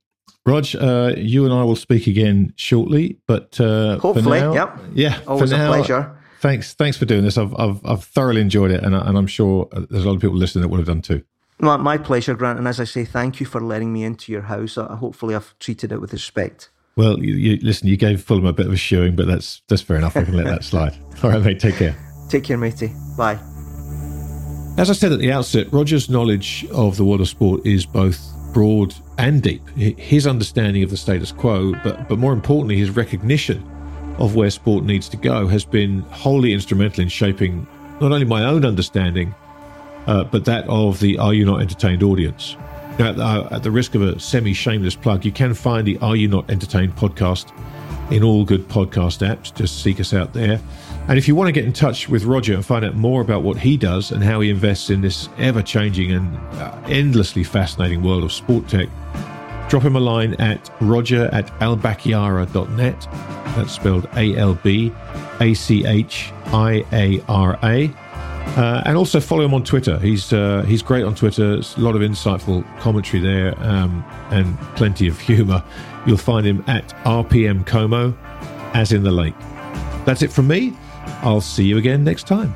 Rog, 0.47 0.67
uh, 0.79 1.15
you 1.17 1.45
and 1.45 1.55
I 1.55 1.63
will 1.63 1.77
speak 1.77 2.07
again 2.07 2.53
shortly, 2.57 3.19
but 3.27 3.59
uh, 3.61 3.99
hopefully, 3.99 4.41
now, 4.41 4.53
yep. 4.53 4.79
Yeah, 4.93 5.21
always 5.27 5.51
now, 5.51 5.73
a 5.73 5.75
pleasure 5.75 6.19
thanks 6.45 6.75
thanks 6.75 6.97
for 6.97 7.07
doing 7.07 7.25
this. 7.25 7.39
I've 7.39 7.55
I've, 7.59 7.85
I've 7.85 8.05
thoroughly 8.05 8.43
enjoyed 8.43 8.71
it, 8.71 8.85
and, 8.85 8.95
I, 8.95 9.09
and 9.09 9.17
I'm 9.17 9.27
sure 9.27 9.69
there's 9.73 10.05
a 10.05 10.09
lot 10.09 10.15
of 10.15 10.21
people 10.21 10.37
listening 10.37 10.63
that 10.63 10.69
would 10.69 10.79
have 10.79 10.87
done 10.87 11.03
too. 11.03 11.25
Well, 11.61 11.79
my 11.79 11.97
pleasure, 11.97 12.35
Grant. 12.35 12.59
And 12.59 12.69
as 12.69 12.79
I 12.79 12.85
say, 12.85 13.05
thank 13.05 13.41
you 13.41 13.47
for 13.47 13.61
letting 13.61 13.93
me 13.93 14.05
into 14.05 14.31
your 14.31 14.43
house. 14.43 14.77
Uh, 14.77 14.95
hopefully, 14.97 15.35
I've 15.35 15.59
treated 15.59 15.91
it 15.91 16.01
with 16.01 16.13
respect. 16.13 16.71
Well, 16.97 17.19
you, 17.19 17.35
you, 17.35 17.59
listen, 17.63 17.89
you 17.89 17.97
gave 17.97 18.23
Fulham 18.23 18.45
a 18.45 18.53
bit 18.53 18.67
of 18.67 18.73
a 18.73 18.77
shoeing, 18.77 19.17
but 19.17 19.27
that's 19.27 19.63
that's 19.69 19.83
fair 19.83 19.97
enough. 19.97 20.17
I 20.17 20.25
can 20.25 20.37
let 20.37 20.47
that 20.47 20.65
slide. 20.71 20.97
All 21.23 21.31
right, 21.31 21.43
mate. 21.43 21.61
Take 21.61 21.77
care. 21.77 21.97
Take 22.29 22.45
care, 22.45 22.59
matey. 22.59 22.93
Bye. 23.17 23.39
As 24.77 24.91
I 24.91 24.93
said 24.93 25.13
at 25.13 25.21
the 25.21 25.33
outset, 25.33 25.73
Roger's 25.73 26.11
knowledge 26.11 26.67
of 26.73 26.97
the 26.97 27.05
world 27.05 27.21
of 27.21 27.29
sport 27.29 27.65
is 27.65 27.87
both 27.87 28.21
broad 28.53 28.95
and 29.19 29.43
deep. 29.43 29.67
His 29.77 30.27
understanding 30.27 30.83
of 30.83 30.91
the 30.91 30.97
status 30.97 31.33
quo, 31.33 31.73
but 31.83 32.07
but 32.09 32.19
more 32.19 32.35
importantly, 32.35 32.77
his 32.77 32.91
recognition 32.91 33.63
of 34.19 34.37
where 34.37 34.51
sport 34.51 34.85
needs 34.85 35.09
to 35.11 35.17
go 35.17 35.47
has 35.47 35.65
been 35.65 36.01
wholly 36.11 36.53
instrumental 36.53 37.03
in 37.03 37.09
shaping 37.09 37.67
not 38.01 38.13
only 38.13 38.25
my 38.25 38.45
own 38.45 38.65
understanding, 38.65 39.35
uh, 40.07 40.25
but 40.25 40.45
that 40.45 40.67
of 40.69 41.01
the 41.01 41.19
Are 41.19 41.35
You 41.35 41.45
Not 41.45 41.61
Entertained 41.61 42.03
audience. 42.03 42.57
Now, 42.99 43.09
at, 43.09 43.17
the, 43.17 43.25
uh, 43.25 43.49
at 43.51 43.63
the 43.63 43.71
risk 43.71 43.95
of 43.95 44.03
a 44.03 44.21
semi 44.21 44.53
shameless 44.53 44.95
plug, 44.95 45.25
you 45.25 45.33
can 45.33 45.55
find 45.55 45.87
the 45.87 45.99
Are 45.99 46.15
You 46.15 46.29
Not 46.29 46.49
Entertained 46.51 46.95
podcast 46.97 47.53
in 48.13 48.23
all 48.23 48.45
good 48.45 48.69
podcast 48.69 49.27
apps. 49.27 49.55
Just 49.55 49.83
seek 49.83 49.99
us 49.99 50.13
out 50.13 50.33
there. 50.33 50.61
And 51.09 51.19
if 51.19 51.29
you 51.29 51.35
want 51.35 51.49
to 51.49 51.53
get 51.53 51.65
in 51.65 51.73
touch 51.73 52.09
with 52.09 52.25
Roger 52.25 52.55
and 52.55 52.65
find 52.65 52.85
out 52.85 52.95
more 52.95 53.21
about 53.21 53.43
what 53.43 53.59
he 53.59 53.77
does 53.77 54.11
and 54.11 54.23
how 54.23 54.41
he 54.41 54.51
invests 54.51 54.91
in 54.91 55.01
this 55.01 55.29
ever 55.39 55.63
changing 55.63 56.13
and 56.13 56.37
uh, 56.55 56.81
endlessly 56.87 57.45
fascinating 57.45 58.03
world 58.03 58.25
of 58.25 58.33
sport 58.33 58.69
tech, 58.69 58.89
drop 59.69 59.83
him 59.83 59.97
a 59.97 60.01
line 60.01 60.35
at 60.35 60.71
roger 60.81 61.29
at 61.33 61.47
albachiara.net. 61.61 63.09
That's 63.57 63.73
spelled 63.73 64.09
A 64.17 64.37
L 64.37 64.55
B 64.55 64.93
A 65.41 65.55
C 65.55 65.87
H 65.87 66.33
I 66.47 66.85
A 66.93 67.23
R 67.29 67.59
A. 67.63 67.93
Uh, 68.57 68.83
and 68.87 68.97
also 68.97 69.19
follow 69.19 69.45
him 69.45 69.53
on 69.55 69.65
Twitter. 69.65 69.99
He's 69.99 70.33
uh, 70.33 70.63
he's 70.63 70.83
great 70.83 71.05
on 71.05 71.15
Twitter. 71.15 71.55
A 71.55 71.81
lot 71.81 71.97
of 71.97 72.03
insightful 72.03 72.65
commentary 72.79 73.21
there 73.23 73.59
um, 73.59 74.05
and 74.31 74.57
plenty 74.77 75.09
of 75.09 75.19
humour. 75.19 75.65
You'll 76.07 76.19
find 76.19 76.47
him 76.47 76.63
at 76.67 76.89
RPM 77.05 77.67
Como, 77.67 78.17
as 78.75 78.93
in 78.93 79.03
the 79.03 79.13
lake. 79.13 79.35
That's 80.05 80.23
it 80.23 80.33
from 80.33 80.47
me. 80.47 80.77
I'll 81.23 81.41
see 81.41 81.65
you 81.65 81.79
again 81.79 82.05
next 82.05 82.27
time. 82.27 82.55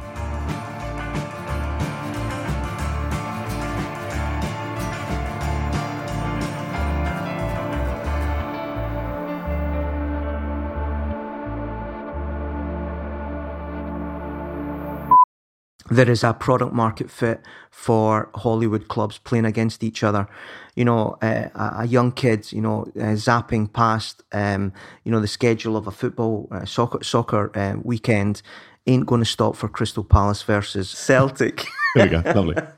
There 15.90 16.10
is 16.10 16.24
a 16.24 16.32
product 16.32 16.72
market 16.72 17.10
fit 17.10 17.40
for 17.70 18.30
Hollywood 18.34 18.88
clubs 18.88 19.18
playing 19.18 19.44
against 19.44 19.82
each 19.82 20.02
other. 20.02 20.28
You 20.74 20.84
know, 20.84 21.16
uh, 21.22 21.48
a 21.54 21.86
young 21.86 22.12
kid, 22.12 22.52
you 22.52 22.60
know, 22.60 22.82
uh, 22.96 23.14
zapping 23.16 23.72
past, 23.72 24.22
um, 24.32 24.72
you 25.04 25.12
know, 25.12 25.20
the 25.20 25.28
schedule 25.28 25.76
of 25.76 25.86
a 25.86 25.90
football 25.90 26.48
uh, 26.50 26.64
soccer 26.64 27.02
soccer 27.02 27.50
uh, 27.56 27.76
weekend 27.82 28.42
ain't 28.86 29.06
going 29.06 29.20
to 29.20 29.26
stop 29.26 29.54
for 29.56 29.68
Crystal 29.68 30.04
Palace 30.04 30.42
versus 30.42 30.88
Celtic. 30.88 31.66
there 31.94 32.06
we 32.06 32.10
go, 32.10 32.22
lovely. 32.32 32.56